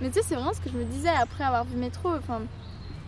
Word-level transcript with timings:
Mais 0.00 0.08
tu 0.08 0.14
sais, 0.14 0.22
c'est 0.26 0.34
vraiment 0.34 0.52
ce 0.52 0.60
que 0.60 0.70
je 0.70 0.76
me 0.76 0.84
disais 0.84 1.08
après 1.08 1.44
avoir 1.44 1.64
vu 1.64 1.76
Métro. 1.76 2.10
Enfin, 2.16 2.40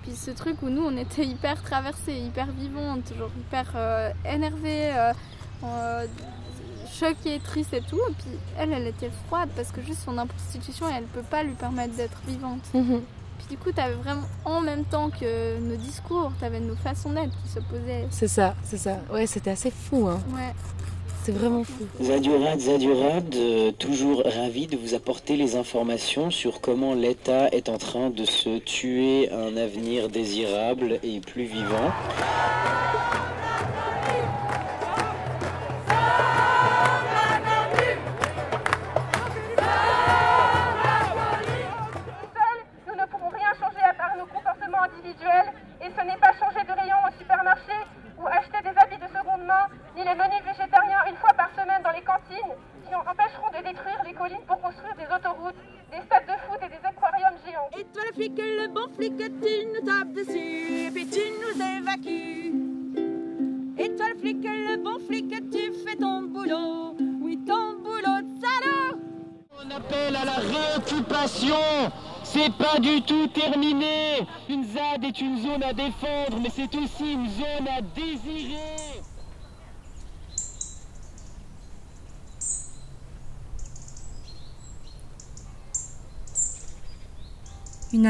puis 0.02 0.12
ce 0.16 0.30
truc 0.30 0.62
où 0.62 0.68
nous, 0.68 0.82
on 0.82 0.96
était 0.96 1.24
hyper 1.24 1.62
traversés, 1.62 2.14
hyper 2.14 2.46
vivantes, 2.46 3.04
toujours 3.04 3.30
hyper 3.38 3.66
euh, 3.76 4.10
énervées, 4.24 4.92
euh, 4.94 5.12
euh, 5.64 6.06
choquées, 6.90 7.38
tristes 7.40 7.74
et 7.74 7.82
tout. 7.82 8.00
Et 8.08 8.12
puis 8.14 8.30
elle, 8.58 8.72
elle 8.72 8.86
était 8.86 9.10
froide 9.26 9.50
parce 9.54 9.70
que 9.72 9.82
juste 9.82 10.00
son 10.04 10.16
institution, 10.18 10.86
elle 10.88 11.04
peut 11.04 11.22
pas 11.22 11.42
lui 11.42 11.54
permettre 11.54 11.94
d'être 11.94 12.18
vivante. 12.26 12.62
Mhm. 12.74 13.02
Puis 13.38 13.56
du 13.56 13.56
coup, 13.56 13.72
t'avais 13.72 13.94
vraiment, 13.94 14.26
en 14.44 14.60
même 14.60 14.84
temps 14.84 15.10
que 15.10 15.58
nos 15.60 15.76
discours, 15.76 16.32
t'avais 16.40 16.60
nos 16.60 16.76
façons 16.76 17.10
d'être 17.10 17.34
qui 17.42 17.48
s'opposaient. 17.48 18.06
C'est 18.10 18.28
ça, 18.28 18.54
c'est 18.62 18.76
ça. 18.76 18.98
Ouais, 19.10 19.26
c'était 19.26 19.50
assez 19.50 19.70
fou, 19.70 20.08
hein. 20.08 20.20
Ouais. 20.34 20.54
C'est 21.24 21.32
vraiment 21.32 21.64
fou. 21.64 21.86
Zadurad, 22.02 22.58
Zadurad, 22.60 23.34
euh, 23.34 23.72
toujours 23.72 24.22
ravi 24.24 24.66
de 24.66 24.76
vous 24.76 24.94
apporter 24.94 25.36
les 25.36 25.54
informations 25.54 26.30
sur 26.30 26.60
comment 26.60 26.94
l'État 26.94 27.48
est 27.50 27.68
en 27.68 27.76
train 27.76 28.08
de 28.08 28.24
se 28.24 28.58
tuer 28.58 29.30
un 29.30 29.56
avenir 29.56 30.08
désirable 30.08 30.98
et 31.02 31.20
plus 31.20 31.44
vivant. 31.44 31.92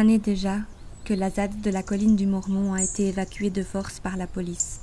Année 0.00 0.18
déjà 0.18 0.56
que 1.04 1.12
la 1.12 1.28
ZAD 1.28 1.60
de 1.60 1.70
la 1.70 1.82
colline 1.82 2.16
du 2.16 2.26
Mormont 2.26 2.72
a 2.72 2.82
été 2.82 3.08
évacuée 3.08 3.50
de 3.50 3.62
force 3.62 4.00
par 4.00 4.16
la 4.16 4.26
police. 4.26 4.80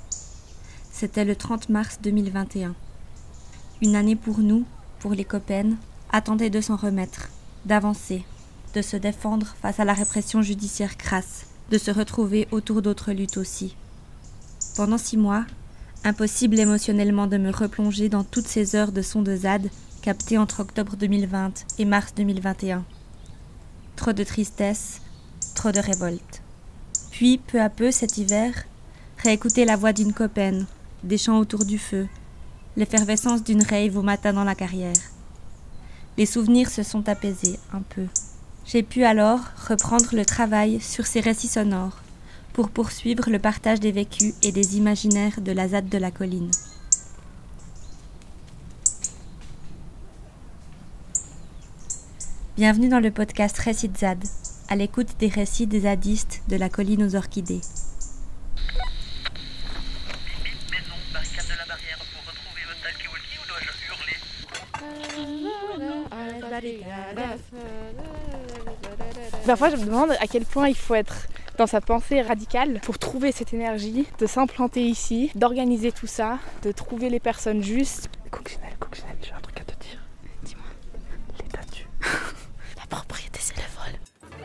C'était 0.91 1.25
le 1.25 1.35
30 1.35 1.69
mars 1.69 1.97
2021. 2.03 2.75
Une 3.81 3.95
année 3.95 4.15
pour 4.15 4.37
nous, 4.37 4.63
pour 4.99 5.15
les 5.15 5.25
copains, 5.25 5.71
attendait 6.11 6.51
de 6.51 6.61
s'en 6.61 6.75
remettre, 6.75 7.29
d'avancer, 7.65 8.25
de 8.75 8.83
se 8.83 8.95
défendre 8.95 9.55
face 9.59 9.79
à 9.79 9.85
la 9.85 9.95
répression 9.95 10.43
judiciaire 10.43 10.97
crasse, 10.97 11.47
de 11.71 11.79
se 11.79 11.89
retrouver 11.89 12.47
autour 12.51 12.83
d'autres 12.83 13.11
luttes 13.11 13.37
aussi. 13.37 13.75
Pendant 14.75 14.99
six 14.99 15.17
mois, 15.17 15.45
impossible 16.03 16.59
émotionnellement 16.59 17.25
de 17.25 17.37
me 17.37 17.49
replonger 17.49 18.07
dans 18.07 18.23
toutes 18.23 18.47
ces 18.47 18.75
heures 18.75 18.91
de 18.91 19.01
son 19.01 19.23
de 19.23 19.35
ZAD 19.35 19.71
captées 20.03 20.37
entre 20.37 20.59
octobre 20.59 20.95
2020 20.95 21.65
et 21.79 21.85
mars 21.85 22.13
2021. 22.15 22.85
Trop 23.95 24.13
de 24.13 24.23
tristesse, 24.23 25.01
trop 25.55 25.71
de 25.71 25.79
révolte. 25.79 26.41
Puis, 27.11 27.37
peu 27.37 27.61
à 27.61 27.69
peu, 27.69 27.91
cet 27.91 28.17
hiver, 28.17 28.53
réécouter 29.17 29.65
la 29.65 29.75
voix 29.75 29.93
d'une 29.93 30.13
copaine, 30.13 30.65
des 31.03 31.17
chants 31.17 31.39
autour 31.39 31.65
du 31.65 31.77
feu, 31.77 32.07
l'effervescence 32.75 33.43
d'une 33.43 33.63
rave 33.63 33.97
au 33.97 34.03
matin 34.03 34.33
dans 34.33 34.43
la 34.43 34.55
carrière. 34.55 34.93
Les 36.17 36.25
souvenirs 36.25 36.69
se 36.69 36.83
sont 36.83 37.09
apaisés 37.09 37.59
un 37.73 37.81
peu. 37.81 38.05
J'ai 38.65 38.83
pu 38.83 39.03
alors 39.03 39.39
reprendre 39.67 40.15
le 40.15 40.25
travail 40.25 40.81
sur 40.81 41.05
ces 41.05 41.19
récits 41.19 41.47
sonores 41.47 42.01
pour 42.53 42.69
poursuivre 42.69 43.29
le 43.29 43.39
partage 43.39 43.79
des 43.79 43.91
vécus 43.91 44.33
et 44.43 44.51
des 44.51 44.77
imaginaires 44.77 45.41
de 45.41 45.51
la 45.51 45.69
ZAD 45.69 45.89
de 45.89 45.97
la 45.97 46.11
colline. 46.11 46.51
Bienvenue 52.57 52.89
dans 52.89 52.99
le 52.99 53.11
podcast 53.11 53.55
Récits 53.59 53.89
de 53.89 53.97
ZAD, 53.97 54.23
à 54.69 54.75
l'écoute 54.75 55.09
des 55.19 55.27
récits 55.27 55.67
des 55.67 55.81
zadistes 55.81 56.41
de 56.47 56.55
la 56.55 56.69
colline 56.69 57.03
aux 57.03 57.15
orchidées. 57.15 57.61
Parfois, 69.45 69.69
je 69.69 69.75
me 69.77 69.85
demande 69.85 70.11
à 70.19 70.27
quel 70.27 70.43
point 70.45 70.67
il 70.67 70.75
faut 70.75 70.95
être 70.95 71.27
dans 71.57 71.67
sa 71.67 71.81
pensée 71.81 72.21
radicale 72.21 72.79
pour 72.81 72.99
trouver 72.99 73.31
cette 73.31 73.53
énergie, 73.53 74.05
de 74.19 74.25
s'implanter 74.25 74.83
ici, 74.83 75.31
d'organiser 75.35 75.91
tout 75.91 76.07
ça, 76.07 76.39
de 76.63 76.71
trouver 76.71 77.09
les 77.09 77.19
personnes 77.19 77.63
justes. 77.63 78.09
Coccinelle, 78.29 78.75
Coccinelle, 78.79 79.15
j'ai 79.21 79.33
un 79.33 79.39
truc 79.39 79.59
à 79.59 79.63
te 79.63 79.83
dire. 79.83 79.99
Dis-moi. 80.43 80.65
L'état 81.39 81.63
tue. 81.71 81.87
La 82.77 82.85
propriété. 82.87 83.26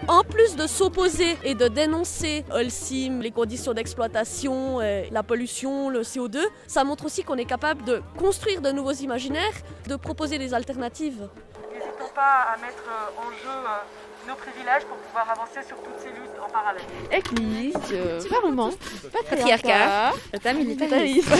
En 0.08 0.24
plus 0.24 0.56
de 0.56 0.66
s'opposer 0.66 1.38
et 1.44 1.54
de 1.54 1.68
dénoncer 1.68 2.44
Holcim, 2.50 3.20
les 3.20 3.30
conditions 3.30 3.72
d'exploitation, 3.72 4.80
euh, 4.80 5.04
la 5.12 5.22
pollution, 5.22 5.90
le 5.90 6.00
CO2, 6.00 6.40
ça 6.66 6.82
montre 6.82 7.04
aussi 7.04 7.22
qu'on 7.22 7.36
est 7.36 7.44
capable 7.44 7.84
de 7.84 8.02
construire 8.18 8.60
de 8.60 8.72
nouveaux 8.72 8.92
imaginaires, 8.92 9.54
de 9.86 9.94
proposer 9.94 10.38
des 10.38 10.54
alternatives. 10.54 11.28
N'hésitons 11.72 12.12
pas 12.16 12.48
à 12.52 12.56
mettre 12.56 12.82
euh, 12.88 13.20
en 13.20 13.30
jeu 13.30 13.48
euh, 13.48 14.28
nos 14.28 14.34
privilèges 14.34 14.84
pour 14.86 14.96
pouvoir 14.96 15.30
avancer 15.30 15.62
sur 15.66 15.76
toutes 15.76 16.00
ces 16.00 16.08
luttes 16.08 16.31
en 16.42 16.48
parallèle. 16.48 16.82
Église, 17.10 17.74
euh, 17.92 18.20
parlement, 18.28 18.70
Patriarcat, 19.12 20.12
état 20.32 20.52
militarisme, 20.52 21.32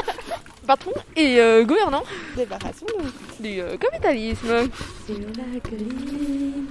patron 0.66 0.92
et 1.16 1.40
euh, 1.40 1.64
gouvernant. 1.64 2.02
Débarrassons-nous 2.36 3.10
du 3.40 3.60
euh, 3.60 3.76
capitalisme. 3.76 4.70
Sur 5.06 5.18
la 5.18 5.60
colline, 5.60 6.66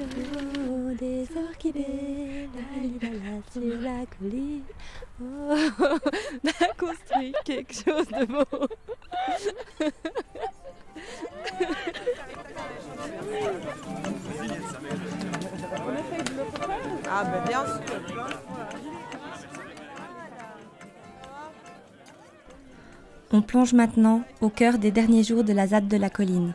oh, 0.70 0.94
des 1.00 1.28
orchidées, 1.50 2.50
la, 2.56 3.08
la, 3.08 3.14
la, 3.14 3.52
sur 3.52 3.82
la 3.82 4.06
colline. 4.20 4.64
Oh, 5.22 5.56
on 6.44 6.50
a 6.50 6.74
construit 6.78 7.34
quelque 7.44 7.74
chose 7.74 8.08
de 8.08 8.26
beau. 8.26 8.68
Ah 17.10 17.24
ben. 17.24 17.44
On 23.32 23.42
plonge 23.42 23.74
maintenant 23.74 24.24
au 24.42 24.50
cœur 24.50 24.78
des 24.78 24.92
derniers 24.92 25.24
jours 25.24 25.44
de 25.44 25.54
la 25.54 25.68
ZAD 25.68 25.88
de 25.88 25.98
la 25.98 26.10
colline. 26.10 26.54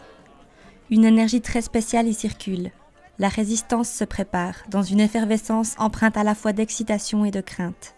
Une 0.91 1.04
énergie 1.04 1.41
très 1.41 1.62
spéciale 1.62 2.08
y 2.08 2.14
circule. 2.14 2.70
La 3.18 3.28
résistance 3.28 3.91
se 3.91 4.04
prépare 4.04 4.56
dans 4.68 4.82
une 4.82 5.00
effervescence 5.00 5.74
empreinte 5.78 6.16
à 6.16 6.24
la 6.24 6.34
fois 6.34 6.52
d'excitation 6.52 7.24
et 7.24 7.30
de 7.30 7.41
crainte. 7.41 7.94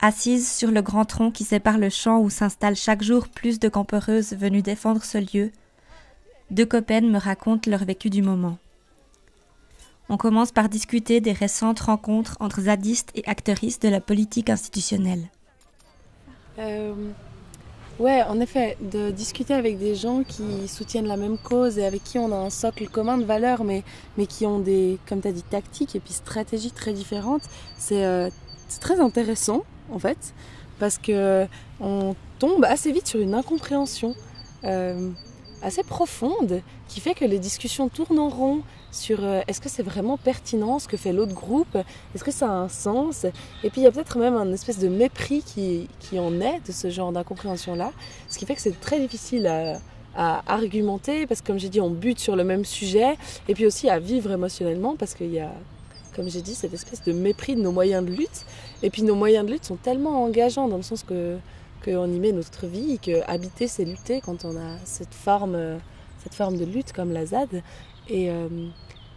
Assise 0.00 0.50
sur 0.50 0.70
le 0.70 0.82
grand 0.82 1.04
tronc 1.04 1.30
qui 1.30 1.44
sépare 1.44 1.78
le 1.78 1.88
champ 1.88 2.18
où 2.20 2.30
s'installent 2.30 2.76
chaque 2.76 3.02
jour 3.02 3.28
plus 3.28 3.58
de 3.58 3.68
campéreuses 3.68 4.34
venues 4.34 4.62
défendre 4.62 5.02
ce 5.04 5.18
lieu, 5.18 5.50
deux 6.50 6.66
copains 6.66 7.00
me 7.00 7.18
racontent 7.18 7.70
leur 7.70 7.84
vécu 7.84 8.10
du 8.10 8.22
moment. 8.22 8.58
On 10.08 10.16
commence 10.16 10.52
par 10.52 10.68
discuter 10.68 11.20
des 11.20 11.32
récentes 11.32 11.80
rencontres 11.80 12.36
entre 12.40 12.62
zadistes 12.62 13.10
et 13.14 13.26
acteuristes 13.26 13.82
de 13.82 13.88
la 13.88 14.00
politique 14.00 14.50
institutionnelle. 14.50 15.30
Euh, 16.58 16.94
ouais, 17.98 18.22
en 18.22 18.40
effet, 18.40 18.76
de 18.80 19.10
discuter 19.10 19.52
avec 19.52 19.78
des 19.78 19.96
gens 19.96 20.22
qui 20.22 20.68
soutiennent 20.68 21.08
la 21.08 21.16
même 21.16 21.38
cause 21.38 21.78
et 21.78 21.84
avec 21.84 22.04
qui 22.04 22.18
on 22.18 22.30
a 22.30 22.36
un 22.36 22.50
socle 22.50 22.88
commun 22.88 23.18
de 23.18 23.24
valeurs, 23.24 23.64
mais, 23.64 23.82
mais 24.16 24.26
qui 24.26 24.46
ont 24.46 24.60
des, 24.60 24.98
comme 25.08 25.20
tu 25.20 25.28
as 25.28 25.32
dit, 25.32 25.42
tactiques 25.42 25.96
et 25.96 26.00
puis 26.00 26.12
stratégies 26.12 26.70
très 26.70 26.92
différentes, 26.92 27.42
c'est 27.76 28.04
euh, 28.04 28.30
très 28.80 29.00
intéressant, 29.00 29.64
en 29.90 29.98
fait, 29.98 30.34
parce 30.78 30.98
que 30.98 31.46
on 31.80 32.14
tombe 32.38 32.64
assez 32.64 32.92
vite 32.92 33.08
sur 33.08 33.20
une 33.20 33.34
incompréhension 33.34 34.14
euh, 34.64 35.10
assez 35.62 35.82
profonde 35.82 36.62
qui 36.88 37.00
fait 37.00 37.14
que 37.14 37.24
les 37.24 37.38
discussions 37.38 37.88
tournent 37.88 38.18
en 38.18 38.28
rond 38.28 38.62
sur 38.92 39.24
euh, 39.24 39.40
est-ce 39.48 39.60
que 39.60 39.68
c'est 39.68 39.82
vraiment 39.82 40.16
pertinent 40.16 40.78
ce 40.78 40.88
que 40.88 40.96
fait 40.96 41.12
l'autre 41.12 41.34
groupe, 41.34 41.76
est-ce 42.14 42.24
que 42.24 42.30
ça 42.30 42.48
a 42.48 42.52
un 42.52 42.68
sens, 42.68 43.24
et 43.64 43.70
puis 43.70 43.80
il 43.80 43.84
y 43.84 43.86
a 43.86 43.92
peut-être 43.92 44.18
même 44.18 44.36
un 44.36 44.52
espèce 44.52 44.78
de 44.78 44.88
mépris 44.88 45.42
qui, 45.42 45.88
qui 46.00 46.18
en 46.18 46.40
est 46.40 46.66
de 46.66 46.72
ce 46.72 46.90
genre 46.90 47.12
d'incompréhension-là, 47.12 47.92
ce 48.28 48.38
qui 48.38 48.46
fait 48.46 48.54
que 48.54 48.60
c'est 48.60 48.80
très 48.80 49.00
difficile 49.00 49.46
à, 49.46 49.78
à 50.16 50.42
argumenter, 50.46 51.26
parce 51.26 51.42
que 51.42 51.46
comme 51.46 51.58
j'ai 51.58 51.68
dit, 51.68 51.80
on 51.80 51.90
bute 51.90 52.18
sur 52.18 52.36
le 52.36 52.44
même 52.44 52.64
sujet, 52.64 53.16
et 53.48 53.54
puis 53.54 53.66
aussi 53.66 53.88
à 53.88 53.98
vivre 53.98 54.32
émotionnellement, 54.32 54.96
parce 54.96 55.14
qu'il 55.14 55.32
y 55.32 55.40
a, 55.40 55.52
comme 56.14 56.30
j'ai 56.30 56.40
dit, 56.40 56.54
cette 56.54 56.72
espèce 56.72 57.02
de 57.04 57.12
mépris 57.12 57.54
de 57.54 57.60
nos 57.60 57.72
moyens 57.72 58.04
de 58.04 58.10
lutte. 58.10 58.46
Et 58.82 58.88
puis 58.88 59.02
nos 59.02 59.14
moyens 59.14 59.46
de 59.46 59.52
lutte 59.52 59.66
sont 59.66 59.76
tellement 59.76 60.24
engageants, 60.24 60.68
dans 60.68 60.78
le 60.78 60.82
sens 60.82 61.02
que 61.02 61.36
qu'on 61.84 62.12
y 62.12 62.18
met 62.18 62.32
notre 62.32 62.66
vie, 62.66 62.98
que 62.98 63.22
habiter, 63.30 63.68
c'est 63.68 63.84
lutter 63.84 64.20
quand 64.20 64.44
on 64.44 64.56
a 64.56 64.78
cette 64.84 65.14
forme, 65.14 65.78
cette 66.22 66.34
forme 66.34 66.56
de 66.56 66.64
lutte 66.64 66.92
comme 66.92 67.12
la 67.12 67.26
ZAD. 67.26 67.62
Et, 68.08 68.30
euh, 68.30 68.48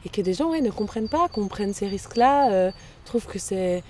et 0.05 0.09
que 0.09 0.21
des 0.21 0.33
gens 0.33 0.51
ouais, 0.51 0.61
ne 0.61 0.71
comprennent 0.71 1.09
pas, 1.09 1.27
qu'on 1.27 1.47
prenne 1.47 1.73
ces 1.73 1.87
risques-là, 1.87 2.51
euh, 2.51 2.71
trouvent 3.05 3.27
que 3.27 3.39
c'est 3.39 3.83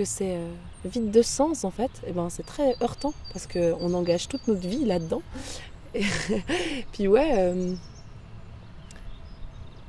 euh, 0.00 0.48
vide 0.84 1.10
de 1.10 1.22
sens 1.22 1.64
en 1.64 1.70
fait, 1.70 1.90
et 2.06 2.12
ben 2.12 2.30
c'est 2.30 2.46
très 2.46 2.76
heurtant 2.82 3.12
parce 3.32 3.46
qu'on 3.46 3.92
engage 3.94 4.28
toute 4.28 4.46
notre 4.46 4.66
vie 4.66 4.84
là-dedans. 4.84 5.22
Puis 6.92 7.08
ouais, 7.08 7.50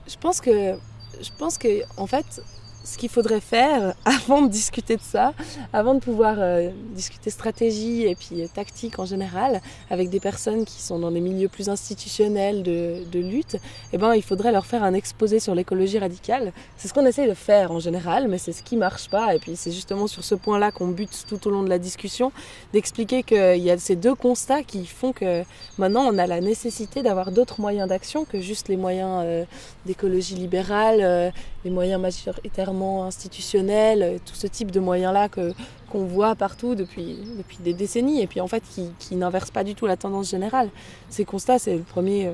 je 0.08 0.16
pense 0.20 0.42
que 0.42 0.78
je 1.22 1.30
pense 1.38 1.58
que 1.58 1.84
en 1.98 2.08
fait 2.08 2.42
ce 2.88 2.98
qu'il 2.98 3.10
faudrait 3.10 3.42
faire 3.42 3.94
avant 4.06 4.42
de 4.42 4.48
discuter 4.48 4.96
de 4.96 5.02
ça, 5.02 5.34
avant 5.74 5.94
de 5.94 6.00
pouvoir 6.00 6.36
euh, 6.40 6.70
discuter 6.94 7.30
stratégie 7.30 8.04
et 8.04 8.16
puis 8.16 8.42
euh, 8.42 8.48
tactique 8.48 8.98
en 8.98 9.06
général 9.06 9.62
avec 9.90 10.10
des 10.10 10.22
personnes 10.22 10.64
qui 10.64 10.82
sont 10.82 10.98
dans 10.98 11.12
des 11.12 11.20
milieux 11.20 11.50
plus 11.50 11.68
institutionnels 11.70 12.64
de, 12.64 13.04
lutte, 13.20 13.58
eh 13.92 13.98
ben, 13.98 14.14
il 14.14 14.22
faudrait 14.22 14.52
leur 14.52 14.66
faire 14.66 14.84
un 14.84 14.94
exposé 14.94 15.40
sur 15.40 15.56
l'écologie 15.56 16.00
radicale. 16.00 16.54
C'est 16.78 16.88
ce 16.88 16.94
qu'on 16.94 17.06
essaye 17.06 17.28
de 17.28 17.34
faire 17.34 17.72
en 17.72 17.80
général, 17.80 18.28
mais 18.28 18.38
c'est 18.38 18.52
ce 18.52 18.62
qui 18.64 18.78
marche 18.78 19.10
pas. 19.10 19.36
Et 19.36 19.40
puis 19.40 19.56
c'est 19.56 19.72
justement 19.72 20.08
sur 20.08 20.24
ce 20.24 20.36
point-là 20.36 20.72
qu'on 20.72 20.88
bute 20.88 21.26
tout 21.28 21.48
au 21.48 21.52
long 21.52 21.64
de 21.64 21.70
la 21.70 21.80
discussion, 21.80 22.32
d'expliquer 22.74 23.24
qu'il 23.24 23.58
y 23.58 23.72
a 23.72 23.78
ces 23.78 23.96
deux 23.96 24.16
constats 24.16 24.64
qui 24.64 24.86
font 24.86 25.12
que 25.12 25.44
maintenant 25.78 26.08
on 26.08 26.18
a 26.18 26.28
la 26.28 26.40
nécessité 26.40 27.02
d'avoir 27.02 27.32
d'autres 27.32 27.60
moyens 27.60 27.90
d'action 27.90 28.24
que 28.24 28.40
juste 28.40 28.70
les 28.70 28.78
moyens 28.78 29.24
euh, 29.26 29.44
d'écologie 29.86 30.36
libérale, 30.36 31.34
les 31.68 31.74
moyens 31.74 32.02
majoritairement 32.02 33.04
institutionnels, 33.04 34.02
euh, 34.02 34.18
tout 34.26 34.36
ce 34.36 34.48
type 34.48 34.72
de 34.72 34.80
moyens-là 34.80 35.28
que 35.28 35.54
qu'on 35.92 36.06
voit 36.06 36.36
partout 36.36 36.76
depuis, 36.76 37.18
depuis 37.38 37.58
des 37.62 37.74
décennies 37.74 38.22
et 38.22 38.28
puis 38.28 38.42
en 38.42 38.48
fait 38.48 38.64
qui, 38.74 38.90
qui 39.00 39.16
n'inverse 39.16 39.52
pas 39.52 39.64
du 39.64 39.76
tout 39.76 39.86
la 39.86 39.98
tendance 39.98 40.30
générale. 40.30 40.70
Ces 41.10 41.26
constats, 41.26 41.60
c'est 41.60 41.76
le 41.76 41.84
premier 41.84 42.28
euh, 42.28 42.34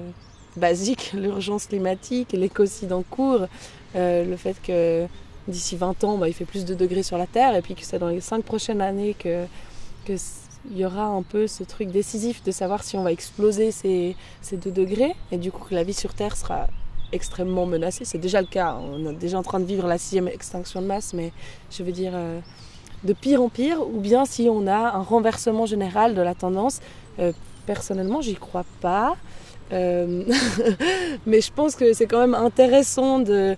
basique, 0.56 1.13
l'urgence 1.18 1.65
climatique, 1.65 2.31
l'écocide 2.33 2.94
en 2.94 3.03
cours, 3.03 3.47
euh, 3.95 4.25
le 4.25 4.38
fait 4.38 4.56
que 4.62 5.06
d'ici 5.47 5.75
20 5.75 6.03
ans, 6.03 6.18
bah, 6.18 6.27
il 6.27 6.33
fait 6.33 6.45
plus 6.45 6.63
de 6.65 6.74
degrés 6.75 7.03
sur 7.03 7.18
la 7.18 7.27
Terre 7.27 7.56
et 7.56 7.62
puis 7.62 7.75
que 7.75 7.83
c'est 7.83 8.00
dans 8.00 8.09
les 8.09 8.21
5 8.21 8.44
prochaines 8.44 8.81
années 8.81 9.15
que, 9.18 9.45
que 10.06 10.13
y 10.71 10.85
aura 10.85 11.06
un 11.06 11.24
peu 11.24 11.47
ce 11.47 11.63
truc 11.63 11.89
décisif 11.89 12.44
de 12.44 12.51
savoir 12.51 12.83
si 12.83 12.97
on 12.97 13.03
va 13.03 13.12
exploser 13.12 13.71
ces, 13.71 14.15
ces 14.41 14.57
2 14.57 14.71
degrés 14.71 15.15
et 15.31 15.38
du 15.38 15.51
coup 15.51 15.65
que 15.68 15.75
la 15.75 15.83
vie 15.83 15.94
sur 15.94 16.13
Terre 16.13 16.38
sera 16.38 16.68
extrêmement 17.13 17.65
menacée. 17.65 18.06
C'est 18.06 18.18
déjà 18.18 18.42
le 18.42 18.48
cas. 18.48 18.77
On 18.81 19.10
est 19.10 19.13
déjà 19.13 19.38
en 19.38 19.44
train 19.44 19.60
de 19.60 19.65
vivre 19.65 19.88
la 19.88 19.98
sixième 19.98 20.27
extinction 20.27 20.81
de 20.81 20.88
masse, 20.88 21.13
mais 21.13 21.31
je 21.71 21.83
veux 21.83 21.92
dire 21.92 22.12
euh, 22.15 22.39
de 23.04 23.13
pire 23.13 23.42
en 23.42 23.50
pire, 23.50 23.80
ou 23.81 24.00
bien 24.00 24.25
si 24.25 24.50
on 24.50 24.68
a 24.68 24.95
un 24.95 25.01
renversement 25.01 25.65
général 25.65 26.15
de 26.15 26.21
la 26.21 26.36
tendance. 26.36 26.80
Euh, 27.19 27.31
personnellement, 27.65 28.21
j'y 28.21 28.36
crois 28.36 28.65
pas. 28.81 29.15
Euh, 29.71 30.24
mais 31.25 31.42
je 31.42 31.51
pense 31.54 31.75
que 31.75 31.94
c'est 31.94 32.07
quand 32.07 32.19
même 32.19 32.36
intéressant 32.36 33.19
de, 33.19 33.56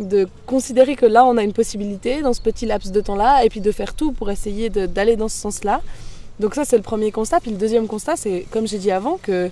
de 0.00 0.26
considérer 0.46 0.96
que 0.96 1.06
là, 1.06 1.24
on 1.24 1.36
a 1.36 1.42
une 1.42 1.52
possibilité 1.52 2.22
dans 2.22 2.32
ce 2.32 2.40
petit 2.40 2.66
laps 2.66 2.90
de 2.90 3.00
temps-là, 3.00 3.44
et 3.44 3.48
puis 3.50 3.60
de 3.60 3.70
faire 3.70 3.94
tout 3.94 4.12
pour 4.12 4.30
essayer 4.30 4.70
d'aller 4.70 5.16
dans 5.16 5.28
ce 5.28 5.38
sens-là. 5.38 5.80
Donc 6.40 6.54
ça, 6.54 6.64
c'est 6.64 6.76
le 6.76 6.82
premier 6.82 7.12
constat. 7.12 7.40
Puis 7.40 7.50
le 7.50 7.56
deuxième 7.56 7.86
constat, 7.86 8.16
c'est, 8.16 8.46
comme 8.50 8.66
j'ai 8.66 8.78
dit 8.78 8.90
avant, 8.90 9.18
que, 9.22 9.50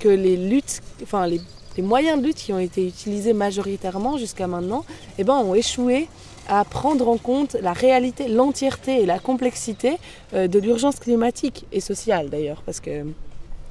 que 0.00 0.08
les 0.08 0.36
luttes, 0.36 0.80
enfin 1.02 1.26
les 1.26 1.40
les 1.76 1.82
moyens 1.82 2.20
de 2.20 2.26
lutte 2.26 2.36
qui 2.36 2.52
ont 2.52 2.58
été 2.58 2.86
utilisés 2.86 3.32
majoritairement 3.32 4.16
jusqu'à 4.18 4.46
maintenant 4.46 4.84
eh 5.18 5.24
ben, 5.24 5.34
ont 5.34 5.54
échoué 5.54 6.08
à 6.48 6.64
prendre 6.64 7.08
en 7.08 7.18
compte 7.18 7.56
la 7.60 7.72
réalité, 7.72 8.28
l'entièreté 8.28 9.02
et 9.02 9.06
la 9.06 9.18
complexité 9.18 9.98
euh, 10.34 10.48
de 10.48 10.58
l'urgence 10.58 10.98
climatique 10.98 11.66
et 11.72 11.80
sociale 11.80 12.30
d'ailleurs, 12.30 12.62
parce 12.66 12.80
que 12.80 13.06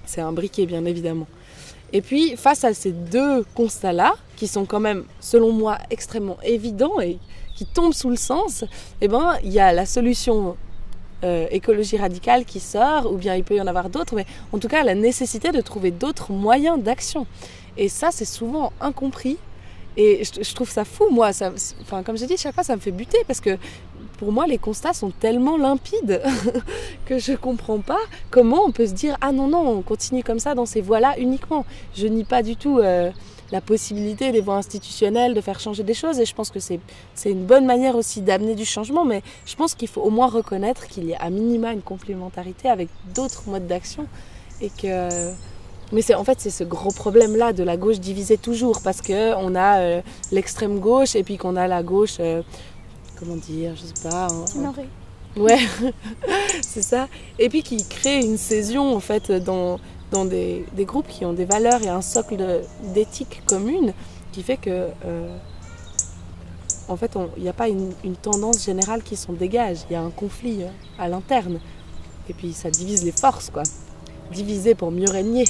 c'est 0.05 0.21
un 0.21 0.31
briquet 0.31 0.65
bien 0.65 0.85
évidemment. 0.85 1.27
Et 1.93 2.01
puis 2.01 2.35
face 2.37 2.63
à 2.63 2.73
ces 2.73 2.91
deux 2.91 3.43
constats-là, 3.55 4.13
qui 4.37 4.47
sont 4.47 4.65
quand 4.65 4.79
même 4.79 5.03
selon 5.19 5.51
moi 5.51 5.77
extrêmement 5.89 6.37
évidents 6.43 6.99
et 6.99 7.19
qui 7.55 7.65
tombent 7.65 7.93
sous 7.93 8.09
le 8.09 8.15
sens, 8.15 8.63
eh 9.01 9.07
ben, 9.07 9.35
il 9.43 9.51
y 9.51 9.59
a 9.59 9.73
la 9.73 9.85
solution 9.85 10.55
euh, 11.23 11.45
écologie 11.51 11.97
radicale 11.97 12.45
qui 12.45 12.59
sort, 12.59 13.11
ou 13.13 13.17
bien 13.17 13.35
il 13.35 13.43
peut 13.43 13.55
y 13.55 13.61
en 13.61 13.67
avoir 13.67 13.89
d'autres, 13.89 14.15
mais 14.15 14.25
en 14.51 14.57
tout 14.57 14.67
cas 14.67 14.83
la 14.83 14.95
nécessité 14.95 15.51
de 15.51 15.61
trouver 15.61 15.91
d'autres 15.91 16.31
moyens 16.31 16.81
d'action. 16.81 17.27
Et 17.77 17.89
ça, 17.89 18.09
c'est 18.11 18.25
souvent 18.25 18.73
incompris. 18.81 19.37
Et 19.97 20.23
je, 20.23 20.53
trouve 20.53 20.69
ça 20.69 20.85
fou, 20.85 21.09
moi. 21.11 21.33
Ça, 21.33 21.51
enfin, 21.81 22.03
comme 22.03 22.17
j'ai 22.17 22.27
dit, 22.27 22.37
chaque 22.37 22.55
fois, 22.55 22.63
ça 22.63 22.75
me 22.75 22.81
fait 22.81 22.91
buter 22.91 23.17
parce 23.27 23.41
que 23.41 23.57
pour 24.17 24.31
moi, 24.31 24.47
les 24.47 24.57
constats 24.57 24.93
sont 24.93 25.09
tellement 25.09 25.57
limpides 25.57 26.21
que 27.05 27.17
je 27.17 27.33
comprends 27.33 27.79
pas 27.79 27.99
comment 28.29 28.63
on 28.65 28.71
peut 28.71 28.85
se 28.85 28.93
dire 28.93 29.17
ah 29.19 29.31
non 29.31 29.47
non, 29.47 29.67
on 29.67 29.81
continue 29.81 30.23
comme 30.23 30.39
ça 30.39 30.53
dans 30.53 30.65
ces 30.65 30.79
voies-là 30.79 31.15
uniquement. 31.17 31.65
Je 31.95 32.07
nie 32.07 32.23
pas 32.23 32.43
du 32.43 32.55
tout 32.55 32.77
euh, 32.79 33.09
la 33.51 33.61
possibilité 33.61 34.31
des 34.31 34.39
voies 34.39 34.55
institutionnelles 34.55 35.33
de 35.33 35.41
faire 35.41 35.59
changer 35.59 35.83
des 35.83 35.93
choses 35.93 36.19
et 36.19 36.25
je 36.25 36.35
pense 36.35 36.51
que 36.51 36.59
c'est 36.59 36.79
c'est 37.15 37.31
une 37.31 37.45
bonne 37.45 37.65
manière 37.65 37.95
aussi 37.95 38.21
d'amener 38.21 38.55
du 38.55 38.63
changement. 38.63 39.05
Mais 39.05 39.23
je 39.45 39.55
pense 39.55 39.73
qu'il 39.75 39.87
faut 39.87 40.01
au 40.01 40.09
moins 40.11 40.27
reconnaître 40.27 40.87
qu'il 40.87 41.05
y 41.05 41.15
a 41.15 41.17
à 41.17 41.29
minima 41.29 41.73
une 41.73 41.81
complémentarité 41.81 42.69
avec 42.69 42.89
d'autres 43.15 43.49
modes 43.49 43.67
d'action 43.67 44.05
et 44.61 44.69
que 44.69 45.33
mais 45.91 46.01
c'est 46.01 46.15
en 46.15 46.23
fait 46.23 46.39
c'est 46.39 46.49
ce 46.49 46.63
gros 46.63 46.91
problème 46.91 47.35
là 47.35 47.53
de 47.53 47.63
la 47.63 47.77
gauche 47.77 47.99
divisée 47.99 48.37
toujours 48.37 48.81
parce 48.81 49.01
que 49.01 49.35
on 49.35 49.55
a 49.55 49.79
euh, 49.79 50.01
l'extrême 50.31 50.79
gauche 50.79 51.15
et 51.15 51.23
puis 51.23 51.37
qu'on 51.37 51.55
a 51.55 51.67
la 51.67 51.83
gauche 51.83 52.17
euh, 52.19 52.41
comment 53.19 53.35
dire 53.35 53.73
je 53.75 53.81
sais 53.81 54.09
pas 54.09 54.27
Timoré. 54.45 54.87
ouais 55.37 55.59
c'est 56.61 56.81
ça. 56.81 57.07
Et 57.39 57.49
puis 57.49 57.63
qui 57.63 57.85
crée 57.85 58.19
une 58.19 58.37
césion 58.37 58.95
en 58.95 58.99
fait 58.99 59.31
dans 59.31 59.79
dans 60.11 60.25
des, 60.25 60.65
des 60.73 60.83
groupes 60.83 61.07
qui 61.07 61.23
ont 61.23 61.31
des 61.31 61.45
valeurs 61.45 61.81
et 61.83 61.87
un 61.87 62.01
socle 62.01 62.61
d'éthique 62.93 63.43
commune 63.45 63.93
qui 64.33 64.43
fait 64.43 64.57
que 64.57 64.89
euh, 65.05 65.37
en 66.89 66.97
fait 66.97 67.17
il 67.37 67.43
n'y 67.43 67.49
a 67.49 67.53
pas 67.53 67.69
une, 67.69 67.93
une, 68.03 68.17
tendance 68.17 68.65
générale 68.65 69.03
qui 69.03 69.15
s'en 69.15 69.31
dégage. 69.33 69.79
Il 69.89 69.93
y 69.93 69.95
a 69.95 70.01
un 70.01 70.09
conflit 70.09 70.63
à 70.99 71.07
l'interne. 71.07 71.59
Et 72.29 72.33
puis 72.33 72.51
ça 72.53 72.69
divise 72.69 73.03
les 73.03 73.13
forces 73.13 73.49
quoi 73.49 73.63
diviser 74.31 74.75
pour 74.75 74.91
mieux 74.91 75.09
régner. 75.09 75.45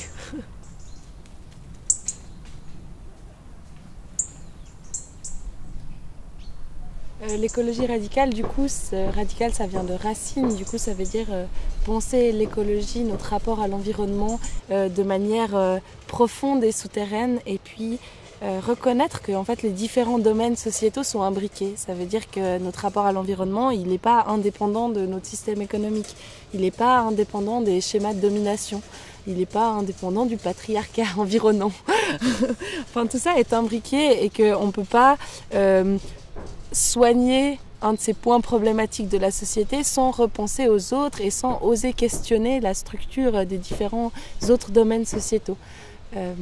Euh, 7.23 7.37
l'écologie 7.37 7.85
radicale, 7.85 8.33
du 8.33 8.43
coup, 8.43 8.67
radical, 9.15 9.53
ça 9.53 9.67
vient 9.67 9.83
de 9.83 9.93
racine. 9.93 10.55
Du 10.55 10.65
coup, 10.65 10.77
ça 10.77 10.93
veut 10.93 11.05
dire 11.05 11.27
euh, 11.29 11.45
penser 11.85 12.31
l'écologie, 12.31 13.03
notre 13.03 13.25
rapport 13.25 13.61
à 13.61 13.67
l'environnement, 13.67 14.39
euh, 14.71 14.89
de 14.89 15.03
manière 15.03 15.79
profonde 16.07 16.63
et 16.63 16.71
souterraine, 16.71 17.39
et 17.45 17.59
puis 17.59 17.99
euh, 18.43 18.59
reconnaître 18.65 19.21
que 19.21 19.33
en 19.33 19.43
fait 19.43 19.61
les 19.61 19.69
différents 19.69 20.17
domaines 20.17 20.55
sociétaux 20.55 21.03
sont 21.03 21.21
imbriqués. 21.21 21.73
Ça 21.75 21.93
veut 21.93 22.05
dire 22.05 22.29
que 22.31 22.57
notre 22.57 22.79
rapport 22.79 23.05
à 23.05 23.11
l'environnement, 23.11 23.69
il 23.69 23.87
n'est 23.87 23.99
pas 23.99 24.25
indépendant 24.27 24.89
de 24.89 25.05
notre 25.05 25.27
système 25.27 25.61
économique. 25.61 26.15
Il 26.53 26.61
n'est 26.61 26.71
pas 26.71 26.99
indépendant 26.99 27.61
des 27.61 27.81
schémas 27.81 28.13
de 28.13 28.19
domination. 28.19 28.81
Il 29.27 29.37
n'est 29.37 29.45
pas 29.45 29.67
indépendant 29.67 30.25
du 30.25 30.37
patriarcat 30.37 31.03
environnant. 31.17 31.71
enfin, 32.89 33.05
tout 33.05 33.19
ça 33.19 33.37
est 33.37 33.53
imbriqué 33.53 34.23
et 34.23 34.29
qu'on 34.31 34.65
ne 34.65 34.71
peut 34.71 34.83
pas 34.83 35.17
euh, 35.53 35.97
soigner 36.71 37.59
un 37.83 37.93
de 37.93 37.99
ces 37.99 38.13
points 38.13 38.41
problématiques 38.41 39.09
de 39.09 39.17
la 39.19 39.29
société 39.29 39.83
sans 39.83 40.09
repenser 40.11 40.67
aux 40.67 40.93
autres 40.93 41.21
et 41.21 41.29
sans 41.29 41.61
oser 41.61 41.93
questionner 41.93 42.59
la 42.59 42.73
structure 42.73 43.45
des 43.45 43.57
différents 43.57 44.11
autres 44.49 44.71
domaines 44.71 45.05
sociétaux. 45.05 45.57
Euh, 46.15 46.33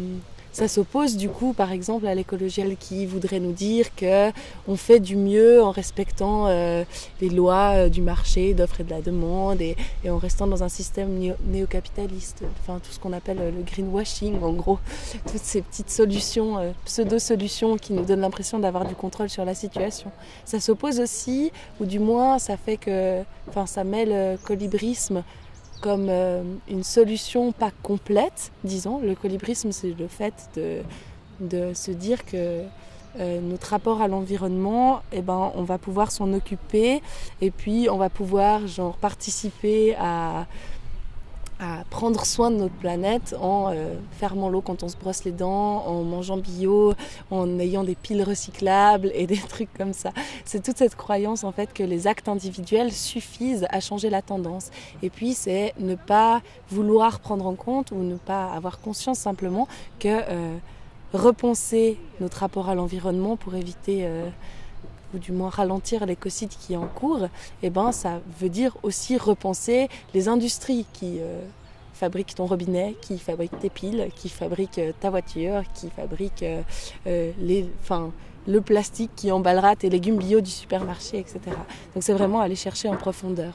ça 0.59 0.67
s'oppose 0.67 1.15
du 1.15 1.29
coup 1.29 1.53
par 1.53 1.71
exemple 1.71 2.05
à 2.05 2.13
l'écologie 2.13 2.61
qui 2.77 3.05
voudrait 3.05 3.39
nous 3.39 3.53
dire 3.53 3.95
que 3.95 4.29
on 4.67 4.75
fait 4.75 4.99
du 4.99 5.15
mieux 5.15 5.63
en 5.63 5.71
respectant 5.71 6.47
euh, 6.47 6.83
les 7.21 7.29
lois 7.29 7.75
euh, 7.75 7.89
du 7.89 8.01
marché 8.01 8.53
d'offre 8.53 8.81
et 8.81 8.83
de 8.83 8.89
la 8.89 8.99
demande 8.99 9.61
et, 9.61 9.77
en 10.09 10.17
restant 10.17 10.47
dans 10.47 10.61
un 10.61 10.67
système 10.67 11.17
néo-capitaliste. 11.45 12.43
Enfin 12.59 12.79
tout 12.79 12.91
ce 12.91 12.99
qu'on 12.99 13.13
appelle 13.13 13.37
le 13.37 13.63
greenwashing 13.63 14.43
en 14.43 14.51
gros. 14.51 14.79
Toutes 15.31 15.41
ces 15.41 15.61
petites 15.61 15.91
solutions 15.91 16.57
euh, 16.57 16.71
pseudo-solutions 16.83 17.77
qui 17.77 17.93
nous 17.93 18.03
donnent 18.03 18.19
l'impression 18.19 18.59
d'avoir 18.59 18.83
du 18.83 18.95
contrôle 18.95 19.29
sur 19.29 19.45
la 19.45 19.55
situation. 19.55 20.11
Ça 20.43 20.59
s'oppose 20.59 20.99
aussi 20.99 21.53
ou 21.79 21.85
du 21.85 21.99
moins 21.99 22.37
ça 22.37 22.57
fait 22.57 22.75
que 22.75 23.21
enfin 23.47 23.65
ça 23.65 23.85
met 23.85 24.03
le 24.05 24.35
colibrisme 24.43 25.23
comme 25.81 26.07
euh, 26.09 26.43
une 26.69 26.83
solution 26.83 27.51
pas 27.51 27.71
complète, 27.83 28.51
disons. 28.63 28.99
Le 28.99 29.15
colibrisme, 29.15 29.71
c'est 29.71 29.97
le 29.97 30.07
fait 30.07 30.33
de, 30.55 30.81
de, 31.39 31.73
se 31.73 31.91
dire 31.91 32.25
que 32.25 32.63
euh, 33.19 33.41
notre 33.41 33.67
rapport 33.67 34.01
à 34.01 34.07
l'environnement, 34.07 35.01
eh 35.11 35.21
ben, 35.21 35.51
on 35.55 35.63
va 35.63 35.77
pouvoir 35.77 36.11
s'en 36.11 36.31
occuper 36.33 37.01
et 37.41 37.51
puis 37.51 37.89
on 37.89 37.97
va 37.97 38.09
pouvoir 38.09 38.67
genre, 38.67 38.97
participer 38.97 39.95
à, 39.95 40.45
à 41.59 41.83
prendre 41.89 42.25
soin 42.25 42.51
de 42.51 42.55
notre 42.55 42.75
planète 42.75 43.35
en 43.39 43.71
euh, 43.71 43.95
fermant 44.11 44.49
l'eau 44.49 44.61
quand 44.61 44.83
on 44.83 44.87
se 44.87 44.95
brosse 44.95 45.25
les 45.25 45.31
dents, 45.31 45.85
en 45.85 46.03
mangeant 46.03 46.37
bio, 46.37 46.93
en 47.31 47.59
ayant 47.59 47.83
des 47.83 47.95
piles 47.95 48.23
recyclables 48.23 49.11
et 49.13 49.27
des 49.33 49.37
trucs 49.37 49.73
comme 49.73 49.93
ça. 49.93 50.11
C'est 50.45 50.63
toute 50.63 50.77
cette 50.77 50.95
croyance 50.95 51.43
en 51.43 51.51
fait 51.51 51.73
que 51.73 51.83
les 51.83 52.07
actes 52.07 52.29
individuels 52.29 52.91
suffisent 52.91 53.67
à 53.69 53.79
changer 53.81 54.09
la 54.09 54.21
tendance. 54.21 54.71
Et 55.03 55.09
puis 55.09 55.33
c'est 55.33 55.73
ne 55.79 55.95
pas 55.95 56.41
vouloir 56.69 57.19
prendre 57.19 57.45
en 57.45 57.55
compte 57.55 57.91
ou 57.91 57.97
ne 57.97 58.15
pas 58.15 58.47
avoir 58.47 58.79
conscience 58.79 59.19
simplement 59.19 59.67
que 59.99 60.07
euh, 60.07 60.57
repenser 61.13 61.97
notre 62.19 62.37
rapport 62.37 62.69
à 62.69 62.75
l'environnement 62.75 63.35
pour 63.35 63.55
éviter 63.55 64.01
euh, 64.03 64.29
ou 65.13 65.19
du 65.19 65.31
moins 65.31 65.49
ralentir 65.49 66.05
l'écocide 66.05 66.49
qui 66.49 66.73
est 66.73 66.77
en 66.77 66.87
cours, 66.87 67.27
eh 67.63 67.69
ben, 67.69 67.91
ça 67.91 68.21
veut 68.39 68.49
dire 68.49 68.75
aussi 68.83 69.17
repenser 69.17 69.89
les 70.13 70.27
industries 70.27 70.85
qui 70.93 71.19
euh, 71.19 71.41
fabriquent 71.93 72.35
ton 72.35 72.45
robinet, 72.45 72.95
qui 73.01 73.17
fabriquent 73.17 73.59
tes 73.59 73.69
piles, 73.69 74.09
qui 74.15 74.29
fabriquent 74.29 74.79
euh, 74.79 74.91
ta 74.99 75.09
voiture, 75.09 75.63
qui 75.73 75.89
fabriquent 75.89 76.43
euh, 76.43 77.31
les, 77.39 77.69
enfin, 77.81 78.11
le 78.47 78.61
plastique 78.61 79.11
qui 79.15 79.31
emballera 79.31 79.75
tes 79.75 79.89
légumes 79.89 80.17
bio 80.17 80.41
du 80.41 80.51
supermarché, 80.51 81.19
etc. 81.19 81.39
Donc 81.93 82.03
c'est 82.03 82.13
vraiment 82.13 82.39
aller 82.39 82.55
chercher 82.55 82.89
en 82.89 82.95
profondeur. 82.95 83.53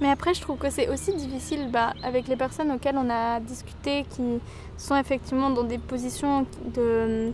Mais 0.00 0.10
après, 0.10 0.34
je 0.34 0.42
trouve 0.42 0.58
que 0.58 0.68
c'est 0.68 0.88
aussi 0.88 1.14
difficile 1.14 1.70
bah, 1.72 1.94
avec 2.02 2.28
les 2.28 2.36
personnes 2.36 2.70
auxquelles 2.70 2.98
on 2.98 3.08
a 3.08 3.40
discuté 3.40 4.04
qui 4.10 4.40
sont 4.76 4.96
effectivement 4.96 5.48
dans 5.48 5.64
des 5.64 5.78
positions 5.78 6.46
de 6.74 7.32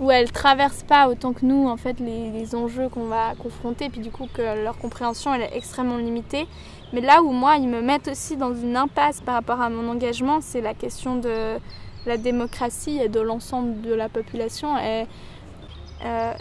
où 0.00 0.10
elles 0.10 0.32
traversent 0.32 0.82
pas 0.82 1.08
autant 1.08 1.32
que 1.32 1.44
nous 1.44 1.68
en 1.68 1.76
fait 1.76 1.98
les, 2.00 2.54
enjeux 2.54 2.88
qu'on 2.88 3.04
va 3.04 3.34
confronter 3.36 3.88
puis 3.88 4.00
du 4.00 4.10
coup 4.10 4.28
que 4.32 4.62
leur 4.62 4.76
compréhension 4.78 5.32
elle 5.34 5.42
est 5.42 5.56
extrêmement 5.56 5.96
limitée. 5.96 6.46
Mais 6.92 7.00
là 7.00 7.22
où 7.22 7.30
moi 7.30 7.56
ils 7.56 7.68
me 7.68 7.80
mettent 7.80 8.08
aussi 8.08 8.36
dans 8.36 8.54
une 8.54 8.76
impasse 8.76 9.20
par 9.20 9.34
rapport 9.34 9.60
à 9.60 9.70
mon 9.70 9.88
engagement 9.88 10.40
c'est 10.40 10.60
la 10.60 10.74
question 10.74 11.16
de 11.16 11.58
la 12.06 12.16
démocratie 12.16 12.98
et 12.98 13.08
de 13.08 13.20
l'ensemble 13.20 13.80
de 13.80 13.94
la 13.94 14.08
population. 14.08 14.76
Euh, 14.76 15.04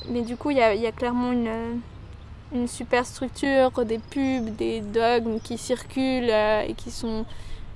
mais 0.09 0.21
du 0.21 0.35
coup 0.35 0.49
il 0.51 0.57
y 0.57 0.61
a, 0.61 0.91
clairement 0.91 1.31
une, 1.31 1.79
une 2.53 2.67
superstructure 2.67 3.71
des 3.85 3.99
pubs 3.99 4.55
des 4.57 4.81
dogmes 4.81 5.39
qui 5.39 5.57
circulent 5.57 6.29
euh, 6.29 6.61
et 6.67 6.73
qui 6.73 6.91
sont 6.91 7.25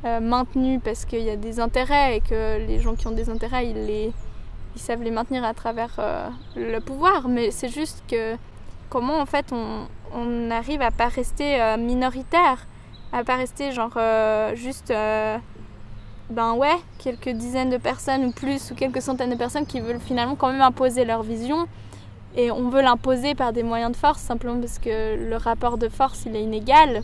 euh, 0.05 0.19
maintenus 0.19 0.79
parce 0.83 1.05
qu'il 1.05 1.23
y 1.23 1.29
a 1.29 1.35
des 1.35 1.59
intérêts 1.59 2.17
et 2.17 2.21
que 2.21 2.57
les 2.67 2.79
gens 2.79 2.95
qui 2.95 3.07
ont 3.07 3.11
des 3.11 3.29
intérêts 3.29 3.67
ils 3.69 3.85
les 3.85 4.11
ils 4.77 4.81
savent 4.81 5.01
les 5.01 5.11
maintenir 5.11 5.43
à 5.43 5.55
travers 5.55 5.95
euh, 5.97 6.29
le 6.55 6.79
pouvoir, 6.79 7.27
mais 7.27 7.49
c'est 7.49 7.69
juste 7.69 8.03
que 8.07 8.35
comment 8.89 9.19
en 9.19 9.25
fait 9.25 9.51
on, 9.51 9.87
arrive 10.51 10.81
à 10.81 10.91
pas 10.91 11.07
rester 11.07 11.61
euh, 11.61 11.77
minoritaire, 11.77 12.67
à 13.11 13.23
pas 13.23 13.35
rester 13.35 13.71
genre 13.71 13.97
euh, 13.97 14.55
juste 14.55 14.93
ben 16.29 16.53
ouais 16.53 16.75
quelques 16.99 17.29
dizaines 17.29 17.69
de 17.69 17.77
personnes 17.77 18.25
ou 18.25 18.31
plus 18.31 18.71
ou 18.71 18.75
quelques 18.75 19.01
centaines 19.01 19.31
de 19.31 19.35
personnes 19.35 19.65
qui 19.65 19.79
veulent 19.79 19.99
finalement 19.99 20.35
quand 20.35 20.51
même 20.51 20.61
imposer 20.61 21.05
leur 21.05 21.23
vision. 21.23 21.67
Et 22.35 22.51
on 22.51 22.69
veut 22.69 22.81
l'imposer 22.81 23.33
par 23.33 23.51
des 23.51 23.63
moyens 23.63 23.91
de 23.91 23.97
force 23.97 24.21
simplement 24.21 24.59
parce 24.59 24.77
que 24.77 25.15
le 25.27 25.37
rapport 25.37 25.77
de 25.77 25.89
force 25.89 26.25
il 26.25 26.35
est 26.35 26.43
inégal, 26.43 27.01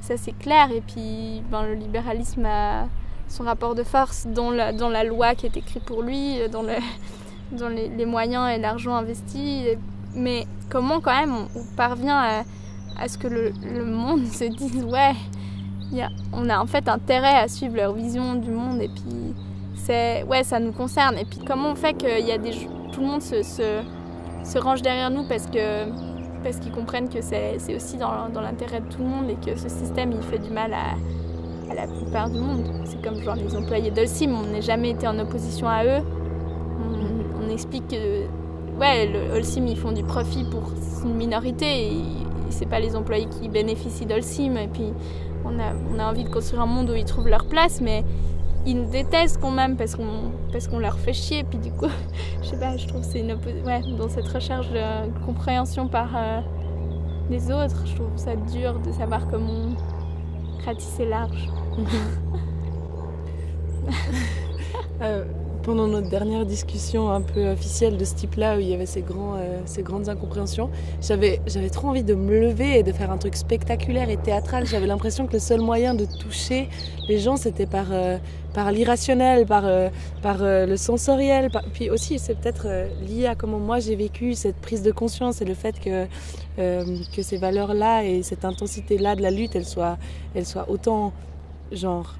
ça 0.00 0.16
c'est 0.16 0.36
clair. 0.36 0.70
Et 0.72 0.80
puis 0.80 1.42
ben, 1.50 1.64
le 1.64 1.74
libéralisme 1.74 2.44
a 2.44 2.88
son 3.34 3.44
rapport 3.44 3.74
de 3.74 3.82
force 3.82 4.26
dans 4.28 4.50
la, 4.50 5.04
loi 5.04 5.34
qui 5.34 5.46
est 5.46 5.56
écrite 5.56 5.82
pour 5.82 6.02
lui, 6.02 6.38
dans, 6.50 6.62
le, 6.62 6.74
dans 7.52 7.68
les, 7.68 8.06
moyens 8.06 8.50
et 8.50 8.58
l'argent 8.58 8.94
investi. 8.94 9.66
Mais 10.14 10.46
comment 10.70 11.00
quand 11.00 11.18
même 11.18 11.34
on, 11.34 11.76
parvient 11.76 12.44
à, 12.96 13.08
ce 13.08 13.18
que 13.18 13.26
le, 13.26 13.84
monde 13.84 14.24
se 14.32 14.44
dise 14.44 14.84
ouais, 14.84 15.14
on 16.32 16.48
a 16.48 16.58
en 16.58 16.66
fait 16.66 16.88
intérêt 16.88 17.34
à 17.34 17.48
suivre 17.48 17.76
leur 17.76 17.92
vision 17.92 18.36
du 18.36 18.50
monde 18.50 18.80
et 18.80 18.88
puis 18.88 19.34
c'est 19.74 20.22
ouais 20.24 20.44
ça 20.44 20.60
nous 20.60 20.72
concerne. 20.72 21.18
Et 21.18 21.24
puis 21.24 21.40
comment 21.44 21.70
on 21.70 21.74
fait 21.74 21.94
que 21.94 22.22
y 22.24 22.30
a 22.30 22.38
des, 22.38 22.52
tout 22.92 23.00
le 23.00 23.06
monde 23.06 23.22
se, 23.22 24.58
range 24.58 24.82
derrière 24.82 25.10
nous 25.10 25.26
parce 25.26 25.46
qu'ils 25.48 26.72
comprennent 26.72 27.08
que 27.08 27.20
c'est 27.20 27.74
aussi 27.74 27.96
dans 27.96 28.40
l'intérêt 28.40 28.80
de 28.80 28.86
tout 28.86 29.02
le 29.02 29.08
monde 29.08 29.28
et 29.28 29.34
que 29.34 29.58
ce 29.58 29.68
système 29.68 30.12
il 30.12 30.22
fait 30.22 30.38
du 30.38 30.50
mal 30.50 30.72
à, 30.72 30.94
à 31.70 31.74
la 31.74 31.86
plupart 31.86 32.30
du 32.30 32.38
monde. 32.38 32.64
C'est 32.84 33.02
comme 33.02 33.20
genre 33.22 33.36
les 33.36 33.54
employés 33.56 33.90
d'Olsim, 33.90 34.34
on 34.34 34.52
n'a 34.52 34.60
jamais 34.60 34.90
été 34.90 35.06
en 35.06 35.18
opposition 35.18 35.68
à 35.68 35.84
eux. 35.84 36.02
On, 37.40 37.50
explique 37.50 37.86
que 37.88 38.24
ouais, 38.80 39.06
le 39.06 39.68
ils 39.68 39.76
font 39.76 39.92
du 39.92 40.02
profit 40.02 40.44
pour 40.44 40.72
une 41.04 41.14
minorité 41.14 41.86
et 41.86 42.02
c'est 42.50 42.66
pas 42.66 42.80
les 42.80 42.96
employés 42.96 43.26
qui 43.26 43.48
bénéficient 43.48 44.06
d'Holcim 44.06 44.56
et 44.56 44.66
puis 44.66 44.92
on 45.44 45.58
a, 45.60 45.72
on 45.94 45.98
a 46.00 46.10
envie 46.10 46.24
de 46.24 46.30
construire 46.30 46.62
un 46.62 46.66
monde 46.66 46.90
où 46.90 46.94
ils 46.94 47.04
trouvent 47.04 47.28
leur 47.28 47.44
place 47.46 47.80
mais 47.80 48.02
ils 48.66 48.76
nous 48.76 48.90
détestent 48.90 49.40
quand 49.40 49.50
même 49.50 49.76
parce 49.76 49.94
qu'on 49.94 50.32
parce 50.50 50.68
qu'on 50.68 50.78
leur 50.78 50.98
fait 50.98 51.12
chier 51.12 51.44
puis 51.44 51.58
du 51.58 51.70
coup 51.70 51.90
je 52.42 52.48
sais 52.48 52.58
pas 52.58 52.76
je 52.76 52.88
trouve 52.88 53.02
c'est 53.02 53.20
une 53.20 53.32
ouais 53.64 53.82
dans 53.98 54.08
cette 54.08 54.28
recherche 54.28 54.70
de 54.70 55.24
compréhension 55.24 55.86
par 55.86 56.10
euh, 56.16 56.40
les 57.30 57.50
autres 57.50 57.84
je 57.86 57.94
trouve 57.94 58.16
ça 58.16 58.34
dur 58.36 58.78
de 58.80 58.92
savoir 58.92 59.28
comment 59.28 59.76
ratisser 60.64 61.06
large. 61.06 61.48
euh, 65.02 65.24
pendant 65.64 65.88
notre 65.88 66.10
dernière 66.10 66.44
discussion 66.44 67.10
un 67.10 67.22
peu 67.22 67.48
officielle 67.48 67.96
de 67.96 68.04
ce 68.04 68.14
type-là, 68.14 68.56
où 68.56 68.60
il 68.60 68.68
y 68.68 68.74
avait 68.74 68.86
ces, 68.86 69.00
grands, 69.00 69.36
euh, 69.36 69.60
ces 69.64 69.82
grandes 69.82 70.08
incompréhensions, 70.10 70.70
j'avais 71.00 71.38
trop 71.72 71.88
envie 71.88 72.04
de 72.04 72.14
me 72.14 72.38
lever 72.38 72.78
et 72.78 72.82
de 72.82 72.92
faire 72.92 73.10
un 73.10 73.16
truc 73.16 73.34
spectaculaire 73.34 74.10
et 74.10 74.18
théâtral. 74.18 74.66
J'avais 74.66 74.86
l'impression 74.86 75.26
que 75.26 75.32
le 75.32 75.38
seul 75.38 75.60
moyen 75.60 75.94
de 75.94 76.04
toucher 76.04 76.68
les 77.08 77.18
gens, 77.18 77.36
c'était 77.36 77.66
par, 77.66 77.86
euh, 77.92 78.18
par 78.52 78.72
l'irrationnel, 78.72 79.46
par, 79.46 79.64
euh, 79.64 79.88
par 80.22 80.38
le 80.40 80.76
sensoriel. 80.76 81.50
Puis 81.72 81.88
aussi, 81.88 82.18
c'est 82.18 82.34
peut-être 82.34 82.66
lié 83.08 83.26
à 83.26 83.34
comment 83.34 83.58
moi 83.58 83.80
j'ai 83.80 83.96
vécu 83.96 84.34
cette 84.34 84.56
prise 84.56 84.82
de 84.82 84.92
conscience 84.92 85.40
et 85.40 85.46
le 85.46 85.54
fait 85.54 85.80
que, 85.80 86.06
que 86.56 87.22
ces 87.22 87.38
valeurs-là 87.38 88.04
et 88.04 88.22
cette 88.22 88.44
intensité-là 88.44 89.16
de 89.16 89.22
la 89.22 89.30
lutte, 89.30 89.56
elles 89.56 89.64
soient, 89.64 89.96
elles 90.34 90.46
soient 90.46 90.68
autant 90.68 91.12
genre 91.72 92.14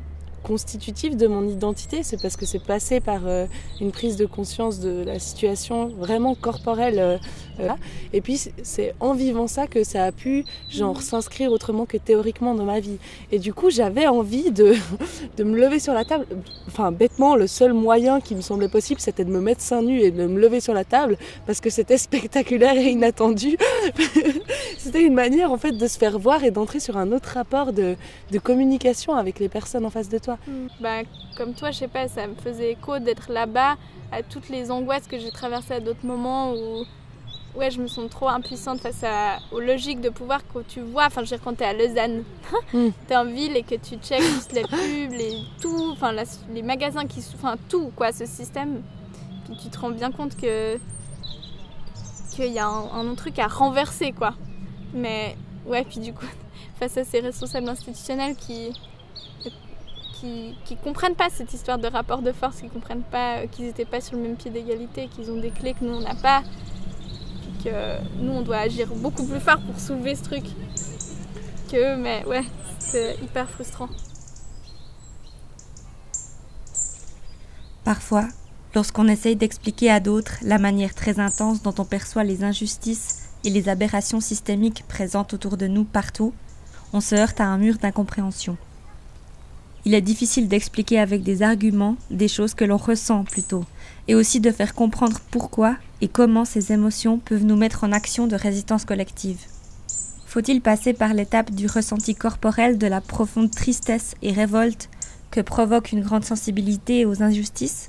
constitutif 0.45 1.17
de 1.17 1.27
mon 1.27 1.49
identité, 1.49 2.03
c'est 2.03 2.21
parce 2.23 2.37
que 2.37 2.47
c'est 2.47 2.63
passé 2.63 3.01
par 3.01 3.27
euh, 3.27 3.47
une 3.81 3.91
prise 3.91 4.17
de 4.17 4.27
conscience 4.27 4.79
de 4.79 5.03
la 5.05 5.19
situation 5.19 5.89
vraiment 5.89 6.35
corporelle. 6.35 7.19
Euh, 7.61 7.69
et 8.13 8.21
puis 8.21 8.41
c'est 8.63 8.95
en 9.01 9.15
vivant 9.15 9.47
ça 9.47 9.67
que 9.67 9.85
ça 9.85 10.05
a 10.05 10.13
pu 10.13 10.45
genre 10.71 11.03
s'inscrire 11.03 11.53
autrement 11.53 11.87
que 11.87 11.97
théoriquement 11.97 12.55
dans 12.55 12.65
ma 12.65 12.81
vie. 12.81 12.99
Et 13.33 13.39
du 13.39 13.55
coup 13.55 13.71
j'avais 13.71 14.07
envie 14.07 14.51
de, 14.51 14.75
de 15.37 15.45
me 15.45 15.59
lever 15.59 15.79
sur 15.79 15.95
la 15.95 16.05
table. 16.05 16.27
Enfin 16.67 16.93
bêtement 16.93 17.37
le 17.37 17.47
seul 17.47 17.73
moyen 17.73 18.21
qui 18.21 18.35
me 18.35 18.41
semblait 18.41 18.69
possible 18.69 19.01
c'était 19.01 19.25
de 19.25 19.31
me 19.31 19.41
mettre 19.41 19.61
seins 19.61 19.83
nus 19.83 20.01
et 20.01 20.11
de 20.11 20.27
me 20.27 20.41
lever 20.41 20.61
sur 20.61 20.75
la 20.75 20.85
table 20.85 21.17
parce 21.47 21.61
que 21.61 21.71
c'était 21.71 21.99
spectaculaire 21.99 22.77
et 22.77 22.91
inattendu. 22.91 23.57
c'était 24.79 25.03
une 25.03 25.15
manière 25.15 25.53
en 25.53 25.59
fait 25.59 25.73
de 25.73 25.87
se 25.87 25.99
faire 25.99 26.19
voir 26.19 26.45
et 26.45 26.51
d'entrer 26.51 26.81
sur 26.81 26.97
un 26.97 27.13
autre 27.13 27.31
rapport 27.35 27.73
de, 27.73 27.97
de 28.31 28.39
communication 28.39 29.15
avec 29.15 29.39
les 29.39 29.49
personnes 29.49 29.87
en 29.87 29.91
face 29.91 30.09
de 30.09 30.19
toi. 30.19 30.39
Mmh. 30.47 30.53
Bah, 30.81 31.03
comme 31.37 31.55
toi, 31.55 31.71
je 31.71 31.79
sais 31.79 31.89
pas, 31.89 32.09
ça 32.09 32.27
me 32.27 32.35
faisait 32.35 32.73
écho 32.73 32.99
d'être 32.99 33.31
là-bas 33.31 33.77
à 34.13 34.23
toutes 34.23 34.49
les 34.49 34.71
angoisses 34.71 35.07
que 35.07 35.19
j'ai 35.19 35.31
traversées 35.31 35.75
à 35.75 35.81
d'autres 35.81 36.05
moments 36.05 36.53
où 36.53 36.85
ouais, 37.57 37.71
je 37.71 37.81
me 37.81 37.87
sens 37.87 38.11
trop 38.11 38.29
impuissante 38.29 38.81
face 38.81 39.03
à, 39.05 39.39
aux 39.53 39.61
logiques 39.61 40.01
de 40.01 40.09
pouvoir 40.09 40.41
que 40.47 40.61
tu 40.61 40.81
vois. 40.81 41.07
Enfin, 41.07 41.23
je 41.25 41.31
veux 41.31 41.37
dire, 41.37 41.45
quand 41.45 41.55
t'es 41.55 41.65
à 41.65 41.73
Lausanne, 41.73 42.25
mmh. 42.73 42.89
t'es 43.07 43.17
en 43.17 43.25
ville 43.25 43.57
et 43.57 43.63
que 43.63 43.75
tu 43.77 43.97
checkes 43.97 44.23
juste 44.23 44.53
les 44.53 44.63
pubs, 44.63 45.13
les 45.13 45.39
tout, 45.61 45.91
enfin, 45.93 46.13
la, 46.13 46.25
les 46.53 46.63
magasins 46.63 47.07
qui, 47.07 47.25
enfin, 47.35 47.57
tout, 47.69 47.91
quoi, 47.97 48.13
ce 48.13 48.27
système. 48.27 48.83
Puis 49.45 49.57
tu 49.63 49.69
te 49.69 49.79
rends 49.79 49.91
bien 49.91 50.11
compte 50.11 50.37
que 50.37 50.79
qu'il 52.35 52.53
y 52.53 52.59
a 52.59 52.67
un, 52.67 53.11
un, 53.11 53.15
truc 53.15 53.39
à 53.39 53.47
renverser, 53.47 54.11
quoi. 54.13 54.35
Mais 54.93 55.37
ouais, 55.67 55.85
puis 55.85 56.01
du 56.01 56.13
coup, 56.13 56.27
face 56.81 56.97
à 56.97 57.05
ces 57.05 57.21
responsables 57.21 57.69
institutionnels 57.69 58.35
qui 58.35 58.73
qui, 60.15 60.57
qui 60.65 60.77
comprennent 60.77 61.17
pas 61.17 61.29
cette 61.29 61.53
histoire 61.53 61.79
de 61.79 61.87
rapport 61.87 62.23
de 62.23 62.33
force, 62.33 62.61
qui 62.61 62.69
comprennent 62.69 63.03
pas 63.03 63.39
euh, 63.39 63.47
qu'ils 63.47 63.67
n'étaient 63.67 63.85
pas 63.85 64.01
sur 64.01 64.17
le 64.17 64.23
même 64.23 64.37
pied 64.37 64.51
d'égalité, 64.51 65.09
qu'ils 65.09 65.31
ont 65.31 65.37
des 65.37 65.51
clés 65.51 65.75
que 65.75 65.85
nous 65.85 65.95
on 65.95 66.01
n'a 66.01 66.15
pas, 66.15 66.43
nous 68.21 68.33
on 68.33 68.43
doit 68.43 68.59
agir 68.59 68.89
beaucoup 68.95 69.25
plus 69.25 69.41
fort 69.41 69.61
pour 69.61 69.79
soulever 69.79 70.15
ce 70.15 70.23
truc 70.23 70.45
que 71.71 71.97
mais 71.97 72.25
ouais, 72.27 72.45
c'est 72.79 73.17
hyper 73.23 73.49
frustrant. 73.49 73.89
Parfois, 77.85 78.29
lorsqu'on 78.75 79.09
essaye 79.09 79.37
d'expliquer 79.37 79.91
à 79.91 80.01
d'autres 80.01 80.37
la 80.43 80.59
manière 80.59 80.95
très 80.95 81.21
intense 81.21 81.63
dont 81.63 81.75
on 81.79 81.85
perçoit 81.85 82.25
les 82.25 82.45
injustices 82.45 83.29
et 83.45 83.51
les 83.51 83.69
aberrations 83.69 84.21
systémiques 84.21 84.85
présentes 84.89 85.35
autour 85.35 85.57
de 85.57 85.67
nous 85.67 85.85
partout, 85.85 86.33
on 86.93 87.01
se 87.01 87.15
heurte 87.15 87.41
à 87.41 87.47
un 87.47 87.59
mur 87.59 87.77
d'incompréhension 87.77 88.57
il 89.85 89.95
est 89.95 90.01
difficile 90.01 90.49
d'expliquer 90.49 90.99
avec 90.99 91.23
des 91.23 91.43
arguments 91.43 91.97
des 92.11 92.29
choses 92.29 92.55
que 92.55 92.65
l'on 92.65 92.77
ressent 92.77 93.25
plutôt, 93.25 93.65
et 94.09 94.15
aussi 94.15 94.41
de 94.41 94.51
faire 94.51 94.75
comprendre 94.75 95.19
pourquoi 95.31 95.77
et 96.05 96.09
comment 96.09 96.45
ces 96.45 96.71
émotions 96.71 97.19
peuvent 97.19 97.47
nous 97.47 97.57
mettre 97.57 97.83
en 97.83 97.91
action 97.91 98.27
de 98.27 98.37
résistance 98.37 98.85
collective. 98.85 99.41
Faut-il 100.27 100.61
passer 100.61 100.93
par 100.93 101.15
l'étape 101.15 101.51
du 101.51 101.67
ressenti 101.67 102.15
corporel 102.15 102.77
de 102.77 102.87
la 102.87 103.01
profonde 103.01 103.51
tristesse 103.51 104.15
et 104.21 104.31
révolte 104.31 104.91
que 105.31 105.41
provoque 105.41 105.93
une 105.93 106.03
grande 106.03 106.27
sensibilité 106.27 107.07
aux 107.07 107.23
injustices, 107.23 107.89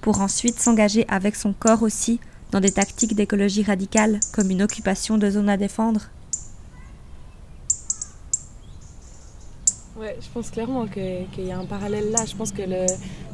pour 0.00 0.22
ensuite 0.22 0.58
s'engager 0.58 1.04
avec 1.08 1.36
son 1.36 1.52
corps 1.52 1.82
aussi 1.82 2.18
dans 2.50 2.60
des 2.60 2.72
tactiques 2.72 3.14
d'écologie 3.14 3.62
radicale 3.62 4.20
comme 4.32 4.50
une 4.50 4.62
occupation 4.62 5.18
de 5.18 5.28
zone 5.28 5.50
à 5.50 5.58
défendre? 5.58 6.08
Ouais, 9.98 10.16
je 10.18 10.28
pense 10.32 10.48
clairement 10.48 10.86
qu'il 10.86 11.44
y 11.44 11.52
a 11.52 11.58
un 11.58 11.66
parallèle 11.66 12.10
là. 12.10 12.24
Je 12.26 12.34
pense 12.36 12.52
que 12.52 12.62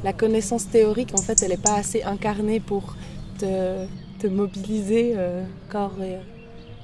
la 0.03 0.13
connaissance 0.13 0.69
théorique, 0.69 1.13
en 1.15 1.23
fait, 1.23 1.41
elle 1.45 1.51
n'est 1.51 1.57
pas 1.57 1.77
assez 1.77 2.03
incarnée 2.03 2.59
pour 2.59 2.97
te, 3.41 4.27
mobiliser 4.27 5.15
euh, 5.17 5.43
corps 5.71 6.03
et- 6.03 6.19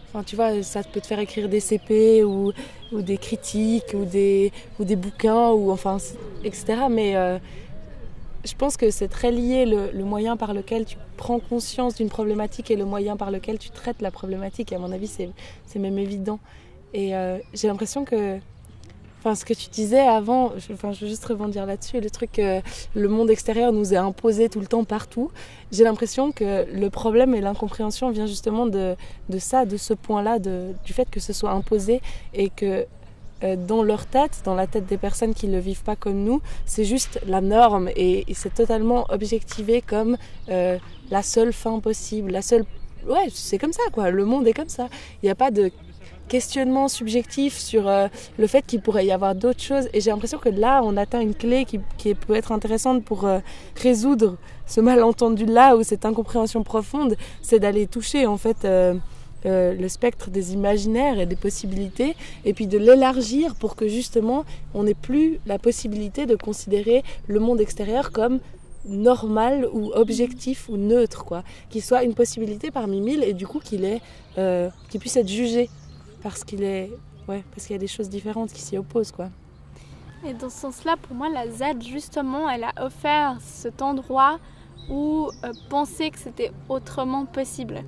Enfin, 0.09 0.23
tu 0.25 0.37
vois, 0.37 0.63
ça 0.63 0.83
peut 0.83 1.01
te 1.01 1.07
faire 1.07 1.19
écrire 1.19 1.49
des 1.49 1.61
CP 1.61 2.25
ou, 2.25 2.53
ou 2.93 3.03
des 3.03 3.19
critiques 3.19 3.93
ou 3.93 4.05
des, 4.05 4.53
ou 4.79 4.85
des 4.85 4.97
bouquins, 4.97 5.51
ou 5.51 5.71
enfin, 5.71 5.99
etc. 6.45 6.85
Mais 6.89 7.17
euh, 7.17 7.39
je 8.45 8.55
pense 8.55 8.77
que 8.77 8.91
c'est 8.91 9.09
très 9.09 9.31
lié 9.33 9.67
le, 9.67 10.05
moyen 10.05 10.37
par 10.37 10.55
lequel 10.55 10.87
tu 10.87 10.97
prends 11.17 11.41
conscience 11.41 11.97
d'une 11.97 12.09
problématique 12.09 12.71
et 12.71 12.77
le 12.77 12.85
moyen 12.85 13.17
par 13.17 13.31
lequel 13.31 13.59
tu 13.59 13.71
traites 13.71 14.01
la 14.01 14.11
problématique. 14.11 14.73
Et 14.73 14.77
à 14.77 14.79
mon 14.79 14.93
avis, 14.93 15.09
c'est 15.09 15.29
c'est 15.67 15.81
même 15.81 15.99
évident. 15.99 16.39
Et 16.95 17.15
euh, 17.15 17.39
j'ai 17.53 17.69
l'impression 17.69 18.05
que 18.05 18.39
Enfin, 19.27 19.35
ce 19.35 19.45
que 19.45 19.55
tu 19.55 19.69
disais 19.71 19.99
avant, 19.99 20.53
je, 20.57 20.73
enfin, 20.73 20.93
je 20.93 21.01
veux 21.01 21.09
juste 21.09 21.25
rebondir 21.25 21.67
là-dessus, 21.67 22.01
le 22.01 22.11
truc 22.11 22.31
que 22.31 22.61
le 22.95 23.09
monde 23.09 23.29
extérieur 23.29 23.73
nous 23.73 23.93
est 23.93 23.97
imposé 23.97 24.49
tout 24.49 24.61
le 24.61 24.69
temps 24.69 24.85
partout. 24.85 25.33
J'ai 25.73 25.83
l'impression 25.83 26.31
que 26.31 26.65
le 26.73 26.91
problème 26.91 27.35
et 27.35 27.41
l'incompréhension 27.41 28.11
vient 28.11 28.27
justement 28.27 28.67
de, 28.67 28.95
de 29.29 29.39
ça, 29.41 29.65
de 29.65 29.77
ce 29.77 29.95
point-là, 29.95 30.39
du 30.39 30.93
fait 30.93 31.11
que 31.11 31.19
ce 31.19 31.33
soit 31.33 31.51
imposé 31.51 32.01
et 32.35 32.51
que 32.51 32.87
euh, 33.43 33.57
dans 33.57 33.83
leur 33.83 34.07
tête, 34.07 34.43
dans 34.45 34.55
la 34.55 34.69
tête 34.69 34.87
des 34.87 34.97
personnes 34.97 35.35
qui 35.35 35.49
ne 35.49 35.55
le 35.55 35.59
vivent 35.59 35.83
pas 35.83 35.97
comme 35.97 36.23
nous, 36.23 36.41
c'est 36.65 36.85
juste 36.85 37.19
la 37.27 37.41
norme 37.41 37.89
et, 37.97 38.31
et 38.31 38.35
c'est 38.35 38.55
totalement 38.55 39.07
objectivé 39.09 39.83
comme 39.83 40.19
euh, 40.51 40.79
la 41.11 41.25
seule 41.25 41.53
fin 41.53 41.81
possible, 41.81 42.31
la 42.31 42.43
seule... 42.43 42.65
Ouais, 43.09 43.27
c'est 43.33 43.59
comme 43.59 43.73
ça, 43.73 43.83
quoi. 43.93 44.11
Le 44.11 44.25
monde 44.25 44.47
est 44.47 44.53
comme 44.53 44.69
ça. 44.69 44.89
Il 45.23 45.27
n'y 45.27 45.31
a 45.31 45.37
pas 45.37 45.51
de 45.53 45.71
questionnement 46.29 46.89
subjectif 46.89 47.57
sur 47.59 47.89
euh, 47.89 48.09
le 48.39 48.47
fait 48.47 48.63
qu'il 48.63 48.81
pourrait 48.81 49.07
y 49.07 49.13
avoir 49.13 49.35
d'autres 49.35 49.63
choses. 49.63 49.89
Et 49.93 50.01
j'ai 50.01 50.11
l'impression 50.11 50.39
que 50.39 50.49
là, 50.49 50.81
on 50.85 50.97
atteint 50.97 51.21
une 51.21 51.35
clé 51.35 51.65
qui, 51.65 51.79
peut 52.15 52.35
être 52.35 52.53
intéressante 52.53 53.05
pour 53.05 53.25
euh, 53.25 53.41
résoudre 53.81 54.37
ce 54.67 54.81
malentendu-là 54.81 55.77
ou 55.77 55.83
cette 55.83 56.05
incompréhension 56.05 56.63
profonde, 56.63 57.17
c'est 57.43 57.59
d'aller 57.59 57.87
toucher 57.87 58.27
en 58.27 58.37
fait 58.37 58.65
euh, 58.65 58.95
le 59.45 59.89
spectre 59.89 60.31
des 60.31 60.55
imaginaires 60.55 61.21
et 61.21 61.27
des 61.27 61.37
possibilités, 61.37 62.17
et 62.45 62.53
puis 62.53 62.67
de 62.67 62.79
l'élargir 62.79 63.55
pour 63.55 63.77
que 63.77 63.87
justement 63.87 64.45
on 64.75 64.85
n'ait 64.85 64.95
plus 64.95 65.39
la 65.47 65.59
possibilité 65.59 66.27
de 66.27 66.35
considérer 66.35 67.05
le 67.29 67.39
monde 67.39 67.61
extérieur 67.61 68.11
comme 68.11 68.41
normal 68.89 69.69
ou 69.73 69.93
objectif 69.95 70.69
ou 70.69 70.77
neutre, 70.77 71.25
quoi. 71.25 71.43
Qu'il 71.71 71.83
soit 71.83 72.03
une 72.03 72.15
possibilité 72.15 72.71
parmi 72.71 73.01
mille 73.01 73.23
et 73.23 73.35
du 73.35 73.47
coup 73.47 73.61
qu'il 73.61 73.85
est, 73.85 74.01
qu'il 74.89 75.01
puisse 75.01 75.17
être 75.17 75.29
jugé 75.29 75.69
parce 76.23 76.45
qu'il 76.45 76.63
est, 76.63 76.91
ouais, 77.29 77.45
parce 77.51 77.67
qu'il 77.67 77.75
y 77.75 77.79
a 77.79 77.81
des 77.81 77.87
choses 77.87 78.09
différentes 78.09 78.53
qui 78.53 78.61
s'y 78.61 78.77
opposent, 78.77 79.13
quoi. 79.13 79.29
Et 80.25 80.35
dans 80.35 80.51
ce 80.51 80.59
sens-là, 80.59 80.97
pour 80.97 81.15
moi, 81.15 81.29
la 81.29 81.49
ZAD, 81.49 81.83
justement, 81.83 82.49
elle 82.49 82.65
a 82.65 82.73
offert 82.81 83.37
cet 83.41 83.83
endroit 83.83 84.39
où 84.91 85.31
euh, 85.45 85.53
penser 85.69 86.11
que 86.11 86.19
c'était 86.19 86.53
autrement 86.69 87.27
possible. 87.27 87.83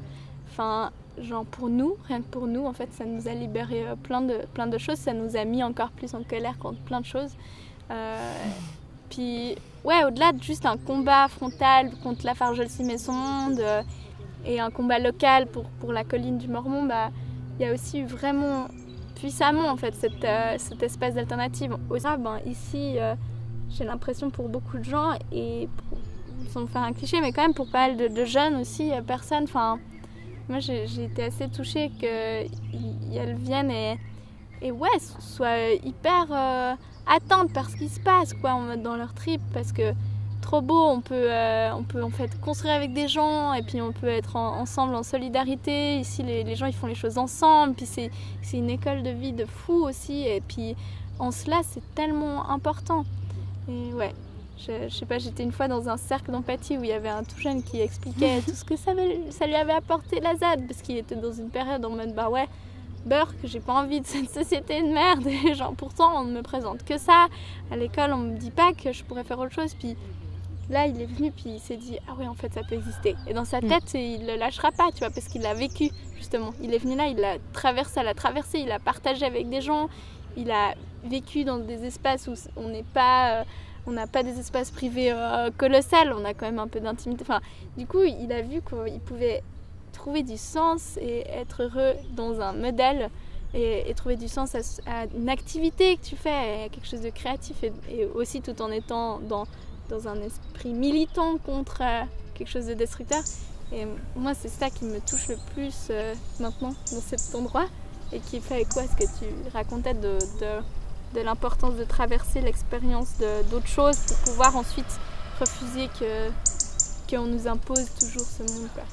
Enfin, 0.50 0.92
genre 1.22 1.44
pour 1.44 1.68
nous, 1.68 1.96
rien 2.06 2.18
que 2.20 2.26
pour 2.26 2.46
nous, 2.46 2.64
en 2.64 2.72
fait, 2.72 2.92
ça 2.92 3.04
nous 3.04 3.28
a 3.28 3.32
libéré 3.32 3.86
euh, 3.86 3.96
plein, 3.96 4.20
de, 4.20 4.40
plein 4.54 4.66
de 4.66 4.78
choses, 4.78 4.98
ça 4.98 5.12
nous 5.12 5.36
a 5.36 5.44
mis 5.44 5.62
encore 5.62 5.90
plus 5.90 6.14
en 6.14 6.22
colère 6.22 6.58
contre 6.58 6.78
plein 6.80 7.00
de 7.00 7.06
choses. 7.06 7.32
Euh, 7.90 8.32
puis, 9.10 9.54
ouais, 9.84 10.04
au-delà 10.04 10.32
de 10.32 10.42
juste 10.42 10.66
un 10.66 10.76
combat 10.76 11.28
frontal 11.28 11.90
contre 12.02 12.24
la 12.24 12.34
Fargeul-Simesson 12.34 13.56
euh, 13.58 13.82
et 14.44 14.60
un 14.60 14.70
combat 14.70 14.98
local 14.98 15.46
pour, 15.46 15.64
pour 15.80 15.92
la 15.92 16.04
colline 16.04 16.38
du 16.38 16.48
Mormon, 16.48 16.84
bah, 16.84 17.10
il 17.58 17.66
y 17.66 17.68
a 17.68 17.72
aussi 17.72 18.02
vraiment 18.02 18.68
puissamment 19.14 19.68
en 19.68 19.76
fait 19.76 19.94
cette, 19.94 20.24
euh, 20.24 20.54
cette 20.58 20.82
espèce 20.82 21.14
d'alternative. 21.14 21.76
Au 21.90 21.98
ça, 21.98 22.16
ben, 22.16 22.38
ici, 22.46 22.94
euh, 22.98 23.14
j'ai 23.70 23.84
l'impression 23.84 24.30
pour 24.30 24.48
beaucoup 24.48 24.78
de 24.78 24.84
gens 24.84 25.12
et 25.32 25.68
pour, 25.76 25.98
sans 26.50 26.66
faire 26.66 26.82
un 26.82 26.92
cliché, 26.92 27.20
mais 27.20 27.32
quand 27.32 27.42
même 27.42 27.54
pour 27.54 27.70
pas 27.70 27.88
mal 27.88 27.96
de, 27.96 28.24
jeunes 28.24 28.56
aussi, 28.56 28.92
euh, 28.92 29.02
personnes. 29.02 29.44
Enfin, 29.44 29.78
moi 30.48 30.60
j'ai 30.60 30.84
été 31.04 31.24
assez 31.24 31.48
touchée 31.48 31.90
qu'elles 31.98 33.34
viennent 33.36 33.70
et, 33.70 33.98
et 34.62 34.70
ouais, 34.70 34.88
soient 35.18 35.72
hyper 35.84 36.26
euh, 36.30 36.74
atteintes 37.06 37.52
par 37.52 37.68
ce 37.70 37.76
qui 37.76 37.88
se 37.88 38.00
passe 38.00 38.32
quoi, 38.34 38.58
dans 38.76 38.96
leur 38.96 39.14
trip 39.14 39.40
parce 39.52 39.72
que 39.72 39.92
trop 40.40 40.60
beau, 40.60 40.88
on 40.88 41.00
peut, 41.00 41.14
euh, 41.14 41.72
on 41.74 41.82
peut 41.82 42.02
en 42.02 42.10
fait 42.10 42.40
construire 42.40 42.74
avec 42.74 42.92
des 42.92 43.08
gens 43.08 43.52
et 43.52 43.62
puis 43.62 43.80
on 43.82 43.92
peut 43.92 44.08
être 44.08 44.36
en- 44.36 44.58
ensemble 44.60 44.94
en 44.94 45.02
solidarité. 45.02 45.98
Ici, 45.98 46.22
les, 46.22 46.44
les 46.44 46.56
gens 46.56 46.66
ils 46.66 46.74
font 46.74 46.86
les 46.86 46.94
choses 46.94 47.18
ensemble, 47.18 47.74
puis 47.74 47.86
c'est 47.86 48.10
une 48.52 48.70
école 48.70 49.02
de 49.02 49.10
vie 49.10 49.32
de 49.32 49.44
fou 49.44 49.84
aussi. 49.84 50.22
Et 50.26 50.40
puis 50.40 50.76
en 51.18 51.30
cela, 51.30 51.60
c'est 51.64 51.82
tellement 51.94 52.48
important. 52.50 53.04
Et 53.68 53.92
ouais, 53.92 54.14
je, 54.56 54.88
je 54.88 54.94
sais 54.94 55.06
pas, 55.06 55.18
j'étais 55.18 55.42
une 55.42 55.52
fois 55.52 55.68
dans 55.68 55.88
un 55.88 55.96
cercle 55.96 56.30
d'empathie 56.30 56.78
où 56.78 56.82
il 56.84 56.90
y 56.90 56.92
avait 56.92 57.08
un 57.08 57.24
tout 57.24 57.38
jeune 57.38 57.62
qui 57.62 57.80
expliquait 57.80 58.40
tout 58.46 58.54
ce 58.54 58.64
que 58.64 58.76
ça, 58.76 58.94
lui 58.94 59.54
avait 59.54 59.72
apporté 59.72 60.20
la 60.20 60.36
ZAD 60.36 60.66
parce 60.66 60.80
qu'il 60.82 60.96
était 60.96 61.16
dans 61.16 61.32
une 61.32 61.50
période 61.50 61.84
en 61.84 61.90
mode 61.90 62.14
bah 62.14 62.28
ouais. 62.30 62.46
Que 63.40 63.46
j'ai 63.48 63.60
pas 63.60 63.72
envie 63.72 64.00
de 64.02 64.06
cette 64.14 64.28
société 64.28 64.82
de 64.82 64.88
merde. 64.88 65.26
Et 65.26 65.54
genre, 65.54 65.72
pourtant, 65.74 66.20
on 66.20 66.24
ne 66.24 66.32
me 66.32 66.42
présente 66.42 66.84
que 66.84 66.98
ça. 66.98 67.28
À 67.70 67.76
l'école, 67.76 68.12
on 68.12 68.18
me 68.18 68.36
dit 68.36 68.50
pas 68.50 68.72
que 68.74 68.92
je 68.92 69.02
pourrais 69.02 69.24
faire 69.24 69.38
autre 69.38 69.54
chose. 69.54 69.72
Puis 69.74 69.96
là, 70.70 70.86
il 70.86 71.00
est 71.00 71.06
venu, 71.06 71.30
puis 71.32 71.50
il 71.50 71.60
s'est 71.60 71.76
dit 71.76 71.98
Ah 72.08 72.12
oui, 72.18 72.26
en 72.28 72.34
fait, 72.34 72.52
ça 72.54 72.62
peut 72.62 72.74
exister. 72.74 73.16
Et 73.26 73.34
dans 73.34 73.44
sa 73.44 73.60
Mm. 73.60 73.68
tête, 73.68 73.94
il 73.94 74.26
le 74.26 74.36
lâchera 74.36 74.70
pas, 74.72 74.90
tu 74.92 74.98
vois, 74.98 75.10
parce 75.10 75.28
qu'il 75.28 75.42
l'a 75.42 75.54
vécu, 75.54 75.90
justement. 76.16 76.52
Il 76.62 76.74
est 76.74 76.78
venu 76.78 76.96
là, 76.96 77.06
il 77.06 77.16
l'a 77.16 77.36
traversé, 77.52 78.02
l'a 78.02 78.14
traversé, 78.14 78.58
il 78.60 78.70
a 78.70 78.78
partagé 78.78 79.24
avec 79.26 79.48
des 79.48 79.60
gens, 79.60 79.88
il 80.36 80.50
a 80.50 80.74
vécu 81.04 81.44
dans 81.44 81.58
des 81.58 81.84
espaces 81.84 82.26
où 82.28 82.34
on 82.56 82.68
n'est 82.68 82.82
pas. 82.94 83.40
euh, 83.40 83.44
on 83.86 83.92
n'a 83.92 84.06
pas 84.06 84.22
des 84.22 84.38
espaces 84.38 84.70
privés 84.70 85.10
euh, 85.12 85.50
colossales, 85.56 86.12
on 86.12 86.22
a 86.26 86.34
quand 86.34 86.44
même 86.44 86.58
un 86.58 86.68
peu 86.68 86.78
d'intimité. 86.78 87.22
Enfin, 87.22 87.40
du 87.78 87.86
coup, 87.86 88.02
il 88.02 88.30
a 88.32 88.42
vu 88.42 88.60
qu'il 88.60 89.00
pouvait 89.00 89.42
trouver 89.94 90.22
du 90.22 90.36
sens 90.36 90.98
et 91.00 91.20
être 91.30 91.62
heureux 91.62 91.94
dans 92.14 92.38
un 92.42 92.52
modèle 92.52 93.08
et, 93.54 93.88
et 93.88 93.94
trouver 93.94 94.16
du 94.16 94.28
sens 94.28 94.54
à, 94.54 94.58
à 94.86 95.06
une 95.16 95.30
activité 95.30 95.96
que 95.96 96.02
tu 96.04 96.16
fais, 96.16 96.64
à 96.64 96.68
quelque 96.68 96.86
chose 96.86 97.00
de 97.00 97.08
créatif 97.08 97.62
et, 97.64 97.72
et 97.90 98.04
aussi 98.04 98.42
tout 98.42 98.60
en 98.60 98.70
étant 98.70 99.20
dans, 99.20 99.46
dans 99.88 100.08
un 100.08 100.20
esprit 100.22 100.72
militant 100.72 101.38
contre 101.38 101.82
euh, 101.82 102.02
quelque 102.34 102.48
chose 102.48 102.66
de 102.66 102.74
destructeur. 102.74 103.22
Et 103.72 103.86
moi, 104.16 104.32
c'est 104.34 104.48
ça 104.48 104.70
qui 104.70 104.84
me 104.84 104.98
touche 105.00 105.28
le 105.28 105.36
plus 105.54 105.74
euh, 105.90 106.14
maintenant 106.40 106.74
dans 106.92 107.00
cet 107.00 107.34
endroit 107.34 107.66
et 108.12 108.20
qui 108.20 108.40
fait 108.40 108.62
à 108.62 108.82
ce 108.86 108.96
que 108.96 109.18
tu 109.18 109.26
racontais 109.52 109.94
de, 109.94 110.18
de, 111.14 111.20
l'importance 111.20 111.74
de 111.76 111.84
traverser 111.84 112.40
l'expérience 112.40 113.14
d'autres 113.50 113.66
choses 113.66 113.98
pour 113.98 114.16
pouvoir 114.18 114.56
ensuite 114.56 114.98
refuser 115.38 115.88
que 116.00 116.30
qu'on 117.10 117.26
nous 117.26 117.46
impose 117.46 117.86
toujours 117.98 118.26
ce 118.26 118.42
monde. 118.42 118.68
Quoi. 118.74 118.84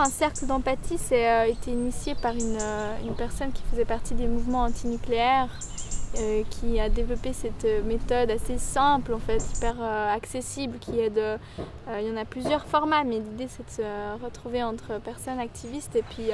Un 0.00 0.06
cercle 0.06 0.46
d'empathie, 0.46 0.98
c'est 0.98 1.28
euh, 1.28 1.44
été 1.46 1.70
initié 1.70 2.14
par 2.14 2.32
une, 2.32 2.58
euh, 2.60 2.96
une 3.04 3.14
personne 3.14 3.52
qui 3.52 3.62
faisait 3.70 3.84
partie 3.84 4.14
des 4.14 4.26
mouvements 4.26 4.62
antinucléaires, 4.62 5.50
euh, 6.18 6.42
qui 6.50 6.78
a 6.78 6.90
développé 6.90 7.32
cette 7.32 7.64
euh, 7.64 7.82
méthode 7.82 8.30
assez 8.30 8.58
simple, 8.58 9.14
en 9.14 9.18
fait, 9.18 9.42
hyper 9.56 9.80
accessible, 9.82 10.78
qui 10.78 10.98
est 11.00 11.10
de... 11.10 11.20
euh, 11.20 12.00
Il 12.00 12.08
y 12.08 12.10
en 12.10 12.16
a 12.16 12.24
plusieurs 12.24 12.64
formats, 12.66 13.02
mais 13.04 13.16
l'idée, 13.16 13.48
c'est 13.48 13.64
de 13.64 13.70
se 13.70 14.24
retrouver 14.24 14.62
entre 14.62 15.00
personnes 15.00 15.40
activistes 15.40 15.96
et 15.96 16.02
puis 16.02 16.30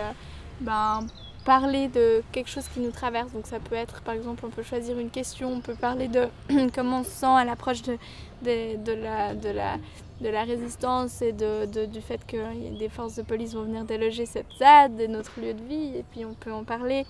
ben, 0.60 1.06
parler 1.44 1.86
de 1.88 2.22
quelque 2.32 2.50
chose 2.50 2.66
qui 2.74 2.80
nous 2.80 2.90
traverse. 2.90 3.32
Donc 3.32 3.46
ça 3.46 3.60
peut 3.60 3.76
être, 3.76 4.02
par 4.02 4.14
exemple, 4.14 4.44
on 4.44 4.50
peut 4.50 4.64
choisir 4.64 4.98
une 4.98 5.10
question, 5.10 5.52
on 5.52 5.60
peut 5.60 5.76
parler 5.76 6.08
de 6.08 6.26
comment 6.74 7.00
on 7.00 7.04
se 7.04 7.10
sent 7.10 7.26
à 7.26 7.44
l'approche 7.44 7.82
de, 7.82 7.96
de 8.42 8.92
la... 8.92 9.34
De 9.34 9.50
la 9.50 9.76
de 10.20 10.28
la 10.28 10.44
résistance 10.44 11.22
et 11.22 11.32
de, 11.32 11.86
du 11.86 12.00
fait 12.00 12.24
que 12.26 12.76
des 12.78 12.88
forces 12.88 13.14
de 13.16 13.22
police 13.22 13.54
vont 13.54 13.62
venir 13.62 13.84
déloger 13.84 14.26
cette 14.26 14.46
ZAD 14.58 15.00
notre 15.08 15.40
lieu 15.40 15.54
de 15.54 15.62
vie, 15.62 15.96
et 15.96 16.04
puis 16.10 16.24
on 16.24 16.34
peut 16.34 16.52
en 16.52 16.64
parler. 16.64 17.06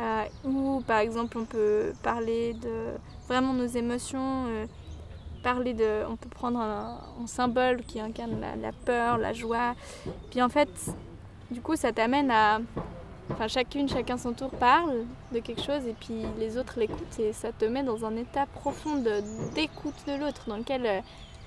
Euh, 0.00 0.24
ou 0.44 0.82
par 0.86 0.98
exemple, 0.98 1.36
on 1.36 1.44
peut 1.44 1.92
parler 2.02 2.54
de 2.54 2.94
vraiment 3.28 3.52
nos 3.52 3.66
émotions, 3.66 4.46
euh, 4.48 4.66
parler 5.42 5.74
de. 5.74 6.04
On 6.08 6.16
peut 6.16 6.28
prendre 6.28 6.58
un, 6.58 6.98
symbole 7.26 7.82
qui 7.82 8.00
incarne 8.00 8.40
la, 8.40 8.72
peur, 8.72 9.18
la 9.18 9.32
joie. 9.32 9.74
Puis 10.30 10.40
en 10.40 10.48
fait, 10.48 10.68
du 11.50 11.60
coup, 11.60 11.76
ça 11.76 11.92
t'amène 11.92 12.30
à. 12.30 12.60
Enfin, 13.30 13.46
chacune, 13.46 13.88
chacun 13.88 14.16
son 14.16 14.32
tour 14.32 14.50
parle 14.50 15.04
de 15.32 15.38
quelque 15.38 15.62
chose 15.62 15.86
et 15.86 15.94
puis 16.00 16.22
les 16.40 16.58
autres 16.58 16.80
l'écoutent 16.80 17.20
et 17.20 17.32
ça 17.32 17.52
te 17.52 17.64
met 17.64 17.84
dans 17.84 18.04
un 18.04 18.16
état 18.16 18.46
profond 18.46 18.96
d'écoute 19.54 19.94
de, 20.08 20.18
l'autre 20.18 20.46
dans 20.48 20.56
lequel, 20.56 20.84
euh, 20.84 21.00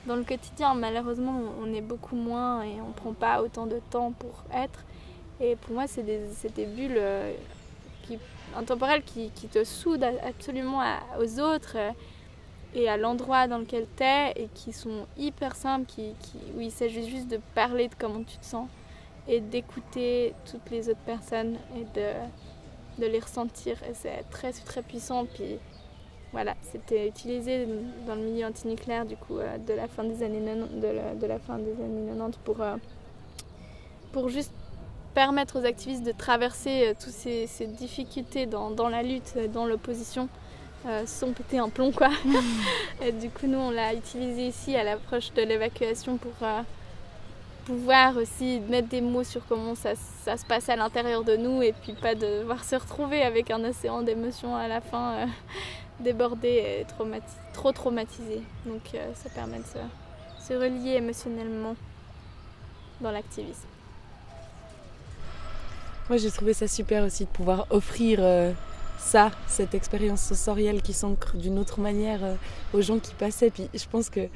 dans 0.06 0.16
le 0.16 0.24
quotidien, 0.24 0.74
malheureusement, 0.74 1.39
on 1.62 1.74
est 1.74 1.82
beaucoup 1.82 2.16
moins 2.16 2.63
et 2.63 2.82
on 2.82 2.92
prend 2.92 3.13
pas 3.13 3.42
autant 3.42 3.66
de 3.66 3.80
temps 3.89 4.12
pour 4.12 4.44
être. 4.54 4.84
Et 5.39 5.56
pour 5.56 5.74
moi, 5.74 5.88
c'est 5.88 6.04
des, 6.04 6.22
des 6.56 6.66
bulles 6.66 6.98
euh, 6.98 7.34
qui, 8.04 8.20
intemporelles 8.56 9.04
qui, 9.04 9.30
qui 9.32 9.48
te 9.48 9.63
soudent 9.63 10.18
absolument 10.28 10.82
aux 11.20 11.39
autres 11.39 11.76
euh, 11.76 11.92
et 12.76 12.89
à 12.89 12.98
l'endroit 12.98 13.48
dans 13.48 13.60
lequel 13.60 13.86
tu 13.96 14.04
es 14.04 14.34
et 14.36 14.50
qui 14.54 14.74
sont 14.74 15.06
hyper 15.18 15.56
simples, 15.56 15.86
qui, 15.86 16.13
qui, 16.20 16.38
où 16.56 16.62
il 16.62 16.72
s'agit 16.72 17.10
juste 17.10 17.28
de 17.28 17.39
parler 17.56 17.88
de 17.88 17.96
comment 17.98 18.24
tu 18.24 18.38
te 18.38 18.46
sens 18.46 18.68
et 19.28 19.39
d'écouter 19.39 20.34
toutes 20.50 20.70
les 20.70 20.89
autres 20.89 21.06
personnes 21.06 21.56
et 21.78 21.86
de, 21.98 23.02
de 23.02 23.06
les 23.08 23.20
ressentir. 23.20 23.82
Et 23.84 23.94
c'est 23.94 24.24
très, 24.30 24.52
très 24.52 24.82
puissant. 24.82 25.26
Puis 25.26 25.58
voilà, 26.34 26.56
c'était 26.72 27.08
utilisé 27.08 27.67
dans 28.08 28.15
le 28.15 28.22
milieu 28.22 28.48
antinucléaire 28.48 29.06
du 29.06 29.15
coup 29.15 29.38
euh, 29.38 29.58
de 29.60 29.74
la 29.74 29.88
fin 29.88 30.04
des 30.04 30.24
années 30.24 30.41
90, 30.43 30.82
de 30.82 30.88
la, 30.88 31.13
de 31.13 31.28
la 31.28 31.38
fin 31.38 31.60
des 31.60 31.74
années 31.74 32.08
90 32.08 32.39
pour, 32.43 32.60
euh, 32.60 32.76
pour 34.12 34.30
juste 34.30 34.52
permettre 35.13 35.62
aux 35.62 35.65
activistes 35.65 36.04
de 36.04 36.12
traverser 36.12 36.88
euh, 36.88 36.93
toutes 37.00 37.13
ces, 37.13 37.46
ces 37.46 37.67
difficultés 37.67 38.48
dans, 38.48 38.72
dans 38.72 38.89
la 38.89 39.04
lutte, 39.04 39.38
dans 39.54 39.67
l'opposition, 39.67 40.28
sans 41.06 41.32
péter 41.32 41.60
un 41.60 41.69
plomb 41.69 41.91
quoi. 41.93 42.10
et 43.02 43.13
du 43.13 43.30
coup 43.30 43.48
nous 43.48 43.60
on 43.60 43.72
l'a 43.72 43.93
utilisé 43.93 44.48
ici 44.48 44.76
à 44.76 44.84
l'approche 44.84 45.32
de 45.34 45.41
l'évacuation 45.41 46.17
pour 46.17 46.34
pouvoir 47.63 48.17
aussi 48.17 48.60
mettre 48.67 48.89
des 48.89 49.00
mots 49.00 49.24
sur 49.24 49.46
comment 49.48 49.76
ça, 49.76 49.91
ça 49.96 50.36
se 50.36 50.46
passe 50.46 50.67
à 50.67 50.76
l'intérieur 50.76 51.24
de 51.24 51.38
nous 51.38 51.62
et 51.62 51.72
puis 51.72 51.93
pas 51.93 52.15
devoir 52.15 52.65
se 52.65 52.76
retrouver 52.76 53.22
avec 53.22 53.50
un 53.50 53.63
océan 53.63 54.02
d'émotions 54.02 54.58
à 54.58 54.67
la 54.67 54.82
fin 54.82 55.30
euh, 55.99 56.03
débordé 56.03 56.47
et 56.47 56.86
trop 57.53 57.71
traumatisé. 57.71 58.41
Donc 58.65 58.82
euh, 58.93 59.12
ça 59.15 59.29
permet 59.29 59.60
de 59.60 59.63
se, 59.63 60.47
se 60.47 60.53
relier 60.53 60.95
émotionnellement 60.95 61.75
dans 63.01 63.12
l'activisme. 63.12 63.67
Moi, 66.10 66.17
j'ai 66.17 66.32
trouvé 66.32 66.53
ça 66.53 66.67
super 66.67 67.06
aussi 67.06 67.23
de 67.23 67.29
pouvoir 67.29 67.65
offrir 67.69 68.19
euh, 68.21 68.51
ça, 68.99 69.32
cette 69.47 69.73
expérience 69.73 70.21
sensorielle 70.21 70.82
qui 70.82 70.91
s'ancre 70.91 71.38
d'une 71.38 71.58
autre 71.58 71.79
manière 71.79 72.23
euh, 72.23 72.36
aux 72.73 72.82
gens 72.82 72.99
qui 72.99 73.13
passaient. 73.13 73.49
Puis 73.49 73.69
je 73.73 73.86
pense 73.89 74.10
que 74.10 74.27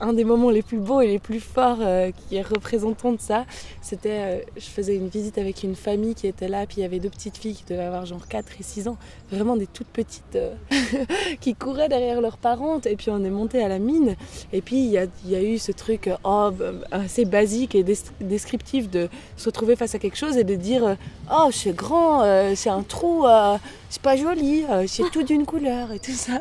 un 0.00 0.12
des 0.12 0.24
moments 0.24 0.50
les 0.50 0.62
plus 0.62 0.78
beaux 0.78 1.00
et 1.00 1.06
les 1.06 1.18
plus 1.18 1.40
forts 1.40 1.78
euh, 1.80 2.10
qui 2.10 2.36
est 2.36 2.42
représentant 2.42 3.12
de 3.12 3.20
ça, 3.20 3.44
c'était, 3.80 4.20
euh, 4.20 4.40
je 4.56 4.66
faisais 4.66 4.96
une 4.96 5.08
visite 5.08 5.38
avec 5.38 5.62
une 5.62 5.74
famille 5.74 6.14
qui 6.14 6.26
était 6.26 6.48
là, 6.48 6.66
puis 6.66 6.78
il 6.78 6.80
y 6.82 6.84
avait 6.84 7.00
deux 7.00 7.10
petites 7.10 7.36
filles 7.36 7.54
qui 7.54 7.64
devaient 7.64 7.84
avoir 7.84 8.06
genre 8.06 8.26
4 8.28 8.52
et 8.60 8.62
6 8.62 8.88
ans, 8.88 8.96
vraiment 9.30 9.56
des 9.56 9.66
toutes 9.66 9.88
petites, 9.88 10.36
euh, 10.36 10.54
qui 11.40 11.54
couraient 11.54 11.88
derrière 11.88 12.20
leurs 12.20 12.38
parents, 12.38 12.80
et 12.84 12.96
puis 12.96 13.10
on 13.10 13.24
est 13.24 13.30
monté 13.30 13.62
à 13.62 13.68
la 13.68 13.78
mine, 13.78 14.16
et 14.52 14.60
puis 14.60 14.76
il 14.76 14.90
y 14.90 14.98
a, 14.98 15.42
eu 15.42 15.58
ce 15.58 15.72
truc 15.72 16.10
oh, 16.24 16.50
bah, 16.52 16.72
assez 16.90 17.24
basique 17.24 17.74
et 17.74 17.82
des- 17.82 17.98
descriptif 18.20 18.90
de 18.90 19.08
se 19.36 19.46
retrouver 19.46 19.76
face 19.76 19.94
à 19.94 19.98
quelque 19.98 20.16
chose 20.16 20.36
et 20.36 20.44
de 20.44 20.54
dire 20.54 20.96
oh 21.32 21.48
c'est 21.52 21.74
grand, 21.74 22.22
c'est 22.54 22.70
un 22.70 22.82
trou, 22.82 23.24
c'est 23.90 24.02
pas 24.02 24.16
joli, 24.16 24.64
euh, 24.64 24.86
c'est 24.86 25.10
tout 25.10 25.22
d'une 25.22 25.46
couleur 25.46 25.92
et 25.92 25.98
tout 25.98 26.12
ça. 26.12 26.40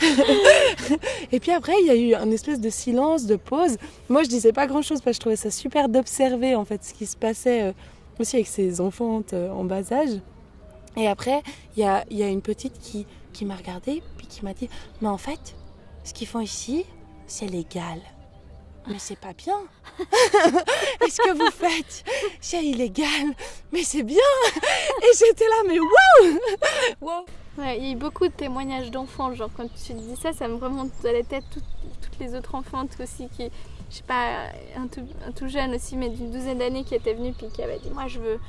et 1.32 1.40
puis 1.40 1.50
après 1.50 1.72
il 1.80 1.86
y 1.86 1.90
a 1.90 1.96
eu 1.96 2.14
un 2.14 2.30
espèce 2.30 2.60
de 2.60 2.70
silence, 2.70 3.26
de 3.26 3.36
pause. 3.36 3.76
Moi 4.08 4.22
je 4.22 4.28
disais 4.28 4.52
pas 4.52 4.66
grand 4.66 4.82
chose 4.82 5.00
parce 5.00 5.16
que 5.16 5.16
je 5.16 5.20
trouvais 5.20 5.36
ça 5.36 5.50
super 5.50 5.88
d'observer 5.88 6.54
en 6.54 6.64
fait 6.64 6.84
ce 6.84 6.94
qui 6.94 7.06
se 7.06 7.16
passait 7.16 7.62
euh, 7.62 7.72
aussi 8.18 8.36
avec 8.36 8.46
ces 8.46 8.80
enfants 8.80 9.22
euh, 9.32 9.50
en 9.50 9.64
bas 9.64 9.92
âge. 9.92 10.20
Et 10.96 11.08
après 11.08 11.42
il 11.76 11.82
y 11.82 11.86
a, 11.86 12.04
il 12.10 12.16
y 12.16 12.22
a 12.22 12.28
une 12.28 12.42
petite 12.42 12.78
qui, 12.78 13.06
qui 13.32 13.44
m'a 13.44 13.56
regardée 13.56 14.02
puis 14.16 14.26
qui 14.28 14.44
m'a 14.44 14.54
dit 14.54 14.68
mais 15.00 15.08
en 15.08 15.18
fait 15.18 15.56
ce 16.04 16.12
qu'ils 16.12 16.28
font 16.28 16.40
ici 16.40 16.84
c'est 17.26 17.46
légal. 17.46 18.00
Mais 18.86 18.98
c'est 18.98 19.18
pas 19.18 19.32
bien. 19.32 19.56
Et 19.98 21.10
ce 21.10 21.22
que 21.22 21.32
vous 21.32 21.50
faites, 21.50 22.04
c'est 22.40 22.64
illégal. 22.64 23.34
Mais 23.72 23.82
c'est 23.82 24.02
bien. 24.02 24.18
Et 24.56 25.16
j'étais 25.18 25.44
là, 25.44 25.62
mais 25.66 25.78
waouh 25.78 26.38
Wow 27.00 27.24
Ouais, 27.56 27.78
il 27.78 27.84
y 27.84 27.88
a 27.88 27.92
eu 27.92 27.96
beaucoup 27.96 28.26
de 28.26 28.32
témoignages 28.32 28.90
d'enfants, 28.90 29.32
genre 29.32 29.50
quand 29.56 29.68
tu 29.74 29.92
dis 29.92 30.16
ça, 30.16 30.32
ça 30.32 30.48
me 30.48 30.56
remonte 30.56 30.90
à 31.04 31.12
la 31.12 31.22
tête 31.22 31.44
toutes, 31.52 31.62
les 32.18 32.34
autres 32.34 32.54
enfantes 32.54 32.90
aussi 33.00 33.28
qui, 33.28 33.50
je 33.90 33.96
sais 33.96 34.02
pas, 34.02 34.46
un 34.76 34.86
tout, 34.88 35.06
un 35.26 35.30
tout 35.32 35.48
jeune 35.48 35.74
aussi, 35.74 35.96
mais 35.96 36.08
d'une 36.08 36.30
douzaine 36.32 36.58
d'années 36.58 36.84
qui 36.84 36.94
était 36.94 37.14
venu 37.14 37.32
puis 37.32 37.48
qui 37.48 37.62
avait 37.62 37.78
dit 37.78 37.90
moi 37.90 38.06
je 38.08 38.18
veux, 38.18 38.40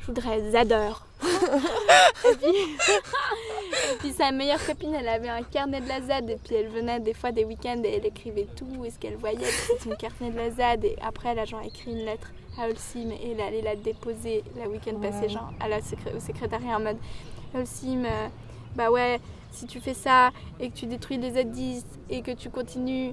je 0.00 0.06
voudrais 0.06 0.50
Zador. 0.50 1.06
et, 1.22 2.36
puis, 2.36 2.50
et 2.50 3.96
puis 3.98 4.12
sa 4.12 4.32
meilleure 4.32 4.64
copine, 4.64 4.94
elle 4.94 5.08
avait 5.08 5.28
un 5.28 5.42
carnet 5.42 5.80
de 5.80 5.88
la 5.88 6.00
ZAD 6.00 6.30
et 6.30 6.36
puis 6.36 6.54
elle 6.56 6.68
venait 6.68 7.00
des 7.00 7.12
fois 7.14 7.30
des 7.32 7.44
week-ends 7.44 7.82
et 7.84 7.96
elle 7.96 8.06
écrivait 8.06 8.46
tout 8.56 8.84
et 8.84 8.90
ce 8.90 8.98
qu'elle 8.98 9.16
voyait, 9.16 9.44
c'était 9.44 9.84
son 9.90 9.90
carnet 9.96 10.30
de 10.30 10.36
la 10.36 10.50
ZAD 10.50 10.84
et 10.84 10.96
après 11.02 11.34
l'agent 11.34 11.58
a 11.58 11.64
écrit 11.64 11.90
une 11.92 12.04
lettre 12.04 12.30
à 12.58 12.66
Holcim 12.66 13.10
et 13.10 13.32
elle 13.32 13.40
allait 13.40 13.62
la 13.62 13.76
déposer 13.76 14.42
le 14.56 14.68
week-end 14.70 14.98
passé, 15.00 15.22
Ouais. 15.22 15.28
genre 15.28 15.52
à 15.60 15.68
la 15.68 15.80
secré- 15.80 16.16
au 16.16 16.20
secrétariat 16.20 16.76
en 16.76 16.80
mode 16.80 16.98
Holcim, 17.54 18.04
euh, 18.04 18.28
bah 18.76 18.90
ouais, 18.90 19.20
si 19.52 19.66
tu 19.66 19.80
fais 19.80 19.94
ça 19.94 20.30
et 20.58 20.70
que 20.70 20.76
tu 20.76 20.86
détruis 20.86 21.18
les 21.18 21.32
Z10 21.32 21.82
et 22.08 22.22
que 22.22 22.30
tu 22.32 22.48
continues 22.50 23.12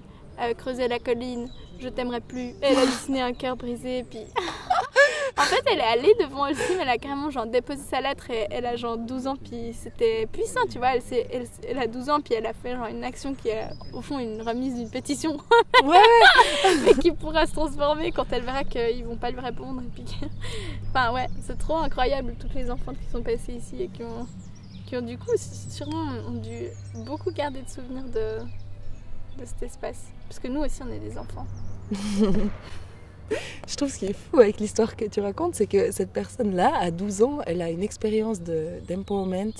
creuser 0.57 0.87
la 0.87 0.99
colline, 0.99 1.49
je 1.79 1.89
t'aimerai 1.89 2.21
plus. 2.21 2.53
Elle 2.61 2.77
a 2.77 2.85
dessiné 2.85 3.21
un 3.21 3.33
cœur 3.33 3.55
brisé, 3.57 4.03
puis. 4.09 4.19
en 5.37 5.41
fait, 5.43 5.61
elle 5.71 5.79
est 5.79 5.83
allée 5.83 6.13
devant 6.19 6.45
Holcim, 6.47 6.79
elle 6.81 6.89
a 6.89 6.97
carrément 6.97 7.29
genre 7.29 7.45
déposé 7.45 7.81
sa 7.83 8.01
lettre 8.01 8.29
et 8.31 8.47
elle 8.49 8.65
a 8.65 8.75
genre 8.75 8.97
12 8.97 9.27
ans, 9.27 9.35
puis 9.35 9.71
c'était 9.73 10.25
puissant, 10.31 10.61
tu 10.69 10.79
vois. 10.79 10.95
Elle, 10.95 11.03
elle, 11.31 11.47
elle 11.67 11.77
a 11.79 11.87
12 11.87 12.09
ans, 12.09 12.19
puis 12.21 12.33
elle 12.33 12.45
a 12.47 12.53
fait 12.53 12.75
genre 12.75 12.87
une 12.87 13.03
action 13.03 13.35
qui 13.35 13.49
est 13.49 13.67
au 13.93 14.01
fond 14.01 14.17
une 14.19 14.41
remise 14.41 14.75
d'une 14.75 14.89
pétition. 14.89 15.37
Ouais, 15.83 15.97
mais 16.85 16.93
qui 16.95 17.11
pourra 17.11 17.45
se 17.45 17.53
transformer 17.53 18.11
quand 18.11 18.25
elle 18.31 18.41
verra 18.43 18.63
qu'ils 18.63 19.05
vont 19.05 19.17
pas 19.17 19.29
lui 19.29 19.39
répondre. 19.39 19.81
Et 19.81 19.89
puis 19.93 20.03
que- 20.05 20.25
Enfin, 20.89 21.13
ouais, 21.13 21.27
c'est 21.45 21.57
trop 21.59 21.77
incroyable, 21.77 22.33
toutes 22.39 22.55
les 22.55 22.71
enfants 22.71 22.93
qui 22.93 23.07
sont 23.11 23.21
passés 23.21 23.53
ici 23.53 23.83
et 23.83 23.87
qui 23.89 24.01
ont, 24.03 24.25
qui 24.87 24.97
ont 24.97 25.01
du 25.01 25.17
coup, 25.19 25.29
sûrement, 25.37 26.13
ont 26.27 26.31
dû 26.41 26.69
beaucoup 27.05 27.31
garder 27.31 27.61
de 27.61 27.69
souvenirs 27.69 28.05
de, 28.05 28.39
de 29.39 29.45
cet 29.45 29.61
espace. 29.61 30.05
Parce 30.27 30.39
que 30.39 30.47
nous 30.47 30.61
aussi, 30.61 30.81
on 30.83 30.91
est 30.91 30.99
des 30.99 31.17
enfants. 31.17 31.45
Je 33.67 33.75
trouve 33.75 33.89
ce 33.91 33.97
qui 33.99 34.05
est 34.05 34.13
fou 34.13 34.39
avec 34.39 34.57
l'histoire 34.61 34.95
que 34.95 35.03
tu 35.03 35.19
racontes, 35.19 35.55
c'est 35.55 35.67
que 35.67 35.91
cette 35.91 36.11
personne-là, 36.11 36.71
à 36.79 36.91
12 36.91 37.23
ans, 37.23 37.39
elle 37.45 37.61
a 37.61 37.69
une 37.69 37.83
expérience 37.83 38.41
de- 38.41 38.79
d'empowerment 38.87 39.51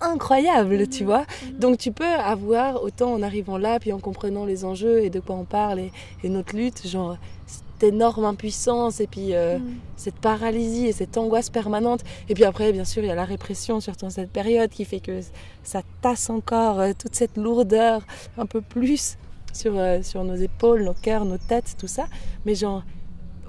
incroyable, 0.00 0.88
tu 0.88 1.04
vois. 1.04 1.26
Donc 1.58 1.76
tu 1.76 1.92
peux 1.92 2.06
avoir, 2.06 2.82
autant 2.82 3.12
en 3.12 3.20
arrivant 3.22 3.58
là, 3.58 3.78
puis 3.78 3.92
en 3.92 3.98
comprenant 4.00 4.46
les 4.46 4.64
enjeux 4.64 5.02
et 5.02 5.10
de 5.10 5.20
quoi 5.20 5.36
on 5.36 5.44
parle 5.44 5.80
et, 5.80 5.92
et 6.24 6.30
notre 6.30 6.56
lutte, 6.56 6.86
genre 6.86 7.18
cette 7.46 7.92
énorme 7.92 8.24
impuissance 8.24 9.00
et 9.00 9.06
puis 9.06 9.34
euh, 9.34 9.58
Mm. 9.58 9.74
cette 9.96 10.14
paralysie 10.14 10.86
et 10.86 10.92
cette 10.92 11.18
angoisse 11.18 11.50
permanente. 11.50 12.00
Et 12.30 12.34
puis 12.34 12.44
après, 12.44 12.72
bien 12.72 12.84
sûr, 12.86 13.02
il 13.04 13.08
y 13.08 13.10
a 13.10 13.14
la 13.14 13.26
répression, 13.26 13.80
surtout 13.80 14.06
en 14.06 14.10
cette 14.10 14.30
période, 14.30 14.70
qui 14.70 14.86
fait 14.86 15.00
que 15.00 15.20
ça 15.62 15.82
tasse 16.00 16.30
encore 16.30 16.80
euh, 16.80 16.92
toute 16.98 17.14
cette 17.14 17.36
lourdeur 17.36 18.00
un 18.38 18.46
peu 18.46 18.62
plus 18.62 19.18
sur, 19.52 19.78
euh, 19.78 20.02
sur 20.02 20.24
nos 20.24 20.34
épaules, 20.34 20.82
nos 20.84 20.94
cœurs, 20.94 21.24
nos 21.24 21.38
têtes, 21.38 21.76
tout 21.78 21.86
ça. 21.86 22.06
Mais 22.44 22.54
genre, 22.54 22.82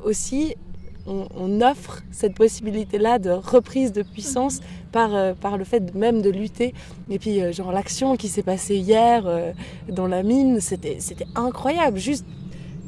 aussi, 0.03 0.55
on, 1.05 1.59
offre 1.61 2.01
cette 2.11 2.33
possibilité-là 2.33 3.19
de 3.19 3.29
reprise 3.29 3.91
de 3.91 4.03
puissance 4.03 4.61
par, 4.91 5.13
euh, 5.13 5.33
par 5.33 5.57
le 5.57 5.65
fait 5.65 5.93
même 5.93 6.21
de 6.21 6.29
lutter. 6.29 6.73
Et 7.09 7.19
puis, 7.19 7.41
euh, 7.41 7.51
genre, 7.51 7.71
l'action 7.71 8.15
qui 8.15 8.29
s'est 8.29 8.43
passée 8.43 8.77
hier 8.77 9.25
dans 9.89 10.07
la 10.07 10.23
mine, 10.23 10.59
c'était 10.61 10.97
c'était 10.99 11.27
incroyable. 11.35 11.97
Juste 11.97 12.25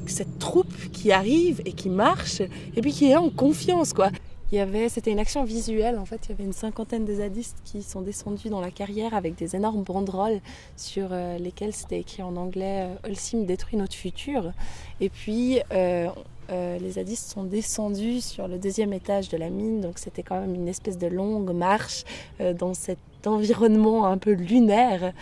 cette 0.08 0.39
troupe 0.39 0.73
qui 0.91 1.12
arrive 1.12 1.62
et 1.65 1.73
qui 1.73 1.89
marche, 1.89 2.41
et 2.41 2.82
puis 2.82 2.91
qui 2.91 3.10
est 3.10 3.15
en 3.15 3.30
confiance, 3.30 3.91
quoi. 3.91 4.10
Il 4.51 4.58
y 4.58 4.60
avait, 4.60 4.89
c'était 4.89 5.12
une 5.12 5.19
action 5.19 5.43
visuelle 5.43 5.97
en 5.97 6.05
fait. 6.05 6.21
Il 6.25 6.29
y 6.29 6.31
avait 6.34 6.43
une 6.43 6.53
cinquantaine 6.53 7.05
de 7.05 7.15
zadistes 7.15 7.58
qui 7.65 7.81
sont 7.81 8.01
descendus 8.01 8.49
dans 8.49 8.62
la 8.62 8.71
carrière 8.71 9.13
avec 9.13 9.36
des 9.36 9.55
énormes 9.55 9.84
banderoles 9.84 10.39
sur 10.75 11.10
euh, 11.12 11.38
lesquelles 11.38 11.73
c'était 11.73 11.99
écrit 11.99 12.23
en 12.23 12.36
anglais 12.36 12.88
euh, 12.88 13.10
Holcim 13.10 13.43
détruit 13.45 13.77
notre 13.77 13.95
futur. 13.95 14.53
Et 15.01 15.10
puis 15.10 15.60
euh, 15.71 16.10
euh, 16.51 16.77
les 16.77 16.91
zadistes 16.91 17.31
sont 17.31 17.43
descendus 17.43 18.21
sur 18.21 18.47
le 18.47 18.60
deuxième 18.60 18.93
étage 18.93 19.29
de 19.29 19.38
la 19.38 19.49
mine, 19.49 19.81
donc 19.81 19.97
c'était 19.97 20.21
quand 20.21 20.39
même 20.39 20.53
une 20.53 20.67
espèce 20.67 20.97
de 20.97 21.08
longue 21.08 21.51
marche 21.51 22.03
euh, 22.39 22.53
dans 22.53 22.73
environnement 23.28 24.06
un 24.06 24.18
peu 24.18 24.32
lunaire. 24.32 25.14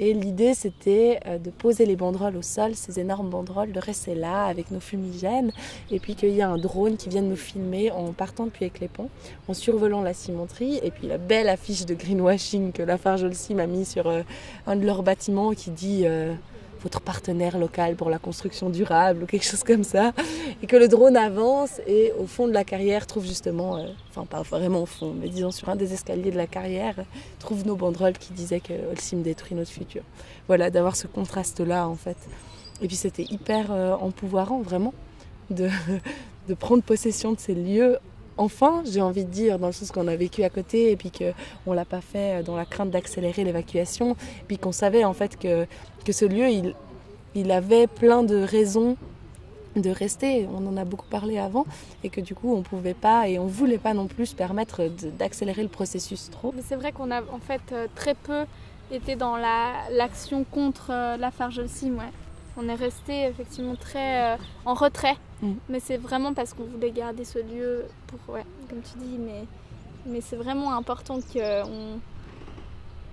Et 0.00 0.14
l'idée 0.14 0.54
c'était 0.54 1.18
euh, 1.26 1.38
de 1.38 1.50
poser 1.50 1.84
les 1.84 1.96
banderoles 1.96 2.36
au 2.36 2.42
sol, 2.42 2.74
ces 2.74 3.00
énormes 3.00 3.30
banderoles, 3.30 3.72
de 3.72 3.80
rester 3.80 4.14
là 4.14 4.44
avec 4.44 4.70
nos 4.70 4.78
fumigènes, 4.80 5.50
et 5.90 5.98
puis 5.98 6.14
qu'il 6.14 6.30
y 6.30 6.40
a 6.40 6.48
un 6.48 6.58
drone 6.58 6.96
qui 6.96 7.08
vienne 7.08 7.28
nous 7.28 7.36
filmer 7.36 7.90
en 7.90 8.12
partant 8.12 8.44
depuis 8.44 8.66
avec 8.66 8.78
les 8.78 8.88
ponts, 8.88 9.10
en 9.48 9.54
survolant 9.54 10.00
la 10.02 10.14
cimenterie, 10.14 10.78
et 10.84 10.92
puis 10.92 11.08
la 11.08 11.18
belle 11.18 11.48
affiche 11.48 11.84
de 11.84 11.94
greenwashing 11.94 12.70
que 12.72 12.82
Lafarge 12.82 13.24
Holcim 13.24 13.58
a 13.58 13.66
mis 13.66 13.84
sur 13.84 14.06
euh, 14.06 14.22
un 14.66 14.76
de 14.76 14.86
leurs 14.86 15.02
bâtiments 15.02 15.52
qui 15.52 15.70
dit 15.70 16.02
euh, 16.04 16.32
votre 16.88 17.02
partenaire 17.02 17.58
local 17.58 17.96
pour 17.96 18.08
la 18.08 18.18
construction 18.18 18.70
durable 18.70 19.24
ou 19.24 19.26
quelque 19.26 19.44
chose 19.44 19.62
comme 19.62 19.84
ça. 19.84 20.14
Et 20.62 20.66
que 20.66 20.76
le 20.76 20.88
drone 20.88 21.18
avance 21.18 21.82
et 21.86 22.12
au 22.18 22.26
fond 22.26 22.48
de 22.48 22.54
la 22.54 22.64
carrière 22.64 23.06
trouve 23.06 23.26
justement, 23.26 23.76
euh, 23.76 23.88
enfin 24.08 24.24
pas 24.24 24.40
vraiment 24.40 24.84
au 24.84 24.86
fond, 24.86 25.12
mais 25.20 25.28
disons 25.28 25.50
sur 25.50 25.68
un 25.68 25.76
des 25.76 25.92
escaliers 25.92 26.30
de 26.30 26.38
la 26.38 26.46
carrière, 26.46 26.96
trouve 27.40 27.66
nos 27.66 27.76
banderoles 27.76 28.16
qui 28.16 28.32
disaient 28.32 28.60
que 28.60 28.72
Holcim 28.90 29.18
détruit 29.18 29.54
notre 29.54 29.70
futur. 29.70 30.02
Voilà, 30.46 30.70
d'avoir 30.70 30.96
ce 30.96 31.06
contraste-là 31.06 31.86
en 31.86 31.94
fait. 31.94 32.16
Et 32.80 32.86
puis 32.86 32.96
c'était 32.96 33.24
hyper 33.24 33.70
euh, 33.70 33.92
empouvoirant 33.92 34.62
vraiment 34.62 34.94
de, 35.50 35.68
de 36.48 36.54
prendre 36.54 36.82
possession 36.82 37.32
de 37.34 37.38
ces 37.38 37.54
lieux 37.54 37.98
enfin, 38.38 38.82
j'ai 38.90 39.00
envie 39.00 39.24
de 39.24 39.30
dire, 39.30 39.58
dans 39.58 39.66
le 39.66 39.72
sens 39.72 39.90
qu'on 39.92 40.08
a 40.08 40.16
vécu 40.16 40.42
à 40.44 40.50
côté 40.50 40.90
et 40.90 40.96
puis 40.96 41.10
qu'on 41.10 41.70
ne 41.70 41.76
l'a 41.76 41.84
pas 41.84 42.00
fait 42.00 42.42
dans 42.42 42.56
la 42.56 42.64
crainte 42.64 42.90
d'accélérer 42.90 43.44
l'évacuation, 43.44 44.16
puis 44.46 44.58
qu'on 44.58 44.72
savait 44.72 45.04
en 45.04 45.12
fait 45.12 45.36
que, 45.38 45.66
ce 46.10 46.24
lieu, 46.24 46.48
il, 47.34 47.50
avait 47.52 47.86
plein 47.86 48.22
de 48.22 48.36
raisons 48.36 48.96
de 49.76 49.90
rester, 49.90 50.48
on 50.52 50.66
en 50.66 50.76
a 50.76 50.84
beaucoup 50.84 51.06
parlé 51.08 51.38
avant, 51.38 51.66
et 52.02 52.08
que 52.08 52.20
du 52.20 52.34
coup 52.34 52.52
on 52.54 52.62
pouvait 52.62 52.94
pas 52.94 53.28
et 53.28 53.38
on 53.38 53.46
voulait 53.46 53.78
pas 53.78 53.94
non 53.94 54.06
plus 54.06 54.26
se 54.26 54.34
permettre 54.34 54.88
d'accélérer 55.18 55.62
le 55.62 55.68
processus 55.68 56.30
trop. 56.30 56.52
Mais 56.56 56.62
c'est 56.66 56.74
vrai 56.74 56.90
qu'on 56.90 57.10
a 57.10 57.20
en 57.20 57.38
fait 57.38 57.60
euh, 57.72 57.86
très 57.94 58.14
peu 58.14 58.44
été 58.90 59.14
dans 59.14 59.36
l'action 59.36 60.44
contre 60.44 60.90
euh, 60.90 61.16
la 61.16 61.30
Fargelsim, 61.30 61.92
ouais. 61.92 62.10
On 62.58 62.68
est 62.68 62.74
resté 62.74 63.24
effectivement 63.26 63.76
très 63.76 64.34
euh, 64.34 64.36
en 64.66 64.74
retrait, 64.74 65.16
Mm. 65.40 65.52
mais 65.68 65.78
c'est 65.78 65.98
vraiment 65.98 66.34
parce 66.34 66.52
qu'on 66.52 66.64
voulait 66.64 66.90
garder 66.90 67.24
ce 67.24 67.38
lieu 67.38 67.84
pour, 68.08 68.34
ouais, 68.34 68.44
comme 68.68 68.80
tu 68.82 68.98
dis, 68.98 69.16
mais, 69.18 69.44
mais 70.04 70.20
c'est 70.20 70.34
vraiment 70.36 70.74
important 70.74 71.20
qu'on 71.20 72.00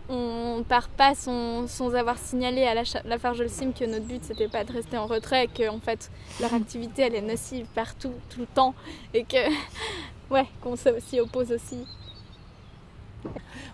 on 0.08 0.64
part 0.68 0.90
pas 0.90 1.16
sans, 1.16 1.68
sans 1.68 1.96
avoir 1.96 2.18
signalé 2.18 2.64
à 2.64 2.74
la, 2.76 2.84
la 3.06 3.18
Fargelsim 3.20 3.74
que 3.74 3.86
notre 3.86 4.06
but 4.06 4.24
c'était 4.24 4.48
pas 4.48 4.64
de 4.64 4.72
rester 4.72 4.98
en 4.98 5.06
retrait, 5.08 5.48
que 5.48 5.68
en 5.70 5.80
fait 5.80 6.12
leur 6.40 6.54
activité 6.54 7.04
elle 7.04 7.16
est 7.16 7.22
nocive 7.22 7.66
partout, 7.76 8.14
tout 8.30 8.40
le 8.42 8.48
temps, 8.48 8.74
et 9.14 9.24
que 9.24 9.38
ouais, 10.32 10.46
qu'on 10.62 10.76
s'y 10.76 11.20
oppose 11.20 11.52
aussi. 11.52 11.86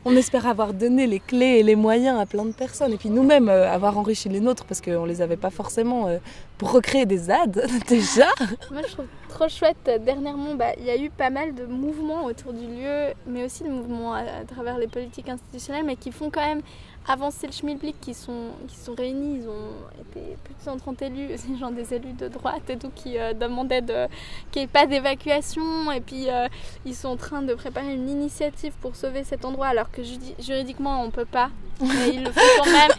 On 0.03 0.15
espère 0.15 0.47
avoir 0.47 0.73
donné 0.73 1.05
les 1.05 1.19
clés 1.19 1.59
et 1.59 1.63
les 1.63 1.75
moyens 1.75 2.19
à 2.19 2.25
plein 2.25 2.45
de 2.45 2.51
personnes, 2.51 2.93
et 2.93 2.97
puis 2.97 3.09
nous-mêmes 3.09 3.49
euh, 3.49 3.71
avoir 3.71 3.97
enrichi 3.97 4.29
les 4.29 4.39
nôtres 4.39 4.65
parce 4.65 4.81
qu'on 4.81 5.05
les 5.05 5.21
avait 5.21 5.37
pas 5.37 5.51
forcément 5.51 6.07
euh, 6.07 6.17
pour 6.61 6.73
recréer 6.73 7.07
des 7.07 7.17
ZAD 7.17 7.65
déjà. 7.87 8.27
Moi, 8.71 8.81
je 8.87 8.91
trouve 8.93 9.07
trop 9.29 9.47
chouette. 9.49 9.77
euh, 9.87 9.97
Dernièrement, 9.97 10.53
bah, 10.53 10.73
il 10.77 10.85
y 10.85 10.91
a 10.91 10.95
eu 10.95 11.09
pas 11.09 11.31
mal 11.31 11.55
de 11.55 11.65
mouvements 11.65 12.25
autour 12.25 12.53
du 12.53 12.67
lieu, 12.67 13.13
mais 13.25 13.43
aussi 13.45 13.63
de 13.63 13.69
mouvements 13.69 14.13
à, 14.13 14.19
à 14.19 14.45
travers 14.45 14.77
les 14.77 14.85
politiques 14.85 15.27
institutionnelles, 15.27 15.85
mais 15.85 15.95
qui 15.95 16.11
font 16.11 16.29
quand 16.29 16.45
même 16.45 16.61
avancer 17.07 17.47
le 17.47 17.51
schmilblick, 17.51 17.99
qui 17.99 18.13
sont, 18.13 18.49
qui 18.67 18.75
sont 18.77 18.93
réunis. 18.93 19.39
Ils 19.41 19.49
ont 19.49 19.73
été 20.01 20.37
plus 20.43 20.53
de 20.53 20.61
130 20.61 21.01
élus, 21.01 21.29
genre 21.59 21.71
des 21.71 21.95
élus 21.95 22.13
de 22.13 22.27
droite 22.27 22.69
et 22.69 22.77
tout, 22.77 22.91
qui 22.93 23.17
euh, 23.17 23.33
demandaient 23.33 23.81
de- 23.81 24.05
qu'il 24.51 24.61
n'y 24.61 24.65
ait 24.65 24.67
pas 24.67 24.85
d'évacuation. 24.85 25.91
Et 25.91 25.99
puis, 26.01 26.29
euh, 26.29 26.47
ils 26.85 26.93
sont 26.93 27.07
en 27.09 27.17
train 27.17 27.41
de 27.41 27.55
préparer 27.55 27.91
une 27.95 28.07
initiative 28.07 28.73
pour 28.81 28.95
sauver 28.95 29.23
cet 29.23 29.45
endroit, 29.45 29.69
alors 29.69 29.89
que 29.89 30.03
juridiquement, 30.37 31.01
on 31.01 31.09
peut 31.09 31.25
pas. 31.25 31.49
Mais 31.81 32.09
ils 32.13 32.23
le 32.23 32.31
font 32.31 32.41
quand 32.57 32.71
même. 32.71 32.91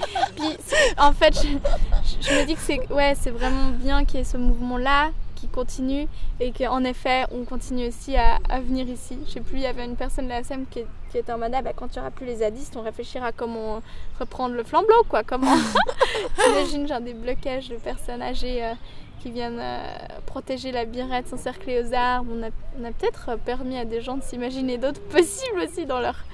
En 0.98 1.12
fait, 1.12 1.34
je, 1.40 2.34
me 2.34 2.46
dis 2.46 2.54
que 2.54 2.60
c'est 2.60 2.80
ouais, 2.92 3.14
vraiment 3.30 3.70
bien 3.70 4.04
qu'il 4.04 4.18
y 4.18 4.22
ait 4.22 4.24
ce 4.24 4.36
mouvement-là 4.36 5.10
qui 5.42 5.48
continue 5.48 6.06
et 6.38 6.52
qu'en 6.52 6.84
effet, 6.84 7.24
on 7.32 7.44
continue 7.44 7.88
aussi 7.88 8.16
à, 8.16 8.38
venir 8.60 8.88
ici. 8.88 9.18
Je 9.26 9.32
sais 9.32 9.40
plus, 9.40 9.56
il 9.56 9.62
y 9.62 9.66
avait 9.66 9.84
une 9.84 9.96
personne 9.96 10.26
de 10.26 10.30
la 10.30 10.44
SEM 10.44 10.66
qui, 10.70 10.84
était 11.14 11.32
en 11.32 11.38
mode 11.38 11.52
ah, 11.54 11.62
bah, 11.62 11.72
quand 11.74 11.88
il 11.94 11.98
n'y 11.98 12.00
aura 12.00 12.10
plus 12.10 12.24
les 12.24 12.36
zadistes, 12.36 12.76
on 12.76 12.82
réfléchira 12.82 13.32
comment 13.32 13.82
reprendre 14.18 14.54
le 14.54 14.62
flambeau, 14.62 15.02
quoi. 15.08 15.22
Comment 15.24 15.56
J'imagine 16.44 16.88
genre 16.88 17.00
des 17.00 17.12
blocages 17.12 17.68
de 17.68 17.76
personnes 17.76 18.22
âgées 18.22 18.64
euh, 18.64 18.72
qui 19.20 19.30
viennent 19.30 19.60
euh, 19.60 19.82
protéger 20.26 20.72
la 20.72 20.84
birette, 20.84 21.28
s'encercler 21.28 21.82
aux 21.82 21.92
arbres. 21.92 22.32
On 22.32 22.84
a 22.84 22.92
peut-être 22.92 23.36
permis 23.44 23.76
à 23.76 23.84
des 23.84 24.00
gens 24.00 24.16
de 24.16 24.22
s'imaginer 24.22 24.78
d'autres 24.78 25.02
possibles 25.02 25.60
aussi 25.60 25.86
dans 25.86 26.00
leur, 26.00 26.24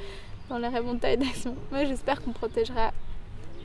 dans 0.49 0.59
leur 0.59 0.75
éventail 0.75 1.17
d'action. 1.17 1.55
Moi, 1.71 1.85
j'espère 1.85 2.23
qu'on 2.23 2.33
protégera 2.33 2.93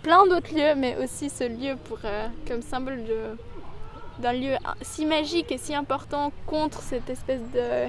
plein 0.02 0.26
d'autres 0.28 0.54
lieux, 0.54 0.76
mais 0.76 0.98
aussi 1.02 1.30
ce 1.30 1.46
lieu 1.46 1.76
pour, 1.86 2.00
euh, 2.04 2.28
comme 2.48 2.62
symbole 2.62 3.04
de, 3.06 3.38
d'un 4.20 4.34
lieu 4.34 4.56
si 4.82 5.06
magique 5.06 5.52
et 5.52 5.58
si 5.58 5.74
important 5.74 6.32
contre 6.46 6.82
cette 6.82 7.10
espèce 7.10 7.42
de, 7.54 7.88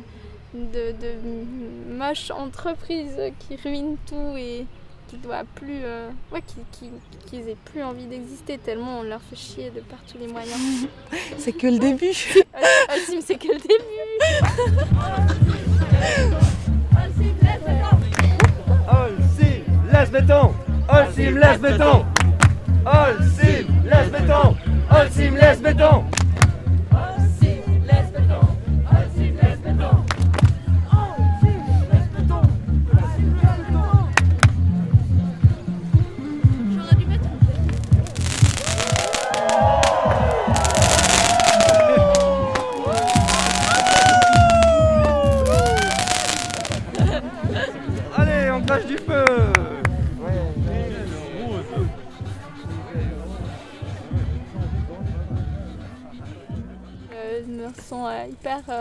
de, 0.54 0.92
de 0.92 1.94
moche 1.96 2.30
entreprise 2.30 3.16
qui 3.40 3.56
ruine 3.56 3.96
tout 4.06 4.36
et 4.36 4.66
qui 5.08 5.16
doit 5.16 5.42
plus. 5.56 5.80
euh, 5.82 6.08
ouais, 6.32 6.40
qui, 6.42 6.56
qui, 6.72 6.90
qu'ils 7.26 7.48
aient 7.48 7.56
plus 7.64 7.82
envie 7.82 8.06
d'exister 8.06 8.58
tellement 8.58 9.00
on 9.00 9.02
leur 9.02 9.20
fait 9.22 9.36
chier 9.36 9.70
de 9.70 9.80
par 9.80 9.98
tous 10.10 10.18
les 10.18 10.28
moyens. 10.28 10.86
C'est 11.38 11.52
que 11.52 11.66
le 11.66 11.78
début. 11.78 12.06
Ultime, 12.96 13.20
c'est 13.20 13.36
que 13.36 13.48
le 13.48 13.58
début. 13.58 13.94
Laisse 19.94 20.10
béton 20.10 20.52
Holcim, 20.88 21.38
laisse 21.38 21.60
béton 21.60 22.04
Holcim, 22.84 23.66
laisse 23.84 24.10
béton 24.10 24.56
Holcim, 24.90 25.36
laisse 25.36 25.62
béton 25.62 26.04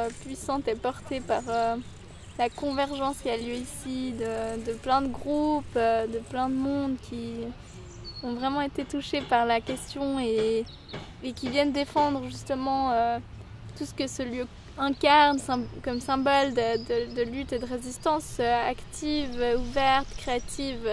puissante 0.10 0.68
et 0.68 0.76
portée 0.76 1.20
par 1.20 1.42
euh, 1.48 1.76
la 2.38 2.50
convergence 2.50 3.18
qui 3.22 3.30
a 3.30 3.38
lieu 3.38 3.54
ici, 3.54 4.14
de, 4.14 4.66
de 4.66 4.74
plein 4.74 5.02
de 5.02 5.08
groupes, 5.08 5.66
euh, 5.76 6.08
de 6.08 6.20
plein 6.20 6.50
de 6.50 6.56
monde 6.56 6.96
qui 7.10 7.36
ont 8.24 8.34
vraiment 8.34 8.62
été 8.62 8.86
touchés 8.86 9.22
par 9.22 9.46
la 9.46 9.62
question 9.62 10.20
et, 10.20 10.66
et 11.24 11.34
qui 11.34 11.50
viennent 11.50 11.72
défendre 11.72 12.24
justement 12.26 12.92
euh, 12.92 13.20
tout 13.78 13.86
ce 13.86 13.94
que 13.94 14.08
ce 14.08 14.24
lieu 14.24 14.48
incarne 14.78 15.40
comme 15.84 16.00
symbole 16.00 16.54
de, 16.54 17.24
lutte 17.30 17.54
et 17.54 17.60
de 17.60 17.66
résistance 17.66 18.40
active, 18.40 19.40
ouverte, 19.60 20.08
créative 20.18 20.90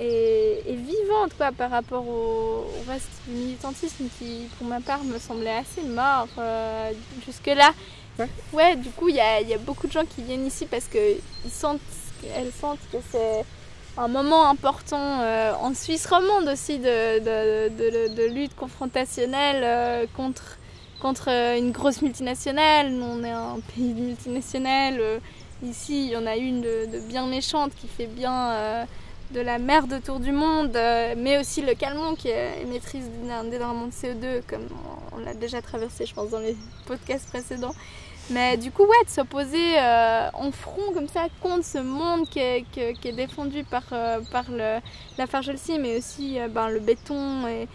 et, 0.00 0.62
vivante 0.66 1.36
quoi, 1.36 1.52
par 1.52 1.70
rapport 1.70 2.08
au, 2.08 2.66
reste 2.88 3.10
du 3.28 3.34
militantisme 3.34 4.06
qui, 4.18 4.48
pour 4.56 4.66
ma 4.66 4.80
part, 4.80 5.04
me 5.04 5.18
semblait 5.18 5.58
assez 5.58 5.82
mort 5.82 6.28
jusque-là. 7.26 7.72
Ouais. 8.52 8.76
du 8.76 8.90
coup, 8.90 9.08
il 9.08 9.16
y 9.16 9.20
a, 9.20 9.58
beaucoup 9.58 9.86
de 9.86 9.92
gens 9.92 10.04
qui 10.04 10.22
viennent 10.22 10.46
ici 10.46 10.66
parce 10.66 10.86
qu'elles 10.86 11.20
sentent, 11.50 11.80
elles 12.34 12.52
sentent 12.52 12.80
que 12.92 12.98
c'est 13.10 13.44
un 13.98 14.08
moment 14.08 14.48
important 14.48 15.20
euh, 15.20 15.52
en 15.60 15.74
Suisse 15.74 16.06
romande 16.06 16.48
aussi 16.48 16.78
de, 16.78 18.28
lutte 18.28 18.54
confrontationnelle 18.54 19.62
euh, 19.64 20.06
contre, 20.14 20.58
contre 21.00 21.30
euh, 21.30 21.58
une 21.58 21.72
grosse 21.72 22.02
multinationale. 22.02 22.90
Nous, 22.90 23.04
on 23.04 23.24
est 23.24 23.30
un 23.30 23.58
pays 23.74 23.94
de 23.94 24.00
multinationales. 24.00 25.00
ici, 25.62 26.06
il 26.06 26.10
y 26.10 26.16
en 26.16 26.26
a 26.26 26.36
une 26.36 26.60
de, 26.60 27.00
bien 27.08 27.26
méchante 27.26 27.72
qui 27.74 27.88
fait 27.88 28.06
bien 28.06 28.86
de 29.32 29.40
la 29.40 29.58
merde 29.58 29.92
autour 29.94 30.20
du 30.20 30.30
monde, 30.30 30.78
mais 31.16 31.38
aussi 31.38 31.62
le 31.62 31.74
Calmont 31.74 32.14
qui 32.14 32.28
est 32.28 32.64
d'un 33.26 33.44
d'énormément 33.44 33.86
de 33.86 33.92
CO2, 33.92 34.42
comme 34.46 34.68
on 35.12 35.18
l'a 35.18 35.34
déjà 35.34 35.62
traversé, 35.62 36.06
je 36.06 36.14
pense, 36.14 36.30
dans 36.30 36.38
les 36.38 36.56
podcasts 36.86 37.28
précédents. 37.28 37.74
Mais 38.30 38.56
du 38.56 38.72
coup, 38.72 38.82
ouais, 38.82 39.04
de 39.04 39.10
s'opposer 39.10 39.78
euh, 39.78 40.28
en 40.32 40.50
front 40.50 40.92
comme 40.92 41.06
ça 41.06 41.26
contre 41.40 41.64
ce 41.64 41.78
monde 41.78 42.28
qui 42.28 42.40
est, 42.40 43.12
défendu 43.12 43.62
par, 43.62 43.84
euh, 43.92 44.18
par 44.32 44.50
le, 44.50 44.80
la 45.16 45.26
Fargelsi, 45.28 45.78
mais 45.78 45.98
aussi 45.98 46.40
euh, 46.40 46.48
ben, 46.48 46.68
le 46.68 46.80
béton 46.80 47.46
et, 47.46 47.68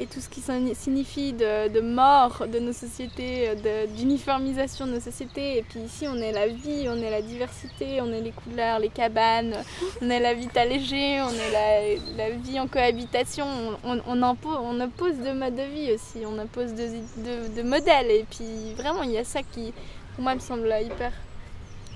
et 0.00 0.06
tout 0.06 0.20
ce 0.20 0.28
qui 0.28 0.40
signi- 0.40 0.74
signifie 0.74 1.32
de, 1.32 1.68
de 1.68 1.80
mort 1.80 2.46
de 2.46 2.58
nos 2.60 2.72
sociétés, 2.72 3.54
de- 3.56 3.86
d'uniformisation 3.96 4.86
de 4.86 4.92
nos 4.92 5.00
sociétés. 5.00 5.58
Et 5.58 5.62
puis 5.62 5.80
ici, 5.80 6.06
on 6.08 6.16
est 6.16 6.30
la 6.32 6.46
vie, 6.46 6.86
on 6.88 6.96
est 7.02 7.10
la 7.10 7.20
diversité, 7.22 8.00
on 8.00 8.12
est 8.12 8.20
les 8.20 8.30
couleurs, 8.32 8.78
les 8.78 8.90
cabanes, 8.90 9.56
on 10.02 10.08
est 10.08 10.20
la 10.20 10.34
vie 10.34 10.48
allégée, 10.54 11.20
on 11.20 11.30
est 11.30 11.50
la, 11.52 12.26
la 12.28 12.30
vie 12.30 12.60
en 12.60 12.68
cohabitation. 12.68 13.46
On, 13.84 13.96
on, 13.96 14.00
on 14.06 14.16
impo- 14.34 14.58
on 14.62 14.80
oppose 14.80 15.16
deux 15.16 15.34
modes 15.34 15.56
de 15.56 15.62
vie 15.62 15.92
aussi, 15.92 16.24
on 16.24 16.38
oppose 16.38 16.72
deux, 16.74 16.88
deux, 17.16 17.48
deux 17.56 17.64
modèles. 17.64 18.10
Et 18.10 18.24
puis 18.30 18.74
vraiment, 18.76 19.02
il 19.02 19.10
y 19.10 19.18
a 19.18 19.24
ça 19.24 19.40
qui, 19.42 19.72
pour 20.14 20.22
moi, 20.22 20.34
me 20.34 20.40
semble 20.40 20.72
hyper 20.80 21.12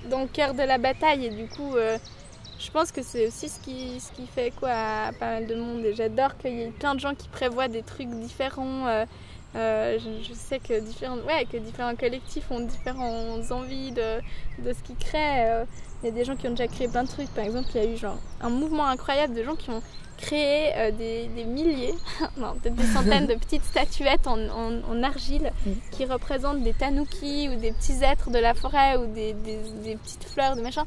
dans 0.09 0.19
le 0.21 0.27
cœur 0.27 0.53
de 0.53 0.63
la 0.63 0.77
bataille. 0.77 1.27
Et 1.27 1.29
du 1.29 1.47
coup, 1.47 1.75
euh, 1.77 1.97
je 2.63 2.71
pense 2.71 2.91
que 2.91 3.01
c'est 3.03 3.27
aussi 3.27 3.49
ce 3.49 3.59
qui, 3.59 3.99
fait 4.33 4.51
quoi 4.51 4.69
à 4.71 5.11
pas 5.13 5.31
mal 5.33 5.47
de 5.47 5.55
monde. 5.55 5.83
Et 5.85 5.93
j'adore 5.93 6.37
qu'il 6.37 6.53
y 6.53 6.61
ait 6.61 6.67
plein 6.71 6.95
de 6.95 6.99
gens 6.99 7.13
qui 7.13 7.27
prévoient 7.27 7.67
des 7.67 7.83
trucs 7.83 8.09
différents. 8.09 8.87
euh, 8.87 9.05
euh, 9.55 9.99
je, 9.99 10.33
sais 10.33 10.59
que 10.59 10.79
différents, 10.79 11.17
ouais, 11.27 11.45
que 11.45 11.57
différents 11.57 11.95
collectifs 11.95 12.49
ont 12.49 12.61
différentes 12.61 13.51
envies 13.51 13.91
de, 13.91 14.19
ce 14.73 14.81
qu'ils 14.83 14.95
créent. 14.95 15.49
euh. 15.51 15.65
Il 16.01 16.07
y 16.07 16.09
a 16.09 16.11
des 16.11 16.25
gens 16.25 16.35
qui 16.35 16.47
ont 16.47 16.51
déjà 16.51 16.67
créé 16.67 16.87
plein 16.87 17.03
de 17.03 17.09
trucs. 17.09 17.29
Par 17.29 17.43
exemple, 17.45 17.69
il 17.75 17.83
y 17.83 17.87
a 17.87 17.89
eu 17.89 17.97
genre 17.97 18.17
un 18.41 18.49
mouvement 18.49 18.87
incroyable 18.87 19.33
de 19.35 19.43
gens 19.43 19.55
qui 19.55 19.69
ont 19.69 19.81
créé 20.17 20.91
des, 20.97 21.43
milliers, 21.45 21.93
non, 22.37 22.53
peut-être 22.61 22.75
des 22.75 22.85
centaines 22.85 23.27
de 23.27 23.35
petites 23.35 23.63
statuettes 23.63 24.27
en, 24.27 25.03
argile 25.03 25.51
qui 25.91 26.05
représentent 26.05 26.63
des 26.63 26.73
tanuki 26.73 27.49
ou 27.49 27.59
des 27.59 27.71
petits 27.73 28.03
êtres 28.03 28.29
de 28.31 28.39
la 28.39 28.53
forêt 28.53 28.95
ou 28.97 29.05
des, 29.07 29.33
des- 29.33 29.59
des 29.83 29.95
petites 29.95 30.23
fleurs, 30.23 30.55
des 30.55 30.61
machins. 30.61 30.85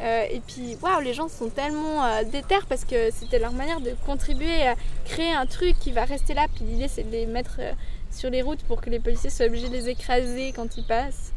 Euh, 0.00 0.24
et 0.30 0.40
puis, 0.40 0.76
waouh, 0.80 1.00
les 1.00 1.12
gens 1.12 1.28
sont 1.28 1.50
tellement 1.50 2.04
euh, 2.04 2.22
parce 2.68 2.84
que 2.84 3.10
c'était 3.10 3.38
leur 3.38 3.52
manière 3.52 3.80
de 3.80 3.94
contribuer 4.06 4.66
à 4.66 4.76
créer 5.04 5.32
un 5.32 5.46
truc 5.46 5.78
qui 5.78 5.92
va 5.92 6.04
rester 6.04 6.34
là. 6.34 6.46
Puis 6.54 6.64
l'idée, 6.64 6.88
c'est 6.88 7.04
de 7.04 7.10
les 7.10 7.26
mettre 7.26 7.56
euh, 7.58 7.72
sur 8.10 8.30
les 8.30 8.42
routes 8.42 8.62
pour 8.62 8.80
que 8.80 8.90
les 8.90 9.00
policiers 9.00 9.30
soient 9.30 9.46
obligés 9.46 9.68
de 9.68 9.74
les 9.74 9.88
écraser 9.88 10.52
quand 10.54 10.76
ils 10.76 10.86
passent. 10.86 11.32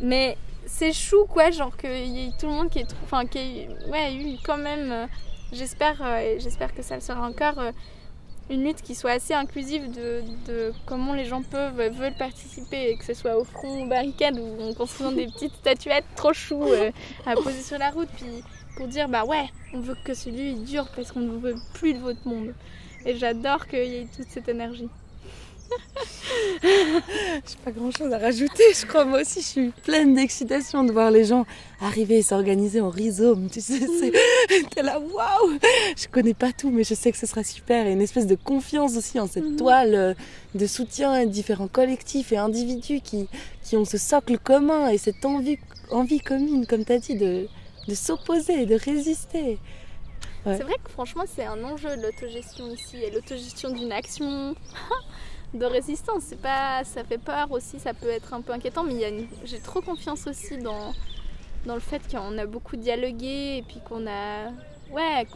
Mais 0.00 0.36
c'est 0.66 0.92
chou, 0.92 1.26
quoi, 1.26 1.50
genre 1.50 1.76
qu'il 1.76 2.06
y 2.06 2.26
ait 2.26 2.30
tout 2.38 2.46
le 2.46 2.52
monde 2.52 2.70
qui 2.70 2.80
ait, 2.80 2.86
enfin, 3.02 3.26
qui 3.26 3.38
ait 3.38 3.68
ouais, 3.88 4.14
eu 4.14 4.36
quand 4.44 4.58
même, 4.58 4.92
euh, 4.92 5.06
j'espère, 5.52 5.96
j'espère 6.38 6.74
que 6.74 6.82
ça 6.82 6.94
le 6.94 7.00
sera 7.00 7.26
encore, 7.26 7.60
une 8.50 8.64
lutte 8.64 8.82
qui 8.82 8.94
soit 8.94 9.12
assez 9.12 9.34
inclusive 9.34 9.90
de, 9.90 10.22
de 10.46 10.72
comment 10.86 11.12
les 11.14 11.26
gens 11.26 11.42
peuvent, 11.42 11.76
veulent 11.92 12.16
participer, 12.18 12.96
que 12.96 13.04
ce 13.04 13.14
soit 13.14 13.36
au 13.36 13.44
front, 13.44 13.84
aux 13.84 13.86
barricades 13.86 14.38
ou 14.38 14.62
en 14.62 14.74
construisant 14.74 15.12
des 15.12 15.26
petites 15.26 15.54
statuettes 15.60 16.06
trop 16.16 16.32
chou 16.32 16.62
euh, 16.62 16.90
à 17.26 17.34
poser 17.34 17.62
sur 17.62 17.78
la 17.78 17.90
route, 17.90 18.08
puis 18.16 18.42
pour 18.76 18.88
dire 18.88 19.08
bah 19.08 19.24
ouais, 19.24 19.48
on 19.74 19.80
veut 19.80 19.96
que 20.04 20.14
celui 20.14 20.54
dure 20.54 20.88
parce 20.94 21.12
qu'on 21.12 21.20
ne 21.20 21.38
veut 21.38 21.56
plus 21.74 21.94
de 21.94 21.98
votre 21.98 22.26
monde. 22.26 22.54
Et 23.04 23.16
j'adore 23.16 23.66
qu'il 23.66 23.84
y 23.84 23.96
ait 23.96 24.08
toute 24.14 24.28
cette 24.28 24.48
énergie. 24.48 24.88
J'ai 26.62 27.56
pas 27.64 27.70
grand 27.70 27.90
chose 27.90 28.12
à 28.12 28.18
rajouter, 28.18 28.64
je 28.78 28.86
crois. 28.86 29.04
Moi 29.04 29.20
aussi, 29.22 29.40
je 29.40 29.46
suis 29.46 29.68
pleine 29.84 30.14
d'excitation 30.14 30.84
de 30.84 30.92
voir 30.92 31.10
les 31.10 31.24
gens 31.24 31.46
arriver 31.80 32.18
et 32.18 32.22
s'organiser 32.22 32.80
en 32.80 32.90
rhizome. 32.90 33.48
Tu 33.50 33.60
sais, 33.60 33.80
t'es 34.70 34.82
là, 34.82 34.98
waouh 34.98 35.58
Je 35.96 36.08
connais 36.08 36.34
pas 36.34 36.52
tout, 36.52 36.70
mais 36.70 36.84
je 36.84 36.94
sais 36.94 37.12
que 37.12 37.18
ce 37.18 37.26
sera 37.26 37.44
super. 37.44 37.86
Et 37.86 37.92
une 37.92 38.02
espèce 38.02 38.26
de 38.26 38.34
confiance 38.34 38.96
aussi 38.96 39.18
en 39.20 39.26
cette 39.26 39.56
toile 39.56 39.94
euh, 39.94 40.14
de 40.54 40.66
soutien 40.66 41.16
et 41.20 41.26
différents 41.26 41.68
collectifs 41.68 42.32
et 42.32 42.36
individus 42.36 43.00
qui, 43.00 43.28
qui 43.62 43.76
ont 43.76 43.84
ce 43.84 43.98
socle 43.98 44.38
commun 44.38 44.88
et 44.88 44.98
cette 44.98 45.24
envie, 45.24 45.58
envie 45.90 46.20
commune, 46.20 46.66
comme 46.66 46.84
tu 46.84 46.92
as 46.92 46.98
dit, 46.98 47.16
de, 47.16 47.48
de 47.86 47.94
s'opposer, 47.94 48.66
de 48.66 48.74
résister. 48.74 49.58
Ouais. 50.46 50.56
C'est 50.56 50.62
vrai 50.62 50.76
que 50.82 50.90
franchement, 50.90 51.24
c'est 51.26 51.44
un 51.44 51.62
enjeu 51.64 51.96
de 51.96 52.02
l'autogestion 52.02 52.72
ici 52.72 52.96
et 52.96 53.10
l'autogestion 53.10 53.70
d'une 53.70 53.92
action 53.92 54.54
de 55.54 55.64
résistance. 55.64 56.24
C'est 56.26 56.40
pas, 56.40 56.84
ça 56.84 57.04
fait 57.04 57.18
peur 57.18 57.50
aussi, 57.50 57.78
ça 57.78 57.94
peut 57.94 58.08
être 58.08 58.34
un 58.34 58.40
peu 58.40 58.52
inquiétant, 58.52 58.84
mais 58.84 59.26
j'ai 59.44 59.60
trop 59.60 59.80
confiance 59.80 60.26
aussi 60.26 60.58
dans, 60.58 60.92
dans 61.66 61.74
le 61.74 61.80
fait 61.80 62.02
qu'on 62.10 62.38
a 62.38 62.46
beaucoup 62.46 62.76
dialogué 62.76 63.58
et 63.58 63.64
puis 63.66 63.80
qu'on 63.88 64.06
a, 64.06 64.50
ouais, 64.92 65.26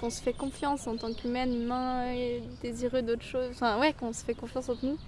qu'on 0.00 0.10
se 0.10 0.20
fait 0.20 0.32
confiance 0.32 0.86
en 0.86 0.96
tant 0.96 1.12
qu'humain, 1.12 1.50
humain 1.50 2.12
et 2.12 2.42
désireux 2.62 3.02
d'autre 3.02 3.24
chose. 3.24 3.50
Enfin, 3.52 3.78
ouais, 3.80 3.92
qu'on 3.92 4.12
se 4.12 4.24
fait 4.24 4.34
confiance 4.34 4.68
entre 4.68 4.84
nous. 4.84 4.98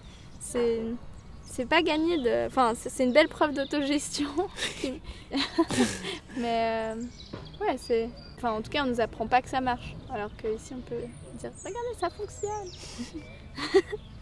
C'est 0.41 0.81
c'est 1.47 1.67
pas 1.67 1.83
gagné 1.83 2.19
de. 2.19 2.47
Enfin, 2.47 2.73
c'est 2.75 2.89
c'est 2.89 3.05
une 3.05 3.13
belle 3.13 3.29
preuve 3.29 3.55
d'autogestion. 3.55 4.29
Mais 6.37 6.95
euh, 6.95 7.03
ouais, 7.61 7.77
c'est. 7.77 8.11
Enfin, 8.37 8.53
en 8.53 8.63
tout 8.63 8.71
cas, 8.71 8.83
on 8.85 8.89
nous 8.89 9.01
apprend 9.01 9.27
pas 9.27 9.41
que 9.41 9.49
ça 9.49 9.61
marche. 9.61 9.95
Alors 10.13 10.31
que 10.37 10.49
ici, 10.55 10.75
on 10.75 10.81
peut 10.81 10.97
dire 11.39 11.51
Regardez, 11.65 11.99
ça 12.01 12.11
fonctionne. 12.11 12.71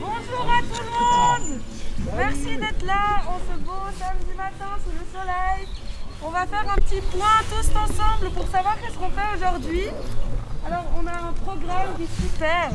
Bonjour 0.00 0.46
à 0.46 0.60
tout 0.62 0.82
le 0.82 0.90
monde 0.90 1.60
Merci 2.16 2.56
d'être 2.56 2.86
là 2.86 3.22
en 3.26 3.38
ce 3.38 3.58
beau 3.58 3.72
samedi 3.98 4.34
matin 4.36 4.78
sous 4.84 4.92
le 4.92 5.04
soleil. 5.12 5.66
On 6.22 6.30
va 6.30 6.46
faire 6.46 6.64
un 6.70 6.76
petit 6.76 7.00
point 7.00 7.42
tous 7.50 7.70
ensemble 7.76 8.30
pour 8.30 8.46
savoir 8.48 8.78
qu'est-ce 8.80 8.96
qu'on 8.96 9.10
fait 9.10 9.36
aujourd'hui. 9.36 9.88
Alors 10.64 10.84
on 10.96 11.06
a 11.06 11.28
un 11.28 11.32
programme 11.32 11.96
qui 11.96 12.04
est 12.04 12.22
super. 12.22 12.70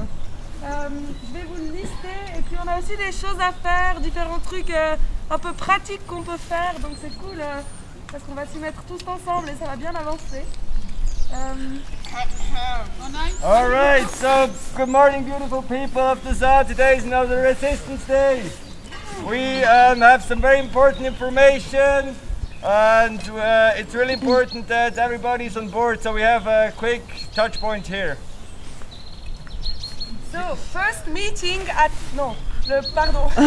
Euh, 0.63 0.89
je 1.27 1.33
vais 1.33 1.45
vous 1.45 1.55
le 1.55 1.71
lister 1.71 2.37
et 2.37 2.41
puis 2.41 2.57
on 2.63 2.67
a 2.67 2.79
aussi 2.79 2.95
des 2.97 3.11
choses 3.11 3.39
à 3.39 3.51
faire, 3.53 4.01
différents 4.01 4.39
trucs 4.39 4.69
euh, 4.69 4.95
un 5.31 5.39
peu 5.39 5.53
pratiques 5.53 6.05
qu'on 6.05 6.21
peut 6.21 6.37
faire. 6.37 6.75
Donc 6.81 6.91
c'est 7.01 7.17
cool 7.17 7.39
euh, 7.39 7.61
parce 8.11 8.23
qu'on 8.23 8.35
va 8.35 8.45
s'y 8.45 8.57
mettre 8.59 8.83
tous 8.83 9.01
ensemble 9.07 9.49
et 9.49 9.55
ça 9.55 9.65
va 9.65 9.77
bien 9.77 9.95
avancer. 9.95 10.43
Euh, 11.33 11.55
All 13.43 13.67
right, 13.67 14.07
so 14.07 14.51
good 14.75 14.89
morning, 14.89 15.23
beautiful 15.23 15.63
people 15.63 15.99
of 15.99 16.23
the 16.23 16.35
South. 16.35 16.67
Today 16.67 16.97
is 16.97 17.05
another 17.05 17.41
Resistance 17.41 18.05
Day. 18.05 18.47
We 19.27 19.63
um, 19.63 20.01
have 20.01 20.21
some 20.21 20.39
very 20.41 20.59
important 20.59 21.07
information, 21.07 22.15
and 22.63 23.19
uh, 23.29 23.71
it's 23.75 23.95
really 23.95 24.13
important 24.13 24.67
that 24.67 24.99
everybody's 24.99 25.57
on 25.57 25.69
board. 25.69 26.03
So 26.03 26.13
we 26.13 26.21
have 26.21 26.45
a 26.45 26.71
quick 26.77 27.01
touch 27.33 27.59
point 27.59 27.87
here. 27.87 28.19
So, 30.31 30.53
first 30.55 31.07
meeting 31.07 31.61
at... 31.69 31.91
Non, 32.15 32.35
le... 32.67 32.83
Pardon. 32.93 33.31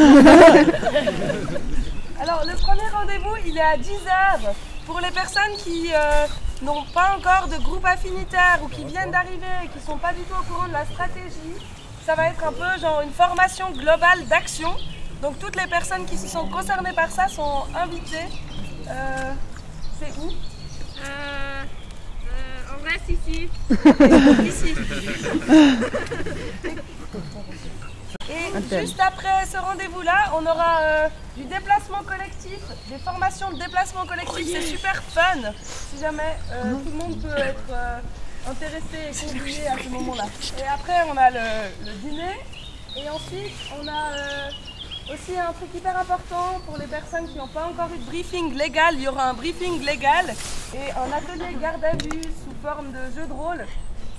Alors, 2.18 2.44
le 2.46 2.56
premier 2.56 2.88
rendez-vous, 2.92 3.36
il 3.46 3.56
est 3.56 3.60
à 3.60 3.76
10h. 3.76 4.54
Pour 4.86 5.00
les 5.00 5.10
personnes 5.10 5.56
qui 5.58 5.92
euh, 5.94 6.26
n'ont 6.62 6.84
pas 6.94 7.16
encore 7.18 7.48
de 7.48 7.56
groupe 7.62 7.84
affinitaire 7.84 8.60
ou 8.62 8.68
qui 8.68 8.84
viennent 8.84 9.10
d'arriver 9.10 9.46
et 9.64 9.68
qui 9.68 9.78
ne 9.78 9.82
sont 9.84 9.98
pas 9.98 10.12
du 10.12 10.22
tout 10.22 10.34
au 10.40 10.42
courant 10.52 10.68
de 10.68 10.72
la 10.72 10.84
stratégie, 10.86 11.54
ça 12.04 12.14
va 12.14 12.28
être 12.28 12.44
un 12.44 12.52
peu 12.52 12.80
genre 12.80 13.00
une 13.02 13.12
formation 13.12 13.70
globale 13.72 14.26
d'action. 14.26 14.74
Donc, 15.22 15.38
toutes 15.38 15.56
les 15.56 15.66
personnes 15.66 16.04
qui 16.06 16.16
se 16.16 16.28
sont 16.28 16.46
concernées 16.48 16.92
par 16.92 17.10
ça 17.10 17.28
sont 17.28 17.64
invitées. 17.74 18.28
Euh, 18.88 19.32
C'est 20.00 20.12
où? 20.18 20.30
On 22.78 22.84
reste 22.84 23.08
ici. 23.08 23.48
Ici. 24.46 24.74
Et 28.28 28.80
juste 28.80 29.00
après 29.00 29.46
ce 29.46 29.56
rendez-vous-là, 29.56 30.32
on 30.34 30.44
aura 30.44 30.80
euh, 30.80 31.08
du 31.36 31.44
déplacement 31.44 32.02
collectif, 32.02 32.58
des 32.88 32.98
formations 32.98 33.50
de 33.52 33.58
déplacement 33.58 34.04
collectif. 34.04 34.48
C'est 34.52 34.62
super 34.62 35.02
fun. 35.02 35.52
Si 35.62 36.00
jamais 36.00 36.36
euh, 36.50 36.72
tout 36.72 36.90
le 36.90 36.96
monde 36.96 37.20
peut 37.22 37.38
être 37.38 37.70
euh, 37.70 37.98
intéressé 38.50 39.10
et 39.12 39.38
convié 39.38 39.66
à 39.68 39.76
ce 39.78 39.88
moment-là. 39.88 40.24
Et 40.58 40.66
après, 40.66 41.02
on 41.08 41.16
a 41.16 41.30
le, 41.30 41.86
le 41.86 41.92
dîner. 42.02 42.36
Et 42.96 43.08
ensuite, 43.10 43.52
on 43.80 43.86
a 43.86 45.12
aussi 45.12 45.38
un 45.38 45.52
truc 45.52 45.68
hyper 45.74 45.96
important 45.96 46.60
pour 46.66 46.78
les 46.78 46.86
personnes 46.86 47.28
qui 47.28 47.36
n'ont 47.38 47.46
pas 47.46 47.66
encore 47.66 47.88
eu 47.94 47.98
de 47.98 48.04
briefing 48.06 48.54
légal. 48.54 48.94
Il 48.94 49.02
y 49.02 49.08
aura 49.08 49.28
un 49.30 49.34
briefing 49.34 49.84
légal 49.84 50.34
et 50.74 50.90
un 50.92 51.12
atelier 51.16 51.56
garde 51.60 51.84
à 51.84 51.92
vue 51.92 52.22
sous 52.22 52.54
forme 52.66 52.90
de 52.90 53.14
jeu 53.14 53.26
de 53.26 53.32
rôle. 53.32 53.64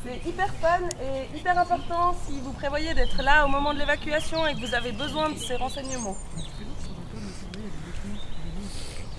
C'est 0.07 0.29
hyper 0.29 0.47
fun 0.61 0.79
et 1.01 1.37
hyper 1.37 1.57
important 1.59 2.15
si 2.25 2.39
vous 2.39 2.53
prévoyez 2.53 2.93
d'être 2.93 3.21
là 3.21 3.43
au 3.43 3.49
moment 3.49 3.73
de 3.73 3.79
l'évacuation 3.79 4.47
et 4.47 4.53
que 4.53 4.65
vous 4.65 4.73
avez 4.73 4.93
besoin 4.93 5.29
de 5.31 5.37
ces 5.37 5.57
renseignements. 5.57 6.15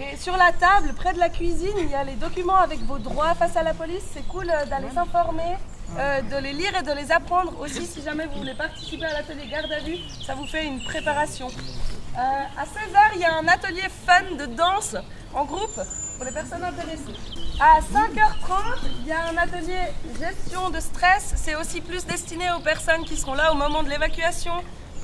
Et 0.01 0.17
sur 0.17 0.35
la 0.39 0.51
table, 0.53 0.95
près 0.95 1.13
de 1.13 1.19
la 1.19 1.29
cuisine, 1.29 1.77
il 1.77 1.91
y 1.91 1.95
a 1.95 2.05
les 2.05 2.15
documents 2.15 2.57
avec 2.57 2.81
vos 2.85 2.97
droits 2.97 3.35
face 3.35 3.55
à 3.59 3.63
la 3.63 3.75
police. 3.75 4.03
C'est 4.15 4.27
cool 4.29 4.49
euh, 4.49 4.65
d'aller 4.65 4.89
s'informer, 4.95 5.59
euh, 5.99 6.23
de 6.23 6.37
les 6.37 6.55
lire 6.55 6.73
et 6.79 6.83
de 6.83 6.93
les 6.93 7.13
apprendre 7.13 7.61
aussi 7.61 7.85
si 7.85 8.01
jamais 8.01 8.27
vous 8.27 8.39
voulez 8.39 8.55
participer 8.55 9.05
à 9.05 9.13
l'atelier 9.13 9.47
garde 9.51 9.71
à 9.71 9.81
vue. 9.81 9.99
Ça 10.25 10.35
vous 10.37 10.47
fait 10.47 10.65
une 10.65 10.83
préparation. 10.83 11.49
Euh, 11.49 12.19
à 12.19 12.65
16h, 12.65 13.11
il 13.17 13.21
y 13.21 13.25
a 13.25 13.35
un 13.35 13.47
atelier 13.47 13.89
fun 14.07 14.37
de 14.39 14.47
danse 14.47 14.97
en 15.35 15.45
groupe 15.45 15.81
pour 16.19 16.27
les 16.27 16.33
personnes 16.33 16.65
intéressées. 16.65 17.15
À 17.61 17.79
5h30, 17.81 18.91
il 19.01 19.07
y 19.07 19.13
a 19.13 19.29
un 19.29 19.37
atelier 19.37 19.79
gestion 20.19 20.69
de 20.71 20.81
stress. 20.81 21.35
C'est 21.37 21.55
aussi 21.55 21.81
plus 21.81 22.05
destiné 22.05 22.51
aux 22.51 22.61
personnes 22.61 23.05
qui 23.05 23.17
seront 23.17 23.35
là 23.35 23.53
au 23.53 23.55
moment 23.55 23.85
de 23.85 23.89
l'évacuation 23.89 24.53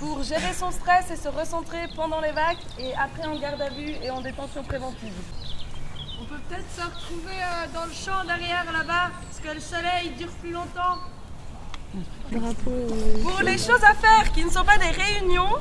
pour 0.01 0.25
gérer 0.25 0.53
son 0.53 0.73
stress 0.73 1.11
et 1.13 1.17
se 1.17 1.29
recentrer 1.29 1.87
pendant 1.95 2.21
l'évac 2.21 2.57
et 2.81 2.93
après 2.95 3.27
en 3.27 3.39
garde 3.39 3.63
à 3.63 3.71
vue 3.71 3.95
et 4.03 4.11
en 4.11 4.21
détention 4.21 4.65
préventive. 4.65 5.15
On 6.21 6.25
peut 6.25 6.41
peut-être 6.49 6.69
se 6.77 6.83
retrouver 6.83 7.33
euh, 7.33 7.67
dans 7.73 7.85
le 7.85 7.93
champ 7.93 8.25
derrière 8.25 8.65
là-bas, 8.73 9.11
parce 9.23 9.41
que 9.41 9.55
le 9.55 9.61
soleil 9.61 10.11
dure 10.19 10.33
plus 10.41 10.51
longtemps. 10.51 10.99
Pour 13.23 13.41
les 13.43 13.59
choses 13.59 13.85
à 13.85 13.95
faire 13.95 14.33
qui 14.33 14.45
ne 14.45 14.51
sont 14.51 14.65
pas 14.65 14.79
des 14.79 14.91
réunions, 14.91 15.59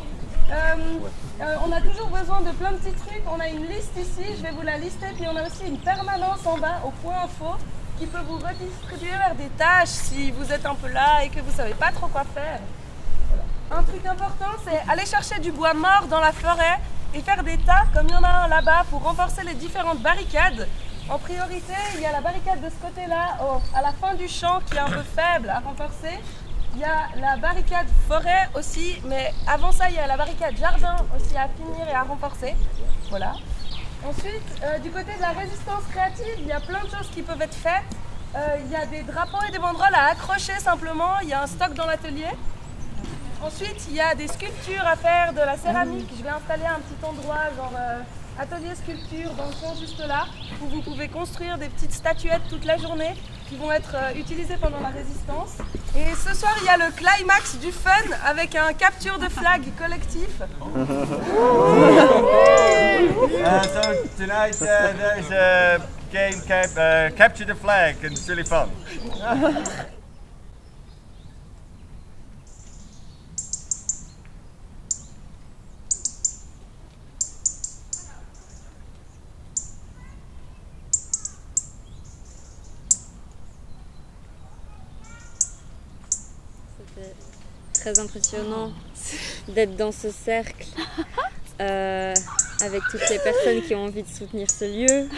euh, 0.52 1.00
euh, 1.42 1.56
on 1.66 1.72
a 1.72 1.82
toujours 1.82 2.10
besoin 2.10 2.42
de 2.42 2.52
plein 2.52 2.72
de 2.72 2.78
petits 2.78 2.96
trucs. 2.96 3.24
On 3.28 3.40
a 3.40 3.48
une 3.48 3.66
liste 3.68 3.96
ici, 3.98 4.36
je 4.38 4.44
vais 4.44 4.52
vous 4.52 4.62
la 4.62 4.78
lister. 4.78 5.08
Puis 5.16 5.26
on 5.28 5.36
a 5.36 5.46
aussi 5.46 5.66
une 5.66 5.78
permanence 5.78 6.46
en 6.46 6.58
bas 6.58 6.82
au 6.86 6.92
point 6.92 7.24
info 7.24 7.56
qui 8.00 8.06
peut 8.06 8.22
vous 8.28 8.38
redistribuer 8.38 9.18
vers 9.18 9.36
des 9.36 9.50
tâches 9.58 9.90
si 9.90 10.32
vous 10.32 10.52
êtes 10.52 10.66
un 10.66 10.76
peu 10.76 10.88
là 10.90 11.24
et 11.24 11.30
que 11.30 11.40
vous 11.40 11.52
ne 11.52 11.56
savez 11.56 11.74
pas 11.74 11.92
trop 11.92 12.08
quoi 12.08 12.24
faire. 12.34 12.60
Un 13.72 13.84
truc 13.84 14.06
important, 14.06 14.54
c'est 14.66 14.82
aller 14.92 15.06
chercher 15.06 15.40
du 15.40 15.52
bois 15.52 15.74
mort 15.74 16.06
dans 16.10 16.20
la 16.20 16.32
forêt 16.32 16.80
et 17.14 17.22
faire 17.22 17.44
des 17.44 17.58
tas 17.58 17.84
comme 17.94 18.08
il 18.08 18.14
y 18.14 18.16
en 18.16 18.24
a 18.24 18.46
un 18.46 18.48
là-bas 18.48 18.84
pour 18.90 19.04
renforcer 19.04 19.44
les 19.44 19.54
différentes 19.54 20.00
barricades. 20.00 20.68
En 21.10 21.20
priorité, 21.20 21.74
il 21.96 22.02
y 22.02 22.06
a 22.06 22.12
la 22.12 22.22
barricade 22.22 22.62
de 22.62 22.70
ce 22.70 22.76
côté-là, 22.76 23.38
à 23.76 23.82
la 23.82 23.92
fin 23.92 24.16
du 24.16 24.28
champ, 24.28 24.60
qui 24.66 24.76
est 24.76 24.80
un 24.80 24.90
peu 24.90 25.04
faible 25.04 25.50
à 25.50 25.60
renforcer. 25.60 26.18
Il 26.76 26.80
y 26.80 26.84
a 26.84 27.10
la 27.20 27.38
barricade 27.38 27.88
forêt 28.08 28.50
aussi, 28.56 29.00
mais 29.06 29.32
avant 29.48 29.72
ça, 29.72 29.90
il 29.90 29.96
y 29.96 30.00
a 30.00 30.08
la 30.08 30.18
barricade 30.18 30.58
jardin 30.58 30.96
aussi 31.16 31.38
à 31.38 31.48
finir 31.48 31.88
et 31.88 31.94
à 31.94 32.02
renforcer. 32.04 32.56
Voilà. 33.10 33.34
Ensuite, 34.04 34.42
euh, 34.64 34.80
du 34.80 34.90
côté 34.90 35.16
de 35.16 35.22
la 35.22 35.30
résistance 35.30 35.84
créative, 35.92 36.36
il 36.40 36.48
y 36.48 36.52
a 36.52 36.60
plein 36.60 36.84
de 36.84 36.90
choses 36.90 37.10
qui 37.14 37.22
peuvent 37.22 37.42
être 37.42 37.54
faites. 37.54 37.84
Euh, 38.36 38.58
il 38.66 38.72
y 38.72 38.76
a 38.76 38.88
des 38.88 39.04
drapeaux 39.04 39.44
et 39.48 39.52
des 39.52 39.60
banderoles 39.60 39.94
à 39.94 40.08
accrocher 40.12 40.58
simplement. 40.60 41.20
Il 41.22 41.30
y 41.30 41.34
a 41.34 41.44
un 41.44 41.48
stock 41.48 41.74
dans 41.76 41.86
l'atelier. 41.86 42.32
Ensuite, 43.44 43.86
il 43.90 43.96
y 43.96 44.02
a 44.02 44.16
des 44.16 44.28
sculptures 44.28 44.88
à 44.88 44.96
faire, 44.96 45.34
de 45.34 45.40
la 45.40 45.58
céramique. 45.58 46.10
Je 46.18 46.24
vais 46.24 46.30
installer 46.30 46.66
un 46.66 46.80
petit 46.80 47.06
endroit, 47.06 47.44
genre 47.56 47.74
euh, 47.78 48.02
atelier 48.40 48.76
sculpture, 48.76 49.32
dans 49.36 49.48
le 49.48 49.54
coin 49.62 49.74
juste 49.80 50.00
là, 50.00 50.26
où 50.62 50.68
vous 50.68 50.82
pouvez 50.82 51.08
construire 51.08 51.58
des 51.58 51.68
petites 51.70 51.94
statuettes 51.94 52.42
toute 52.50 52.66
la 52.66 52.78
journée 52.78 53.14
qui 53.50 53.56
vont 53.56 53.72
être 53.72 53.96
euh, 53.96 54.14
utilisées 54.20 54.58
pendant 54.60 54.80
la 54.80 54.90
résistance. 54.90 55.58
Et 55.96 56.14
ce 56.16 56.34
soir, 56.36 56.54
il 56.62 56.66
y 56.66 56.70
a 56.70 56.78
le 56.78 56.92
climax 56.92 57.58
du 57.58 57.72
fun 57.72 57.92
avec 58.26 58.56
un 58.56 58.74
capture 58.74 59.20
de 59.20 59.30
flag 59.30 59.62
collectif. 59.78 60.42
Uh, 63.36 63.64
so 63.64 63.82
tonight 64.18 64.56
uh, 64.62 64.94
there's 64.98 65.32
a 65.32 65.80
game 66.12 66.42
cap- 66.48 66.78
uh, 66.78 67.10
capture 67.16 67.46
the 67.46 67.56
flag 67.56 67.96
and 68.04 68.12
it's 68.14 68.28
really 68.28 68.44
fun. 68.44 68.70
C'était 86.78 87.16
très 87.84 88.00
impressionnant 88.00 88.72
d'être 89.50 89.76
dans 89.76 89.92
ce 89.92 90.10
cercle 90.10 90.66
euh, 91.60 92.14
avec 92.62 92.82
toutes 92.90 93.10
les 93.10 93.20
personnes 93.20 93.62
qui 93.62 93.76
ont 93.76 93.84
envie 93.84 94.04
de 94.04 94.08
soutenir 94.08 94.50
ce 94.50 94.64
lieu. 94.64 95.10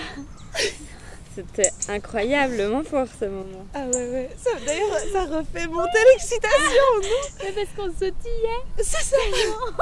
C'était 1.36 1.70
incroyablement 1.90 2.82
fort 2.84 3.08
ce 3.20 3.26
moment. 3.26 3.66
Ah 3.74 3.86
ouais, 3.88 4.10
ouais. 4.10 4.30
Ça- 4.38 4.52
D'ailleurs, 4.66 4.98
ça 5.12 5.26
refait 5.26 5.68
monter 5.68 6.00
l'excitation, 6.14 6.86
non 7.02 7.10
Mais 7.44 7.52
parce 7.52 7.70
qu'on 7.76 7.92
sautillait. 7.94 8.62
C'est 8.78 9.04
ça. 9.04 9.18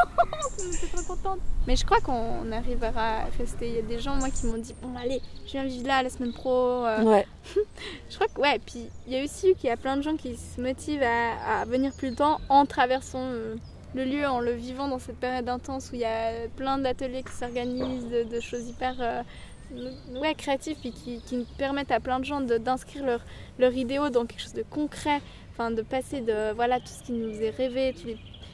On 0.59 0.71
était 0.71 0.87
trop 0.87 1.15
contente. 1.15 1.39
Mais 1.67 1.75
je 1.75 1.85
crois 1.85 1.99
qu'on 1.99 2.51
arrivera 2.51 2.89
à 3.19 3.23
rester. 3.37 3.67
Il 3.69 3.75
y 3.75 3.79
a 3.79 3.81
des 3.83 3.99
gens, 3.99 4.15
moi, 4.15 4.29
qui 4.29 4.47
m'ont 4.47 4.57
dit 4.57 4.73
Bon, 4.81 4.89
allez, 4.99 5.21
je 5.45 5.51
viens 5.51 5.63
vivre 5.65 5.87
là 5.87 6.01
la 6.01 6.09
semaine 6.09 6.33
pro. 6.33 6.85
euh. 6.85 7.03
Ouais. 7.03 7.27
je 8.09 8.15
crois 8.15 8.27
que, 8.33 8.41
ouais. 8.41 8.59
Puis 8.65 8.89
il 9.07 9.13
y 9.13 9.19
a 9.19 9.23
aussi 9.23 9.53
qu'il 9.55 9.69
y 9.69 9.71
a 9.71 9.77
plein 9.77 9.95
de 9.97 10.01
gens 10.01 10.15
qui 10.15 10.35
se 10.35 10.59
motivent 10.59 11.03
à, 11.03 11.61
à 11.61 11.65
venir 11.65 11.91
plus 11.93 12.09
longtemps 12.09 12.39
en 12.49 12.65
traversant 12.65 13.21
euh, 13.21 13.55
le 13.93 14.05
lieu, 14.05 14.25
en 14.25 14.39
le 14.39 14.53
vivant 14.53 14.87
dans 14.87 14.99
cette 14.99 15.17
période 15.19 15.47
intense 15.49 15.91
où 15.91 15.95
il 15.95 16.01
y 16.01 16.05
a 16.05 16.47
plein 16.57 16.79
d'ateliers 16.79 17.23
qui 17.23 17.33
s'organisent, 17.37 18.07
de, 18.09 18.23
de 18.23 18.39
choses 18.39 18.67
hyper. 18.67 18.95
euh, 18.99 19.21
ouais, 20.15 20.35
créatives 20.35 20.77
puis 20.79 20.91
qui, 20.91 21.21
qui 21.21 21.45
permettent 21.57 21.91
à 21.91 21.99
plein 21.99 22.19
de 22.19 22.25
gens 22.25 22.41
d'inscrire 22.41 23.05
leur, 23.05 23.21
leur 23.59 23.73
idéaux 23.73 24.09
dans 24.09 24.25
quelque 24.25 24.41
chose 24.41 24.53
de 24.53 24.63
concret, 24.63 25.21
enfin 25.51 25.71
de 25.71 25.81
passer 25.81 26.21
de 26.21 26.53
voilà 26.53 26.79
tout 26.79 26.87
ce 26.87 27.03
qui 27.03 27.13
nous 27.13 27.41
est 27.41 27.49
rêvé, 27.49 27.93
tout 27.93 28.09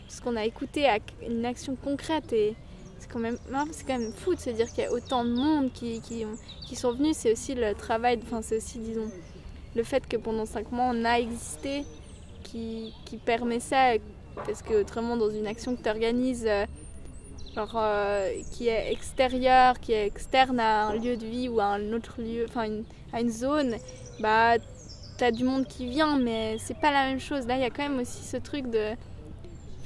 ce 0.07 0.21
qu'on 0.21 0.35
a 0.35 0.45
écouté 0.45 0.87
à 0.87 0.97
une 1.27 1.45
action 1.45 1.75
concrète. 1.75 2.33
Et 2.33 2.55
c'est 2.99 3.09
quand 3.09 3.19
même 3.19 3.37
quand 3.51 3.99
même 3.99 4.11
fou 4.13 4.35
de 4.35 4.39
se 4.39 4.49
dire 4.49 4.67
qu'il 4.67 4.83
y 4.83 4.87
a 4.87 4.91
autant 4.91 5.23
de 5.23 5.31
monde 5.31 5.71
qui, 5.71 6.01
qui, 6.01 6.25
qui 6.67 6.75
sont 6.75 6.93
venus. 6.93 7.17
C'est 7.17 7.31
aussi 7.31 7.55
le 7.55 7.73
travail 7.73 8.19
enfin 8.23 8.41
c'est 8.41 8.57
aussi 8.57 8.79
disons 8.79 9.09
le 9.75 9.83
fait 9.83 10.07
que 10.07 10.17
pendant 10.17 10.45
cinq 10.45 10.71
mois 10.71 10.91
on 10.93 11.05
a 11.05 11.19
existé 11.19 11.83
qui, 12.43 12.93
qui 13.05 13.17
permet 13.17 13.59
ça 13.59 13.93
parce 14.35 14.61
que 14.61 14.81
autrement 14.81 15.17
dans 15.17 15.29
une 15.29 15.47
action 15.47 15.75
que 15.75 15.83
tu 15.83 15.89
organises 15.89 16.47
genre 17.55 17.73
euh, 17.75 18.31
qui 18.51 18.67
est 18.67 18.91
extérieure 18.91 19.79
qui 19.79 19.93
est 19.93 20.05
externe 20.05 20.59
à 20.59 20.87
un 20.87 20.95
lieu 20.95 21.17
de 21.17 21.25
vie 21.25 21.49
ou 21.49 21.59
à 21.59 21.65
un 21.65 21.93
autre 21.93 22.21
lieu 22.21 22.45
enfin 22.47 22.69
à 23.13 23.21
une 23.21 23.29
zone 23.31 23.75
bah 24.19 24.53
t'as 25.17 25.31
du 25.31 25.43
monde 25.43 25.65
qui 25.67 25.87
vient 25.87 26.17
mais 26.17 26.57
c'est 26.59 26.77
pas 26.79 26.91
la 26.91 27.05
même 27.05 27.19
chose 27.19 27.47
là 27.47 27.55
il 27.55 27.61
y 27.61 27.65
a 27.65 27.69
quand 27.69 27.83
même 27.83 27.99
aussi 27.99 28.23
ce 28.23 28.37
truc 28.37 28.69
de 28.69 28.95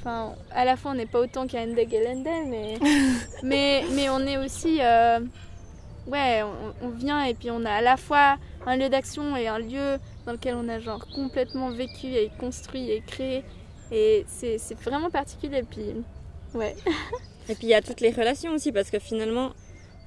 Enfin, 0.06 0.34
à 0.50 0.66
la 0.66 0.76
fois, 0.76 0.90
on 0.90 0.94
n'est 0.94 1.06
pas 1.06 1.18
autant 1.20 1.46
qu'à 1.46 1.62
Ende 1.62 1.74
mais, 1.74 2.78
mais, 3.42 3.84
mais 3.92 4.10
on 4.10 4.20
est 4.20 4.36
aussi. 4.36 4.78
euh, 4.82 5.18
ouais, 6.06 6.42
on, 6.42 6.86
on 6.86 6.90
vient 6.90 7.24
et 7.24 7.32
puis 7.32 7.50
on 7.50 7.64
a 7.64 7.72
à 7.72 7.80
la 7.80 7.96
fois 7.96 8.36
un 8.66 8.76
lieu 8.76 8.90
d'action 8.90 9.34
et 9.34 9.48
un 9.48 9.58
lieu 9.58 9.98
dans 10.26 10.32
lequel 10.32 10.56
on 10.56 10.68
a 10.68 10.78
genre 10.78 11.06
complètement 11.14 11.70
vécu 11.70 12.08
et 12.08 12.30
construit 12.38 12.90
et 12.90 13.00
créé. 13.00 13.44
Et 13.90 14.24
c'est 14.28 14.58
vraiment 14.82 15.08
particulier. 15.08 15.62
Puis, 15.62 15.94
ouais. 16.54 16.76
Et 17.48 17.54
puis 17.54 17.64
il 17.66 17.70
y 17.70 17.74
a 17.74 17.82
toutes 17.82 18.00
les 18.00 18.10
relations 18.10 18.52
aussi, 18.52 18.72
parce 18.72 18.90
que 18.90 18.98
finalement, 18.98 19.52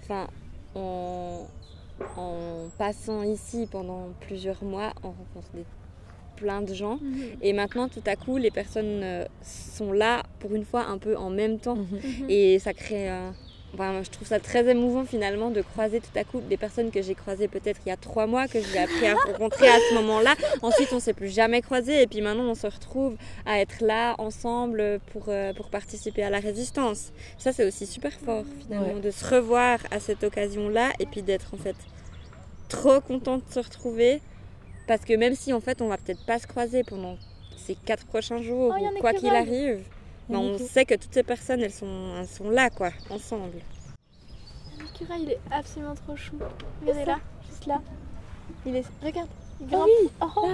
enfin, 0.03 0.27
en, 0.75 1.45
en 2.15 2.69
passant 2.77 3.23
ici 3.23 3.67
pendant 3.69 4.09
plusieurs 4.21 4.63
mois, 4.63 4.93
on 5.03 5.09
rencontre 5.09 5.49
des, 5.53 5.65
plein 6.37 6.61
de 6.61 6.73
gens. 6.73 6.99
Mhm. 7.01 7.37
Et 7.41 7.51
maintenant, 7.53 7.89
tout 7.89 8.03
à 8.05 8.15
coup, 8.15 8.37
les 8.37 8.51
personnes 8.51 9.01
euh, 9.03 9.25
sont 9.41 9.91
là 9.91 10.23
pour 10.39 10.53
une 10.55 10.63
fois 10.65 10.85
un 10.85 10.97
peu 10.97 11.17
en 11.17 11.29
même 11.29 11.59
temps. 11.59 11.75
Mhm. 11.75 12.29
Et 12.29 12.59
ça 12.59 12.73
crée. 12.73 13.09
euh, 13.09 13.31
enfin, 13.77 14.01
je 14.03 14.09
trouve 14.09 14.27
ça 14.27 14.39
très 14.39 14.67
émouvant 14.67 15.05
finalement 15.05 15.49
de 15.51 15.61
croiser 15.61 15.99
tout 15.99 16.17
à 16.17 16.23
coup 16.23 16.41
des 16.41 16.57
personnes 16.57 16.91
que 16.91 17.01
j'ai 17.01 17.15
croisées 17.15 17.47
peut-être 17.47 17.79
il 17.85 17.89
y 17.89 17.91
a 17.91 17.97
trois 17.97 18.25
mois, 18.27 18.47
que 18.47 18.59
j'ai 18.61 18.79
appris 18.79 19.05
à 19.07 19.13
rencontrer 19.27 19.67
à 19.67 19.77
ce 19.89 19.93
moment-là. 19.95 20.35
Ensuite, 20.61 20.89
on 20.93 20.99
s'est 20.99 21.13
plus 21.13 21.29
jamais 21.33 21.61
croisés 21.61 22.01
et 22.01 22.07
puis 22.07 22.21
maintenant, 22.21 22.45
on 22.45 22.55
se 22.55 22.67
retrouve 22.67 23.15
à 23.45 23.59
être 23.59 23.83
là 23.83 24.15
ensemble 24.17 24.99
pour, 25.13 25.25
euh, 25.29 25.53
pour 25.53 25.69
participer 25.69 26.23
à 26.23 26.29
la 26.29 26.39
résistance. 26.39 27.11
Ça, 27.37 27.51
c'est 27.53 27.65
aussi 27.65 27.85
super 27.85 28.13
fort 28.13 28.43
finalement 28.61 28.93
Ouais. 28.95 29.01
de 29.01 29.11
se 29.11 29.25
revoir 29.25 29.79
à 29.91 29.99
cette 29.99 30.23
occasion-là 30.23 30.91
et 30.99 31.05
puis 31.05 31.21
d'être 31.21 31.53
en 31.53 31.57
fait 31.57 31.75
trop 32.69 32.99
content 33.01 33.37
de 33.37 33.43
se 33.49 33.59
retrouver. 33.59 34.21
Parce 34.87 35.03
que 35.03 35.13
même 35.13 35.35
si 35.35 35.51
en 35.53 35.59
fait 35.59 35.81
on 35.81 35.87
va 35.87 35.97
peut-être 35.97 36.25
pas 36.25 36.39
se 36.39 36.47
croiser 36.47 36.83
pendant 36.83 37.17
ces 37.57 37.75
quatre 37.75 38.05
prochains 38.05 38.41
jours, 38.41 38.73
Oh, 38.79 38.85
ou 38.95 38.99
quoi 39.01 39.13
qu'il 39.13 39.35
arrive, 39.35 39.81
On 40.29 40.57
sait 40.57 40.85
que 40.85 40.95
toutes 40.95 41.13
ces 41.13 41.23
personnes 41.23 41.61
elles 41.61 41.71
sont, 41.73 42.15
elles 42.19 42.27
sont 42.27 42.49
là 42.49 42.69
quoi, 42.69 42.89
ensemble. 43.09 43.59
L'écureuil, 44.79 45.21
il 45.23 45.31
est 45.31 45.39
absolument 45.51 45.95
trop 45.95 46.15
chou. 46.15 46.35
Regardez 46.81 47.05
là, 47.05 47.19
juste 47.49 47.65
là. 47.65 47.81
Il 48.65 48.75
est. 48.75 48.85
Regarde, 49.03 49.29
il 49.61 49.65
Ah 49.71 49.75
grimpe. 49.75 49.87
oui, 49.87 50.09
Oh, 50.21 50.49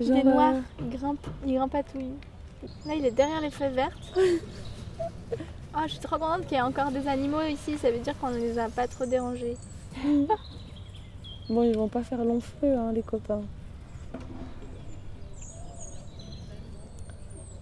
il 0.00 0.06
Genre, 0.06 0.16
est 0.16 0.24
noir, 0.24 0.54
euh, 0.54 0.60
il 0.80 0.90
grimpe, 0.90 1.26
il 1.46 1.54
grimpatouille. 1.54 2.14
Là, 2.86 2.94
il 2.94 3.04
est 3.04 3.10
derrière 3.10 3.40
les 3.40 3.50
feuilles 3.50 3.74
vertes. 3.74 4.12
Oh, 5.76 5.80
je 5.86 5.92
suis 5.92 6.00
trop 6.00 6.16
contente 6.18 6.42
qu'il 6.46 6.54
y 6.54 6.56
ait 6.56 6.62
encore 6.62 6.90
des 6.90 7.06
animaux 7.06 7.42
ici, 7.42 7.76
ça 7.78 7.90
veut 7.90 7.98
dire 7.98 8.18
qu'on 8.18 8.30
ne 8.30 8.38
les 8.38 8.58
a 8.58 8.68
pas 8.68 8.88
trop 8.88 9.04
dérangés. 9.06 9.56
Bon, 11.48 11.62
ils 11.62 11.74
vont 11.76 11.88
pas 11.88 12.02
faire 12.02 12.24
long 12.24 12.40
feu, 12.40 12.74
hein, 12.76 12.90
les 12.92 13.02
copains. 13.02 13.42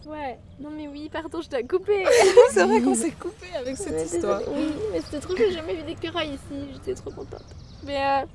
Ouais, 0.06 0.38
non 0.60 0.70
mais 0.70 0.86
oui, 0.88 1.08
pardon, 1.12 1.40
je 1.40 1.48
dois 1.48 1.62
couper. 1.62 2.04
C'est 2.52 2.64
vrai 2.64 2.80
qu'on 2.80 2.94
s'est 2.94 3.10
coupé 3.10 3.46
avec 3.58 3.76
cette 3.76 3.94
Ouais, 3.94 4.04
histoire. 4.04 4.40
Oui, 4.48 4.72
mais 4.92 5.00
c'était 5.00 5.20
trop 5.20 5.34
que 5.34 5.44
j'ai 5.44 5.52
jamais 5.52 5.74
vu 5.74 5.82
d'écureuil 5.82 6.28
ici, 6.28 6.68
j'étais 6.72 6.94
trop 6.94 7.10
contente. 7.10 7.42
Mais 7.84 7.96
euh, 8.22 8.26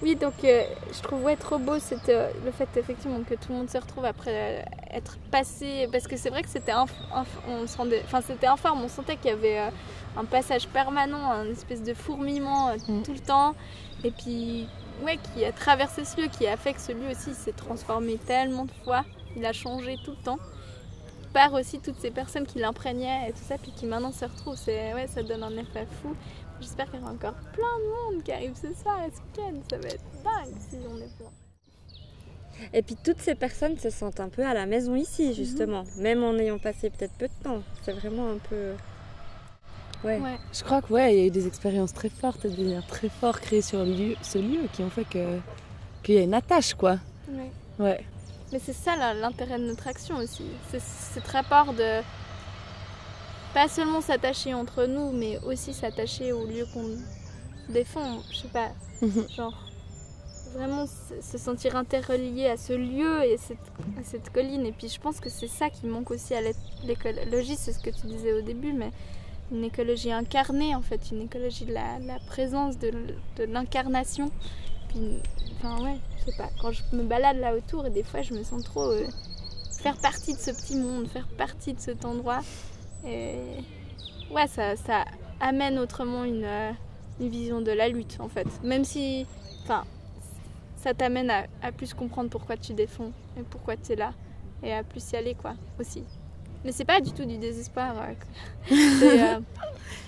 oui, 0.00 0.16
donc 0.16 0.32
euh, 0.44 0.62
je 0.90 1.00
trouve 1.02 1.22
ouais, 1.24 1.36
trop 1.36 1.58
beau 1.58 1.78
cette, 1.78 2.08
euh, 2.08 2.30
le 2.44 2.50
fait 2.50 2.68
effectivement 2.76 3.20
que 3.28 3.34
tout 3.34 3.50
le 3.50 3.56
monde 3.56 3.68
se 3.70 3.76
retrouve 3.76 4.06
après 4.06 4.62
euh, 4.62 4.96
être 4.96 5.18
passé, 5.30 5.86
parce 5.92 6.06
que 6.06 6.16
c'est 6.16 6.30
vrai 6.30 6.42
que 6.42 6.48
c'était 6.48 6.72
inf- 6.72 6.88
inf- 7.14 7.26
on 7.48 7.64
enfin 8.04 8.20
c'était 8.22 8.46
informe, 8.46 8.82
on 8.82 8.88
sentait 8.88 9.16
qu'il 9.16 9.30
y 9.30 9.34
avait 9.34 9.58
euh, 9.58 9.70
un 10.16 10.24
passage 10.24 10.66
permanent, 10.68 11.30
un 11.30 11.46
espèce 11.50 11.82
de 11.82 11.92
fourmillement 11.92 12.70
euh, 12.70 12.76
tout 13.04 13.12
le 13.12 13.20
temps, 13.20 13.54
et 14.02 14.10
puis 14.12 14.66
ouais, 15.04 15.18
qui 15.34 15.44
a 15.44 15.52
traversé 15.52 16.06
ce 16.06 16.20
lieu, 16.22 16.28
qui 16.28 16.46
a 16.46 16.56
fait 16.56 16.72
que 16.72 16.80
ce 16.80 16.92
lieu 16.92 17.10
aussi 17.10 17.34
s'est 17.34 17.52
transformé 17.52 18.16
tellement 18.16 18.64
de 18.64 18.72
fois, 18.84 19.04
il 19.36 19.44
a 19.44 19.52
changé 19.52 19.96
tout 20.04 20.12
le 20.12 20.24
temps 20.24 20.38
par 21.32 21.52
aussi 21.54 21.80
toutes 21.80 21.98
ces 21.98 22.10
personnes 22.10 22.46
qui 22.46 22.58
l'imprégnaient 22.58 23.28
et 23.28 23.32
tout 23.32 23.44
ça, 23.46 23.56
puis 23.58 23.72
qui 23.72 23.86
maintenant 23.86 24.12
se 24.12 24.24
retrouvent. 24.24 24.56
C'est, 24.56 24.94
ouais, 24.94 25.06
ça 25.06 25.22
donne 25.22 25.42
un 25.42 25.56
effet 25.56 25.86
fou. 26.02 26.14
J'espère 26.60 26.90
qu'il 26.90 27.00
y 27.00 27.02
aura 27.02 27.12
encore 27.12 27.34
plein 27.52 27.78
de 27.78 28.14
monde 28.14 28.22
qui 28.22 28.32
arrive 28.32 28.54
ce 28.54 28.72
soir 28.80 29.00
et 29.02 29.10
ce 29.10 29.20
week-end. 29.20 29.58
Ça 29.68 29.78
va 29.78 29.88
être 29.88 30.04
dingue 30.22 30.54
si 30.70 30.76
on 30.88 30.96
est 30.98 31.16
plein? 31.16 31.30
Et 32.72 32.82
puis 32.82 32.96
toutes 33.02 33.18
ces 33.18 33.34
personnes 33.34 33.76
se 33.78 33.90
sentent 33.90 34.20
un 34.20 34.28
peu 34.28 34.46
à 34.46 34.54
la 34.54 34.66
maison 34.66 34.94
ici 34.94 35.34
justement, 35.34 35.84
même 35.96 36.22
en 36.22 36.34
ayant 36.34 36.58
passé 36.58 36.90
peut-être 36.90 37.14
peu 37.14 37.26
de 37.26 37.42
temps. 37.42 37.62
C'est 37.82 37.92
vraiment 37.92 38.30
un 38.30 38.38
peu... 38.38 38.72
Ouais. 40.04 40.20
Je 40.52 40.62
crois 40.62 40.82
que 40.82 40.92
ouais, 40.92 41.14
il 41.14 41.20
y 41.20 41.22
a 41.22 41.26
eu 41.26 41.30
des 41.30 41.46
expériences 41.46 41.92
très 41.92 42.08
fortes, 42.08 42.46
des 42.46 42.64
liens 42.64 42.82
très 42.82 43.08
forts 43.08 43.40
créés 43.40 43.62
sur 43.62 43.84
lieu, 43.84 44.16
ce 44.22 44.38
lieu 44.38 44.68
qui 44.72 44.82
ont 44.82 44.90
fait 44.90 45.04
que 45.04 45.38
qu'il 46.02 46.16
y 46.16 46.18
a 46.18 46.22
une 46.22 46.34
attache 46.34 46.74
quoi. 46.74 46.98
Ouais. 47.28 47.50
Ouais. 47.78 48.04
Mais 48.52 48.58
c'est 48.58 48.74
ça 48.74 49.14
l'intérêt 49.14 49.58
de 49.58 49.64
notre 49.64 49.88
action 49.88 50.16
aussi. 50.16 50.44
C'est 50.70 50.80
cet 50.80 51.26
rapport 51.28 51.72
de. 51.72 52.02
pas 53.54 53.68
seulement 53.68 54.00
s'attacher 54.00 54.52
entre 54.54 54.84
nous, 54.84 55.10
mais 55.12 55.38
aussi 55.44 55.72
s'attacher 55.72 56.32
au 56.32 56.46
lieu 56.46 56.66
qu'on 56.72 56.96
défend. 57.72 58.20
Je 58.30 58.36
sais 58.36 58.48
pas, 58.48 58.68
genre 59.34 59.54
vraiment 60.52 60.86
se 60.86 61.38
sentir 61.38 61.76
interrelié 61.76 62.46
à 62.46 62.56
ce 62.56 62.72
lieu 62.72 63.24
et 63.24 63.36
cette, 63.38 63.58
à 63.98 64.04
cette 64.04 64.30
colline. 64.30 64.66
Et 64.66 64.72
puis 64.72 64.88
je 64.88 65.00
pense 65.00 65.20
que 65.20 65.30
c'est 65.30 65.48
ça 65.48 65.70
qui 65.70 65.86
manque 65.86 66.10
aussi 66.10 66.34
à 66.34 66.40
l'écologie, 66.84 67.56
c'est 67.56 67.72
ce 67.72 67.78
que 67.78 67.90
tu 67.90 68.06
disais 68.06 68.32
au 68.32 68.42
début, 68.42 68.72
mais 68.72 68.90
une 69.50 69.64
écologie 69.64 70.12
incarnée 70.12 70.74
en 70.74 70.82
fait, 70.82 71.10
une 71.10 71.22
écologie 71.22 71.64
de 71.64 71.72
la, 71.72 71.98
la 72.00 72.18
présence, 72.26 72.78
de, 72.78 72.90
de 73.36 73.44
l'incarnation. 73.44 74.30
Enfin 75.56 75.82
ouais, 75.82 75.98
je 76.18 76.30
sais 76.30 76.36
pas, 76.36 76.50
quand 76.60 76.72
je 76.72 76.82
me 76.92 77.02
balade 77.04 77.38
là 77.38 77.54
autour 77.54 77.86
et 77.86 77.90
des 77.90 78.02
fois 78.02 78.22
je 78.22 78.34
me 78.34 78.42
sens 78.42 78.62
trop 78.64 78.90
euh, 78.90 79.06
faire 79.80 79.96
partie 79.96 80.34
de 80.34 80.38
ce 80.38 80.50
petit 80.50 80.76
monde, 80.76 81.06
faire 81.08 81.28
partie 81.28 81.72
de 81.72 81.80
cet 81.80 82.04
endroit. 82.04 82.40
Et 83.06 83.36
ouais, 84.30 84.46
ça, 84.46 84.76
ça 84.76 85.04
amène 85.40 85.78
autrement 85.78 86.24
une, 86.24 86.44
euh, 86.44 86.72
une 87.20 87.28
vision 87.28 87.60
de 87.60 87.72
la 87.72 87.88
lutte 87.88 88.18
en 88.20 88.28
fait. 88.28 88.46
Même 88.62 88.84
si, 88.84 89.26
enfin, 89.62 89.84
ça 90.76 90.94
t'amène 90.94 91.30
à, 91.30 91.46
à, 91.62 91.72
plus 91.72 91.94
comprendre 91.94 92.30
pourquoi 92.30 92.56
tu 92.56 92.74
défends 92.74 93.12
et 93.38 93.42
pourquoi 93.42 93.76
tu 93.76 93.92
es 93.92 93.96
là 93.96 94.12
et 94.62 94.72
à 94.72 94.84
plus 94.84 95.10
y 95.12 95.16
aller 95.16 95.34
quoi 95.34 95.54
aussi. 95.80 96.04
Mais 96.64 96.72
c'est 96.72 96.84
pas 96.84 97.00
du 97.00 97.12
tout 97.12 97.24
du 97.24 97.38
désespoir. 97.38 97.94
Euh, 98.70 98.74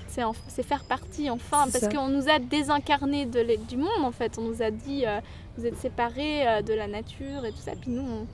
c'est 0.08 0.22
euh, 0.22 0.62
faire 0.62 0.84
partie 0.84 1.28
enfin 1.30 1.66
parce 1.72 1.88
qu'on 1.88 2.08
nous 2.08 2.28
a 2.28 2.38
désincarné 2.38 3.26
de 3.26 3.44
du 3.68 3.76
monde 3.76 4.04
en 4.04 4.12
fait. 4.12 4.38
On 4.38 4.42
nous 4.42 4.62
a 4.62 4.70
dit 4.70 5.04
euh, 5.06 5.20
vous 5.56 5.66
êtes 5.66 5.76
séparés 5.78 6.62
de 6.62 6.74
la 6.74 6.86
nature 6.86 7.44
et 7.44 7.50
tout 7.50 7.58
ça. 7.58 7.72
Puis 7.80 7.90
nous, 7.90 8.02
on, 8.02 8.26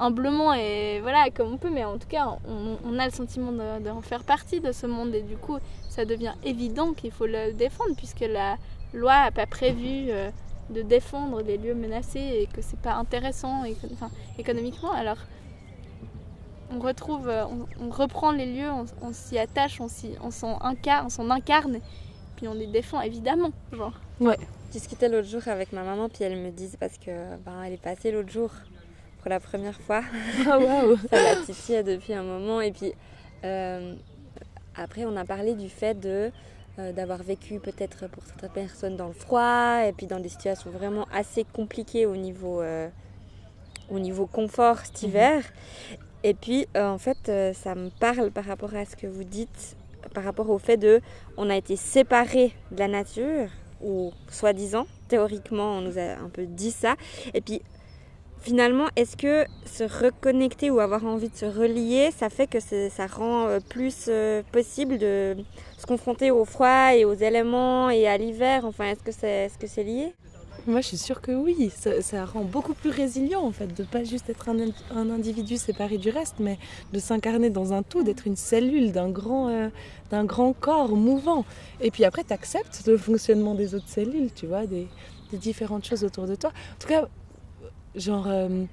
humblement 0.00 0.54
et 0.54 1.00
voilà 1.00 1.28
comme 1.30 1.52
on 1.52 1.56
peut, 1.56 1.70
mais 1.70 1.84
en 1.84 1.98
tout 1.98 2.08
cas 2.08 2.36
on, 2.46 2.76
on 2.84 2.98
a 2.98 3.04
le 3.04 3.12
sentiment 3.12 3.50
de, 3.50 3.82
de, 3.82 4.00
faire 4.02 4.22
partie 4.22 4.60
de 4.60 4.70
ce 4.70 4.86
monde 4.86 5.12
et 5.12 5.22
du 5.22 5.36
coup 5.36 5.58
ça 5.88 6.04
devient 6.04 6.34
évident 6.44 6.92
qu'il 6.92 7.10
faut 7.10 7.26
le 7.26 7.52
défendre 7.52 7.96
puisque 7.96 8.20
la 8.20 8.58
loi 8.94 9.24
n'a 9.24 9.30
pas 9.32 9.46
prévu 9.46 10.08
de 10.70 10.82
défendre 10.82 11.42
les 11.42 11.56
lieux 11.56 11.74
menacés 11.74 12.42
et 12.42 12.46
que 12.46 12.62
c'est 12.62 12.78
pas 12.78 12.94
intéressant 12.94 13.64
éco 13.64 13.86
économiquement. 14.38 14.92
Alors 14.92 15.18
on 16.70 16.78
retrouve, 16.78 17.28
euh, 17.28 17.44
on, 17.46 17.86
on 17.86 17.90
reprend 17.90 18.32
les 18.32 18.46
lieux, 18.46 18.70
on, 18.70 18.84
on 19.02 19.12
s'y 19.12 19.38
attache, 19.38 19.80
on 19.80 20.30
s'en 20.30 20.60
incarne, 20.60 21.08
on 21.18 21.30
incarne, 21.30 21.80
puis 22.36 22.48
on 22.48 22.54
les 22.54 22.66
défend 22.66 23.00
évidemment, 23.00 23.50
genre. 23.72 23.98
Ouais. 24.20 24.38
Je 24.68 24.72
discutais 24.72 25.08
l'autre 25.08 25.28
jour 25.28 25.40
avec 25.46 25.72
ma 25.72 25.82
maman, 25.82 26.08
puis 26.08 26.24
elle 26.24 26.36
me 26.36 26.50
disait 26.50 26.76
parce 26.78 26.98
que 26.98 27.36
ben, 27.44 27.62
elle 27.64 27.72
est 27.72 27.82
passée 27.82 28.10
l'autre 28.10 28.30
jour 28.30 28.50
pour 29.20 29.30
la 29.30 29.40
première 29.40 29.80
fois. 29.80 30.02
Ah 30.46 30.58
waouh 30.58 30.96
Ça 31.10 31.22
la 31.22 31.36
titille 31.36 31.82
depuis 31.82 32.12
un 32.12 32.22
moment, 32.22 32.60
et 32.60 32.72
puis 32.72 32.92
euh, 33.44 33.94
après 34.76 35.04
on 35.04 35.16
a 35.16 35.24
parlé 35.24 35.54
du 35.54 35.68
fait 35.68 35.94
de 35.98 36.30
euh, 36.78 36.92
d'avoir 36.92 37.22
vécu 37.22 37.58
peut-être 37.58 38.08
pour 38.08 38.22
certaines 38.24 38.50
personnes 38.50 38.96
dans 38.96 39.08
le 39.08 39.14
froid 39.14 39.84
et 39.86 39.92
puis 39.92 40.06
dans 40.06 40.20
des 40.20 40.28
situations 40.28 40.70
vraiment 40.70 41.06
assez 41.12 41.44
compliquées 41.44 42.06
au 42.06 42.14
niveau 42.14 42.60
euh, 42.60 42.88
au 43.90 43.98
niveau 43.98 44.26
confort 44.26 44.78
cet 44.84 45.02
hiver. 45.02 45.42
Mmh. 45.42 45.94
Et 46.24 46.34
puis, 46.34 46.66
euh, 46.76 46.88
en 46.88 46.98
fait, 46.98 47.28
euh, 47.28 47.52
ça 47.52 47.74
me 47.74 47.90
parle 47.90 48.30
par 48.30 48.44
rapport 48.44 48.74
à 48.74 48.84
ce 48.84 48.96
que 48.96 49.06
vous 49.06 49.24
dites, 49.24 49.76
par 50.14 50.24
rapport 50.24 50.50
au 50.50 50.58
fait 50.58 50.76
de, 50.76 51.00
on 51.36 51.48
a 51.48 51.56
été 51.56 51.76
séparés 51.76 52.52
de 52.72 52.78
la 52.78 52.88
nature, 52.88 53.48
ou 53.80 54.12
soi-disant, 54.28 54.86
théoriquement, 55.08 55.76
on 55.76 55.80
nous 55.80 55.98
a 55.98 56.16
un 56.20 56.28
peu 56.28 56.46
dit 56.46 56.72
ça. 56.72 56.96
Et 57.34 57.40
puis, 57.40 57.62
finalement, 58.40 58.88
est-ce 58.96 59.16
que 59.16 59.46
se 59.64 59.84
reconnecter 59.84 60.70
ou 60.70 60.80
avoir 60.80 61.04
envie 61.04 61.28
de 61.28 61.36
se 61.36 61.46
relier, 61.46 62.10
ça 62.10 62.30
fait 62.30 62.48
que 62.48 62.58
ça 62.58 63.06
rend 63.06 63.46
euh, 63.46 63.60
plus 63.60 64.10
possible 64.50 64.98
de 64.98 65.36
se 65.76 65.86
confronter 65.86 66.32
au 66.32 66.44
froid 66.44 66.96
et 66.96 67.04
aux 67.04 67.14
éléments 67.14 67.90
et 67.90 68.08
à 68.08 68.18
l'hiver? 68.18 68.64
Enfin, 68.64 68.86
est-ce 68.86 69.56
que 69.58 69.66
c'est 69.68 69.84
lié? 69.84 70.12
Moi, 70.68 70.80
je 70.82 70.88
suis 70.88 70.98
sûre 70.98 71.20
que 71.20 71.32
oui. 71.32 71.70
Ça, 72.02 72.24
rend 72.24 72.44
beaucoup 72.44 72.74
plus 72.74 72.90
résilient, 72.90 73.42
en 73.42 73.52
fait, 73.52 73.74
de 73.74 73.84
pas 73.84 74.04
juste 74.04 74.28
être 74.28 74.48
un, 74.48 75.10
individu 75.10 75.56
séparé 75.56 75.98
du 75.98 76.10
reste, 76.10 76.36
mais 76.38 76.58
de 76.92 76.98
s'incarner 76.98 77.50
dans 77.50 77.72
un 77.72 77.82
tout, 77.82 78.02
d'être 78.02 78.26
une 78.26 78.36
cellule 78.36 78.92
d'un 78.92 79.08
grand, 79.08 79.48
euh, 79.48 79.68
grand 80.24 80.52
corps 80.52 80.94
mouvant. 80.94 81.44
Et 81.80 81.90
puis 81.90 82.04
après, 82.04 82.22
tu 82.22 82.32
acceptes 82.32 82.82
le 82.86 82.98
fonctionnement 82.98 83.54
des 83.54 83.74
autres 83.74 83.88
cellules, 83.88 84.30
tu 84.32 84.46
vois, 84.46 84.66
des, 84.66 84.86
des, 85.30 85.38
différentes 85.38 85.86
choses 85.86 86.04
autour 86.04 86.26
de 86.26 86.34
toi. 86.34 86.50
En 86.50 86.78
tout 86.78 86.88
cas, 86.88 87.08
genre, 87.94 88.26
euh, 88.28 88.64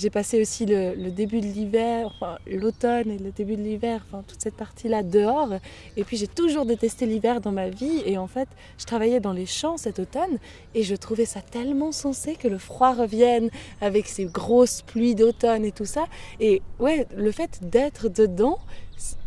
j'ai 0.00 0.08
passé 0.08 0.40
aussi 0.40 0.64
le, 0.64 0.94
le 0.94 1.10
début 1.10 1.40
de 1.40 1.46
l'hiver, 1.46 2.06
enfin, 2.06 2.38
l'automne 2.46 3.10
et 3.10 3.18
le 3.18 3.32
début 3.32 3.56
de 3.56 3.62
l'hiver, 3.62 4.02
enfin, 4.06 4.24
toute 4.26 4.40
cette 4.40 4.54
partie-là 4.56 5.02
dehors. 5.02 5.50
Et 5.98 6.04
puis 6.04 6.16
j'ai 6.16 6.26
toujours 6.26 6.64
détesté 6.64 7.04
l'hiver 7.04 7.42
dans 7.42 7.52
ma 7.52 7.68
vie. 7.68 8.02
Et 8.06 8.16
en 8.16 8.26
fait, 8.26 8.48
je 8.78 8.86
travaillais 8.86 9.20
dans 9.20 9.34
les 9.34 9.44
champs 9.44 9.76
cet 9.76 9.98
automne 9.98 10.38
et 10.74 10.84
je 10.84 10.94
trouvais 10.94 11.26
ça 11.26 11.42
tellement 11.42 11.92
sensé 11.92 12.34
que 12.34 12.48
le 12.48 12.56
froid 12.56 12.94
revienne 12.94 13.50
avec 13.82 14.06
ces 14.06 14.24
grosses 14.24 14.80
pluies 14.80 15.14
d'automne 15.14 15.66
et 15.66 15.72
tout 15.72 15.84
ça. 15.84 16.06
Et 16.40 16.62
ouais, 16.78 17.06
le 17.14 17.30
fait 17.30 17.60
d'être 17.62 18.08
dedans, 18.08 18.58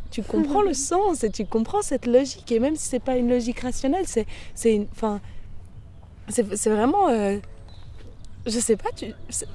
tu 0.09 0.23
comprends 0.23 0.63
le 0.63 0.73
sens 0.89 1.23
et 1.23 1.29
tu 1.29 1.45
comprends 1.45 1.83
cette 1.83 2.07
logique. 2.07 2.51
Et 2.51 2.59
même 2.59 2.75
si 2.75 2.87
c'est 2.87 2.99
pas 3.03 3.17
une 3.17 3.29
logique 3.29 3.59
rationnelle, 3.59 4.07
c'est, 4.07 4.25
c'est 4.55 4.73
une, 4.73 4.87
enfin, 4.91 5.21
c'est 6.29 6.69
vraiment. 6.69 7.09
Euh, 7.09 7.37
je 8.45 8.59
sais 8.59 8.75
pas, 8.75 8.89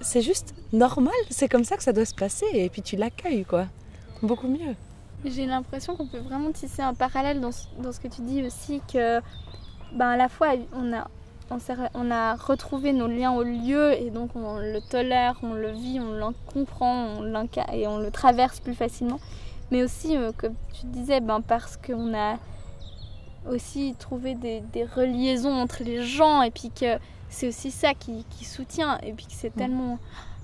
c'est 0.01 0.22
juste 0.22 0.55
normal, 0.72 1.12
c'est 1.30 1.49
comme 1.49 1.64
ça 1.64 1.76
que 1.76 1.82
ça 1.82 1.93
doit 1.93 2.05
se 2.05 2.14
passer 2.14 2.47
et 2.55 2.68
puis 2.70 2.82
tu 2.82 2.97
l'accueilles 2.97 3.45
quoi. 3.45 3.66
Beaucoup 4.22 4.49
mieux. 4.49 4.74
J'ai 5.24 5.47
l'impression 5.47 5.97
qu'on 5.97 6.07
peut 6.07 6.18
vraiment 6.18 6.53
tisser 6.53 6.82
un 6.82 6.95
parallèle 6.95 7.41
dans, 7.41 7.51
dans, 7.78 7.93
ce 7.93 8.01
que 8.01 8.09
tu 8.09 8.22
dis 8.22 8.43
aussi 8.45 8.80
que 8.93 9.20
ben, 9.93 10.09
à 10.09 10.16
la 10.16 10.28
fois 10.28 10.55
on 10.72 10.93
a, 10.93 11.09
on, 11.95 12.11
a 12.11 12.36
retrouvé 12.36 12.93
nos 12.93 13.09
liens 13.09 13.32
au 13.32 13.43
lieu 13.43 13.93
et 13.93 14.11
donc 14.11 14.30
on 14.36 14.59
le 14.59 14.80
tolère, 14.80 15.39
on 15.43 15.55
le 15.55 15.70
vit, 15.70 15.99
on 16.01 16.12
le 16.12 16.34
comprend 16.53 17.18
on 17.18 17.49
et 17.72 17.86
on 17.86 17.99
le 17.99 18.11
traverse 18.11 18.61
plus 18.61 18.74
facilement. 18.74 19.20
Mais 19.70 19.82
aussi, 19.82 20.16
euh, 20.16 20.32
comme 20.36 20.55
tu 20.72 20.86
disais, 20.86 21.20
ben, 21.20 21.43
parce 21.43 21.76
qu'on 21.76 22.14
a 22.14 22.39
aussi 23.51 23.95
trouvé 23.99 24.34
des, 24.34 24.61
des 24.72 24.84
reliaisons 24.84 25.53
entre 25.53 25.82
les 25.82 26.05
gens 26.05 26.43
et 26.43 26.51
puis 26.51 26.70
que 26.70 26.99
c'est 27.31 27.49
aussi 27.49 27.70
ça 27.70 27.95
qui, 27.95 28.24
qui, 28.31 28.45
soutient. 28.45 28.99
Et 29.03 29.12
puis 29.12 29.26
c'est 29.29 29.55
mmh. 29.55 29.59
tellement 29.59 29.99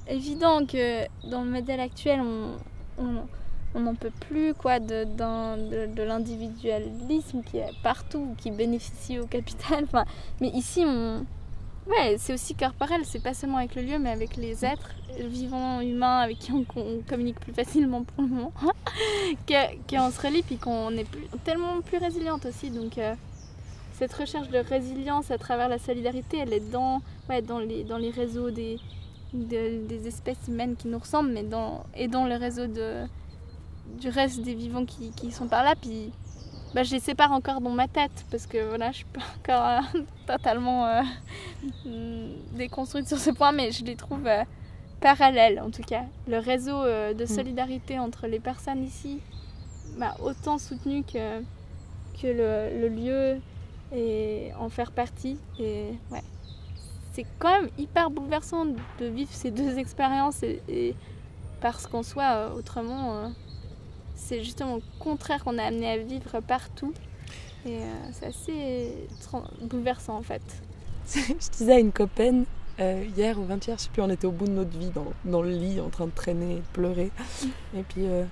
évident 0.08 0.66
que 0.66 1.04
dans 1.28 1.42
le 1.42 1.50
modèle 1.50 1.80
actuel, 1.80 2.20
on 3.74 3.80
n'en 3.80 3.94
peut 3.94 4.12
plus 4.28 4.54
quoi, 4.54 4.78
de, 4.78 5.04
de, 5.04 5.86
de 5.92 6.02
l'individualisme 6.02 7.42
qui 7.42 7.58
est 7.58 7.72
partout, 7.82 8.34
qui 8.38 8.50
bénéficie 8.50 9.18
au 9.18 9.26
capital. 9.26 9.84
Enfin, 9.88 10.04
mais 10.40 10.48
ici, 10.48 10.84
on... 10.86 11.24
ouais, 11.88 12.16
c'est 12.18 12.32
aussi 12.32 12.54
corporel, 12.54 13.02
c'est 13.04 13.22
pas 13.22 13.34
seulement 13.34 13.58
avec 13.58 13.74
le 13.74 13.82
lieu, 13.82 13.98
mais 13.98 14.10
avec 14.10 14.36
les 14.36 14.64
êtres 14.64 14.90
vivants, 15.18 15.80
humains, 15.80 16.20
avec 16.20 16.38
qui 16.38 16.52
on, 16.52 16.64
on 16.76 17.00
communique 17.08 17.40
plus 17.40 17.52
facilement 17.52 18.04
pour 18.04 18.22
le 18.22 18.28
moment, 18.30 18.52
qu'on 19.48 20.10
se 20.10 20.20
relie, 20.20 20.42
puis 20.42 20.56
qu'on 20.56 20.90
est 20.90 21.08
plus, 21.08 21.26
tellement 21.44 21.80
plus 21.82 21.98
résiliente 21.98 22.46
aussi. 22.46 22.70
Donc, 22.70 22.98
euh, 22.98 23.14
cette 23.94 24.12
recherche 24.12 24.48
de 24.48 24.58
résilience 24.58 25.30
à 25.30 25.38
travers 25.38 25.68
la 25.68 25.78
solidarité, 25.78 26.38
elle 26.38 26.52
est 26.52 26.70
dans, 26.70 27.00
ouais, 27.28 27.42
dans, 27.42 27.58
les, 27.60 27.84
dans 27.84 27.96
les 27.96 28.10
réseaux 28.10 28.50
des, 28.50 28.78
de, 29.32 29.86
des 29.86 30.06
espèces 30.08 30.48
humaines 30.48 30.76
qui 30.76 30.88
nous 30.88 30.98
ressemblent, 30.98 31.30
mais 31.30 31.44
dans, 31.44 31.84
et 31.94 32.08
dans 32.08 32.26
le 32.26 32.34
réseau 32.34 32.66
de, 32.66 33.04
du 34.00 34.08
reste 34.08 34.42
des 34.42 34.54
vivants 34.54 34.84
qui, 34.84 35.10
qui 35.12 35.30
sont 35.30 35.46
par 35.46 35.62
là. 35.62 35.74
Puis 35.80 36.10
bah, 36.74 36.82
je 36.82 36.90
les 36.90 36.98
sépare 37.00 37.30
encore 37.30 37.60
dans 37.60 37.70
ma 37.70 37.86
tête 37.86 38.24
parce 38.32 38.46
que 38.46 38.66
voilà, 38.66 38.90
je 38.90 38.98
suis 38.98 39.06
pas 39.06 39.20
encore 39.38 39.66
euh, 39.94 40.00
totalement 40.26 40.86
euh, 40.86 41.02
déconstruite 42.54 43.06
sur 43.06 43.18
ce 43.18 43.30
point, 43.30 43.52
mais 43.52 43.70
je 43.70 43.84
les 43.84 43.94
trouve 43.94 44.26
euh, 44.26 44.42
parallèles 45.00 45.60
en 45.60 45.70
tout 45.70 45.82
cas. 45.82 46.02
Le 46.26 46.38
réseau 46.38 46.82
de 46.82 47.26
solidarité 47.26 48.00
entre 48.00 48.26
les 48.26 48.40
personnes 48.40 48.82
ici, 48.82 49.20
bah, 49.98 50.16
autant 50.20 50.58
soutenu 50.58 51.04
que, 51.04 51.40
que 52.20 52.26
le, 52.26 52.80
le 52.80 52.88
lieu 52.88 53.40
et 53.94 54.52
en 54.58 54.68
faire 54.68 54.92
partie. 54.92 55.38
Et 55.58 55.90
ouais, 56.10 56.22
c'est 57.12 57.26
quand 57.38 57.60
même 57.60 57.70
hyper 57.78 58.10
bouleversant 58.10 58.66
de 58.66 59.06
vivre 59.06 59.30
ces 59.32 59.50
deux 59.50 59.78
expériences 59.78 60.42
et, 60.42 60.60
et 60.68 60.94
parce 61.60 61.86
qu'en 61.86 62.02
soit 62.02 62.34
euh, 62.34 62.54
autrement, 62.54 63.16
euh, 63.16 63.28
c'est 64.14 64.42
justement 64.42 64.76
le 64.76 64.82
contraire 64.98 65.44
qu'on 65.44 65.58
a 65.58 65.64
amené 65.64 65.88
à 65.88 65.98
vivre 65.98 66.40
partout. 66.40 66.92
Et 67.66 67.78
euh, 67.78 67.84
c'est 68.12 68.26
assez 68.26 69.08
bouleversant 69.62 70.16
en 70.16 70.22
fait. 70.22 70.42
je 71.14 71.50
disais 71.50 71.72
à 71.72 71.78
une 71.78 71.92
copaine 71.92 72.44
euh, 72.80 73.04
hier 73.16 73.38
ou 73.38 73.44
20 73.44 73.66
hier, 73.66 73.78
je 73.78 73.84
sais 73.84 73.90
plus, 73.92 74.02
on 74.02 74.10
était 74.10 74.26
au 74.26 74.32
bout 74.32 74.46
de 74.46 74.52
notre 74.52 74.76
vie 74.76 74.90
dans, 74.90 75.06
dans 75.24 75.42
le 75.42 75.50
lit 75.50 75.80
en 75.80 75.90
train 75.90 76.06
de 76.06 76.10
traîner, 76.10 76.56
de 76.56 76.62
pleurer. 76.72 77.10
Et 77.76 77.82
puis, 77.88 78.04
euh, 78.06 78.24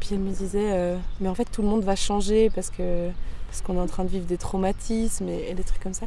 puis 0.00 0.10
elle 0.12 0.20
me 0.20 0.32
disait, 0.32 0.72
euh, 0.72 0.96
mais 1.20 1.28
en 1.28 1.34
fait 1.34 1.44
tout 1.44 1.62
le 1.62 1.68
monde 1.68 1.82
va 1.82 1.94
changer 1.94 2.50
parce 2.50 2.70
que 2.70 3.10
parce 3.48 3.62
qu'on 3.62 3.76
est 3.76 3.80
en 3.80 3.86
train 3.86 4.04
de 4.04 4.10
vivre 4.10 4.26
des 4.26 4.36
traumatismes 4.36 5.28
et, 5.28 5.54
des 5.54 5.64
trucs 5.64 5.82
comme 5.82 5.94
ça. 5.94 6.06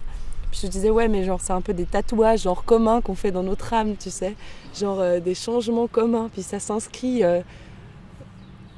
Puis 0.51 0.61
je 0.63 0.67
disais, 0.67 0.89
ouais, 0.89 1.07
mais 1.07 1.23
genre, 1.23 1.39
c'est 1.41 1.53
un 1.53 1.61
peu 1.61 1.73
des 1.73 1.85
tatouages, 1.85 2.43
genre 2.43 2.63
communs 2.63 3.01
qu'on 3.01 3.15
fait 3.15 3.31
dans 3.31 3.43
notre 3.43 3.73
âme, 3.73 3.95
tu 3.97 4.09
sais. 4.09 4.35
Genre 4.77 4.99
euh, 4.99 5.19
des 5.19 5.33
changements 5.33 5.87
communs. 5.87 6.29
Puis 6.31 6.43
ça 6.43 6.59
s'inscrit 6.59 7.23
euh, 7.23 7.41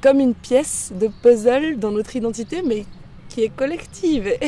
comme 0.00 0.20
une 0.20 0.34
pièce 0.34 0.92
de 0.94 1.08
puzzle 1.22 1.78
dans 1.78 1.90
notre 1.90 2.14
identité, 2.16 2.62
mais 2.62 2.86
qui 3.28 3.42
est 3.42 3.54
collective. 3.54 4.26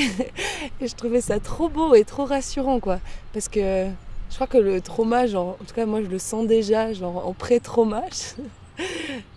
Et 0.81 0.87
je 0.87 0.95
trouvais 0.95 1.21
ça 1.21 1.41
trop 1.41 1.69
beau 1.69 1.95
et 1.95 2.05
trop 2.05 2.25
rassurant, 2.25 2.79
quoi. 2.79 3.01
Parce 3.33 3.49
que 3.49 3.87
je 4.31 4.35
crois 4.35 4.47
que 4.47 4.59
le 4.59 4.81
trauma, 4.81 5.27
genre, 5.27 5.57
en 5.61 5.65
tout 5.65 5.75
cas, 5.75 5.87
moi, 5.87 6.03
je 6.03 6.09
le 6.09 6.19
sens 6.19 6.47
déjà, 6.47 6.93
genre, 6.93 7.27
en 7.27 7.33
pré-trauma, 7.33 8.05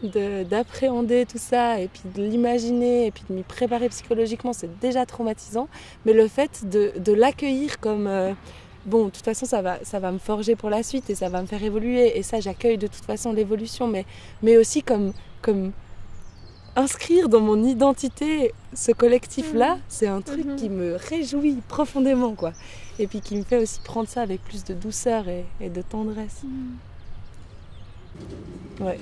d'appréhender 0.04 1.26
tout 1.26 1.38
ça 1.38 1.80
et 1.80 1.88
puis 1.88 2.04
de 2.16 2.24
l'imaginer 2.24 3.08
et 3.08 3.12
puis 3.12 3.24
de 3.30 3.34
m'y 3.36 3.44
préparer 3.44 3.90
psychologiquement, 3.90 4.54
c'est 4.54 4.80
déjà 4.80 5.06
traumatisant. 5.06 5.68
Mais 6.06 6.14
le 6.14 6.28
fait 6.28 6.68
de, 6.70 6.94
de 6.98 7.14
l'accueillir 7.14 7.80
comme. 7.80 8.08
euh, 8.08 8.34
bon, 8.86 9.06
de 9.06 9.10
toute 9.12 9.26
façon, 9.26 9.46
ça 9.46 9.62
va, 9.62 9.80
ça 9.84 10.00
va 10.00 10.12
me 10.12 10.20
forger 10.20 10.56
pour 10.56 10.70
la 10.70 10.84
suite 10.84 11.10
et 11.10 11.16
ça 11.16 11.30
va 11.30 11.42
me 11.42 11.48
faire 11.48 11.64
évoluer. 11.64 12.18
Et 12.18 12.24
ça, 12.24 12.40
j'accueille 12.40 12.78
de 12.78 12.88
toute 12.88 13.06
façon 13.06 13.34
l'évolution, 13.34 13.88
mais, 13.88 14.06
mais 14.42 14.58
aussi 14.58 14.82
comme, 14.84 15.14
comme 15.42 15.72
inscrire 16.76 17.30
dans 17.30 17.42
mon 17.42 17.64
identité 17.64 18.54
ce 18.74 18.92
collectif-là, 18.92 19.80
c'est 19.88 20.08
un 20.08 20.22
truc 20.22 20.56
qui 20.56 20.70
me 20.70 20.96
réjouit 20.96 21.58
profondément, 21.68 22.36
quoi. 22.36 22.54
Et 23.00 23.08
puis 23.08 23.22
qui 23.22 23.36
me 23.36 23.44
fait 23.44 23.58
aussi 23.58 23.80
prendre 23.82 24.08
ça 24.08 24.22
avec 24.22 24.42
plus 24.44 24.64
de 24.64 24.74
douceur 24.74 25.28
et, 25.28 25.46
et 25.60 25.70
de 25.70 25.82
tendresse. 25.82 26.44
Ouais. 28.80 28.99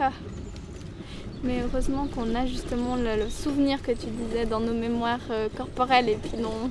Ah. 0.00 0.12
Mais 1.42 1.62
heureusement 1.62 2.06
qu'on 2.06 2.34
a 2.34 2.46
justement 2.46 2.96
le, 2.96 3.16
le 3.16 3.30
souvenir 3.30 3.82
que 3.82 3.92
tu 3.92 4.06
disais 4.06 4.44
dans 4.44 4.60
nos 4.60 4.74
mémoires 4.74 5.20
euh, 5.30 5.48
corporelles 5.56 6.08
et 6.08 6.16
puis 6.16 6.38
dans, 6.40 6.70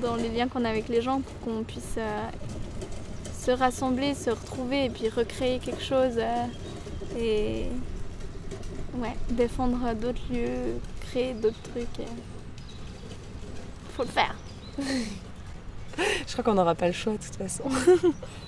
dans 0.00 0.16
les 0.16 0.28
liens 0.28 0.48
qu'on 0.48 0.64
a 0.64 0.68
avec 0.68 0.88
les 0.88 1.00
gens 1.00 1.20
pour 1.20 1.40
qu'on 1.40 1.62
puisse 1.62 1.94
euh, 1.96 2.28
se 3.40 3.52
rassembler, 3.52 4.14
se 4.14 4.30
retrouver 4.30 4.86
et 4.86 4.90
puis 4.90 5.08
recréer 5.08 5.60
quelque 5.60 5.82
chose 5.82 6.14
euh, 6.18 6.44
et 7.16 7.66
ouais, 8.96 9.16
défendre 9.30 9.94
d'autres 9.94 10.22
lieux, 10.30 10.80
créer 11.00 11.34
d'autres 11.34 11.62
trucs. 11.62 12.06
Faut 13.96 14.02
le 14.02 14.08
faire. 14.08 14.34
Je 15.98 16.32
crois 16.32 16.44
qu'on 16.44 16.54
n'aura 16.54 16.74
pas 16.74 16.86
le 16.88 16.92
choix 16.92 17.12
de 17.12 17.18
toute 17.18 17.36
façon. 17.36 17.64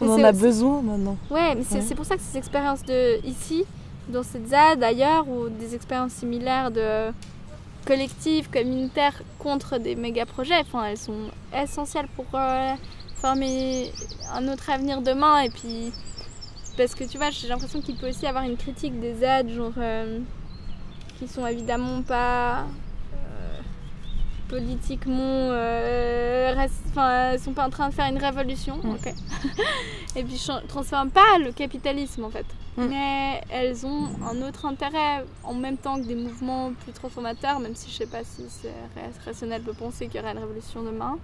On 0.00 0.08
en 0.10 0.22
a 0.24 0.32
besoin 0.32 0.82
maintenant. 0.82 1.16
Ouais, 1.30 1.54
mais 1.54 1.64
c'est 1.68 1.78
Ouais. 1.80 1.94
pour 1.94 2.04
ça 2.04 2.16
que 2.16 2.22
ces 2.22 2.38
expériences 2.38 2.82
de 2.84 3.24
ici, 3.26 3.64
dans 4.08 4.22
cette 4.22 4.48
ZAD 4.48 4.82
ailleurs, 4.82 5.28
ou 5.28 5.48
des 5.48 5.74
expériences 5.74 6.12
similaires 6.12 6.70
de 6.70 7.12
collectives, 7.86 8.48
communautaires 8.50 9.22
contre 9.38 9.78
des 9.78 9.94
méga 9.96 10.26
projets, 10.26 10.60
enfin, 10.60 10.84
elles 10.84 10.96
sont 10.98 11.30
essentielles 11.54 12.08
pour 12.16 12.26
euh, 12.34 12.74
former 13.16 13.90
un 14.34 14.46
autre 14.48 14.70
avenir 14.70 15.00
demain. 15.02 15.40
Et 15.40 15.50
puis, 15.50 15.92
parce 16.76 16.94
que 16.94 17.04
tu 17.04 17.16
vois, 17.18 17.30
j'ai 17.30 17.48
l'impression 17.48 17.80
qu'il 17.80 17.96
peut 17.96 18.08
aussi 18.10 18.24
y 18.24 18.26
avoir 18.28 18.44
une 18.44 18.56
critique 18.56 18.98
des 19.00 19.14
ZAD, 19.16 19.48
genre, 19.50 19.72
euh, 19.78 20.18
qui 21.18 21.26
sont 21.26 21.46
évidemment 21.46 22.02
pas 22.02 22.64
politiquement 24.48 25.50
euh, 25.50 26.54
sont 27.38 27.52
pas 27.52 27.66
en 27.66 27.70
train 27.70 27.88
de 27.88 27.94
faire 27.94 28.06
une 28.10 28.18
révolution 28.18 28.76
ok. 28.84 29.12
Et 30.16 30.24
puis 30.24 30.34
ne 30.62 30.66
transforment 30.66 31.10
pas 31.10 31.38
le 31.38 31.52
capitalisme 31.52 32.24
en 32.24 32.30
fait. 32.30 32.46
Mais 32.76 33.40
elles 33.50 33.84
ont 33.84 34.08
un 34.24 34.40
autre 34.46 34.64
intérêt 34.64 35.24
en 35.42 35.54
même 35.54 35.76
temps 35.76 35.96
que 36.00 36.06
des 36.06 36.14
mouvements 36.14 36.72
plus 36.84 36.92
transformateurs 36.92 37.58
même 37.58 37.74
si 37.74 37.90
je 37.90 37.96
sais 37.96 38.06
pas 38.06 38.22
si 38.22 38.42
c'est 38.48 38.68
ra- 38.94 39.08
rationnel 39.24 39.64
de 39.64 39.72
penser 39.72 40.06
qu'il 40.06 40.20
y 40.20 40.22
aura 40.22 40.32
une 40.32 40.38
révolution 40.38 40.82
demain. 40.82 41.18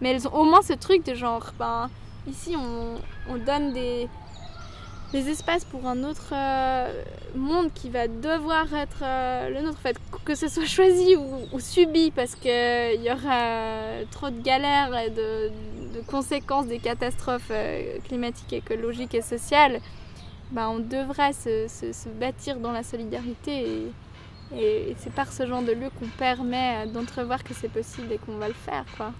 Mais 0.00 0.10
elles 0.12 0.26
ont 0.28 0.32
au 0.34 0.44
moins 0.44 0.62
ce 0.62 0.72
truc 0.74 1.04
de 1.04 1.14
genre 1.14 1.52
ben 1.58 1.90
ici 2.28 2.54
on, 2.56 2.94
on 3.28 3.36
donne 3.38 3.72
des 3.72 4.08
des 5.14 5.28
espaces 5.30 5.64
pour 5.64 5.86
un 5.86 6.02
autre 6.04 6.32
euh, 6.32 7.02
monde 7.36 7.72
qui 7.72 7.88
va 7.88 8.08
devoir 8.08 8.66
être 8.74 9.02
euh, 9.02 9.48
le 9.48 9.60
nôtre, 9.62 9.78
en 9.78 9.82
fait, 9.82 9.96
que 10.24 10.34
ce 10.34 10.48
soit 10.48 10.66
choisi 10.66 11.14
ou, 11.16 11.24
ou 11.52 11.60
subi, 11.60 12.10
parce 12.10 12.34
qu'il 12.34 13.00
y 13.02 13.10
aura 13.10 14.04
trop 14.10 14.30
de 14.30 14.40
galères 14.40 14.92
et 14.98 15.10
de, 15.10 15.50
de 15.94 16.00
conséquences 16.06 16.66
des 16.66 16.80
catastrophes 16.80 17.50
euh, 17.52 17.98
climatiques, 18.08 18.52
écologiques 18.52 19.14
et 19.14 19.22
sociales, 19.22 19.78
bah, 20.50 20.68
on 20.68 20.80
devrait 20.80 21.32
se, 21.32 21.68
se- 21.68 21.92
se 21.92 22.08
bâtir 22.08 22.56
dans 22.58 22.72
la 22.72 22.82
solidarité. 22.82 23.52
Et, 23.52 23.92
et- 24.56 24.90
et 24.90 24.96
c'est 24.98 25.12
par 25.12 25.32
ce 25.32 25.46
genre 25.46 25.62
de 25.62 25.72
lieu 25.72 25.90
qu'on 25.98 26.08
permet 26.18 26.86
d'entrevoir 26.88 27.42
que 27.44 27.54
c'est 27.54 27.70
possible 27.70 28.12
et 28.12 28.18
qu'on 28.18 28.36
va 28.36 28.48
le 28.48 28.54
faire. 28.54 28.84
Quoi. 28.96 29.12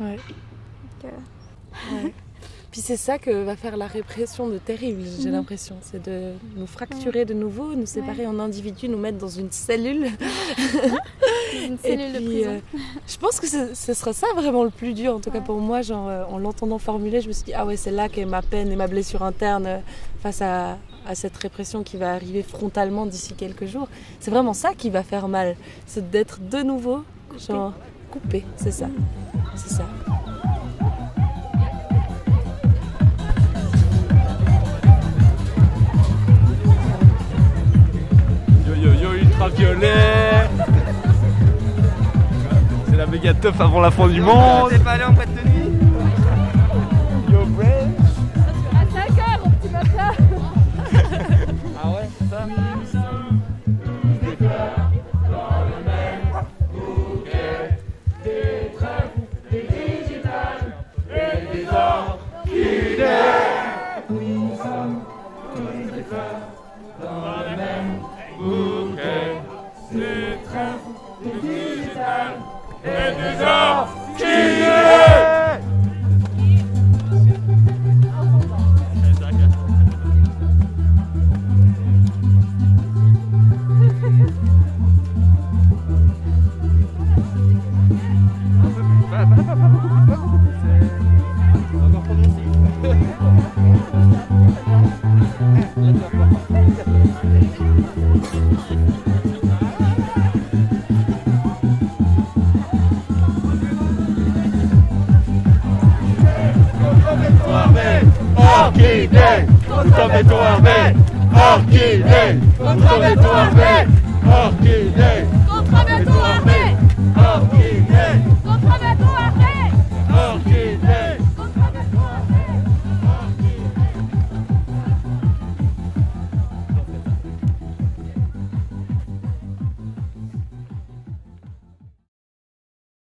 Ouais. 0.00 0.16
Donc, 0.16 1.12
euh, 1.12 2.02
Ouais. 2.04 2.14
Puis 2.72 2.80
c'est 2.82 2.96
ça 2.96 3.18
que 3.18 3.30
va 3.44 3.56
faire 3.56 3.76
la 3.76 3.88
répression 3.88 4.46
de 4.48 4.58
terrible, 4.58 5.02
j'ai 5.20 5.26
Mhm. 5.28 5.32
l'impression. 5.34 5.74
C'est 5.82 6.00
de 6.04 6.32
nous 6.56 6.68
fracturer 6.68 7.24
de 7.24 7.34
nouveau, 7.34 7.74
nous 7.74 7.86
séparer 7.86 8.26
en 8.28 8.38
individus, 8.38 8.88
nous 8.88 8.96
mettre 8.98 9.18
dans 9.18 9.28
une 9.28 9.50
cellule. 9.50 10.06
une 11.66 11.78
cellule 11.78 12.12
de 12.12 12.18
prison. 12.24 12.50
euh, 12.50 12.60
je 13.08 13.16
pense 13.16 13.40
que 13.40 13.48
ce, 13.48 13.74
ce 13.74 13.92
sera 13.92 14.12
ça 14.12 14.28
vraiment 14.36 14.62
le 14.62 14.70
plus 14.70 14.92
dur, 14.94 15.16
en 15.16 15.20
tout 15.20 15.32
cas 15.32 15.40
pour 15.40 15.58
moi. 15.58 15.82
Genre, 15.82 16.08
euh, 16.08 16.24
en 16.30 16.38
l'entendant 16.38 16.78
formuler, 16.78 17.20
je 17.20 17.26
me 17.28 17.32
suis 17.32 17.44
dit, 17.46 17.54
ah 17.54 17.66
ouais, 17.66 17.76
c'est 17.76 17.90
là 17.90 18.08
qu'est 18.08 18.24
ma 18.24 18.40
peine 18.42 18.70
et 18.70 18.76
ma 18.76 18.86
blessure 18.86 19.22
interne 19.24 19.66
euh, 19.66 19.78
face 20.22 20.40
à, 20.40 20.78
à 21.08 21.14
cette 21.16 21.36
répression 21.38 21.82
qui 21.82 21.96
va 21.96 22.12
arriver 22.12 22.42
frontalement 22.44 23.04
d'ici 23.04 23.34
quelques 23.34 23.66
jours. 23.66 23.88
C'est 24.20 24.30
vraiment 24.30 24.54
ça 24.54 24.74
qui 24.74 24.90
va 24.90 25.02
faire 25.02 25.26
mal. 25.26 25.56
C'est 25.86 26.08
d'être 26.08 26.38
de 26.40 26.62
nouveau, 26.62 27.02
genre, 27.48 27.72
coupé. 28.12 28.44
C'est 28.56 28.70
ça. 28.72 28.88
C'est 29.56 29.70
ça. 29.74 29.86
C'est 42.88 42.96
la 42.96 43.06
méga 43.06 43.32
teuf 43.32 43.58
avant 43.58 43.80
la 43.80 43.90
fin 43.90 44.06
du 44.06 44.20
monde 44.20 44.70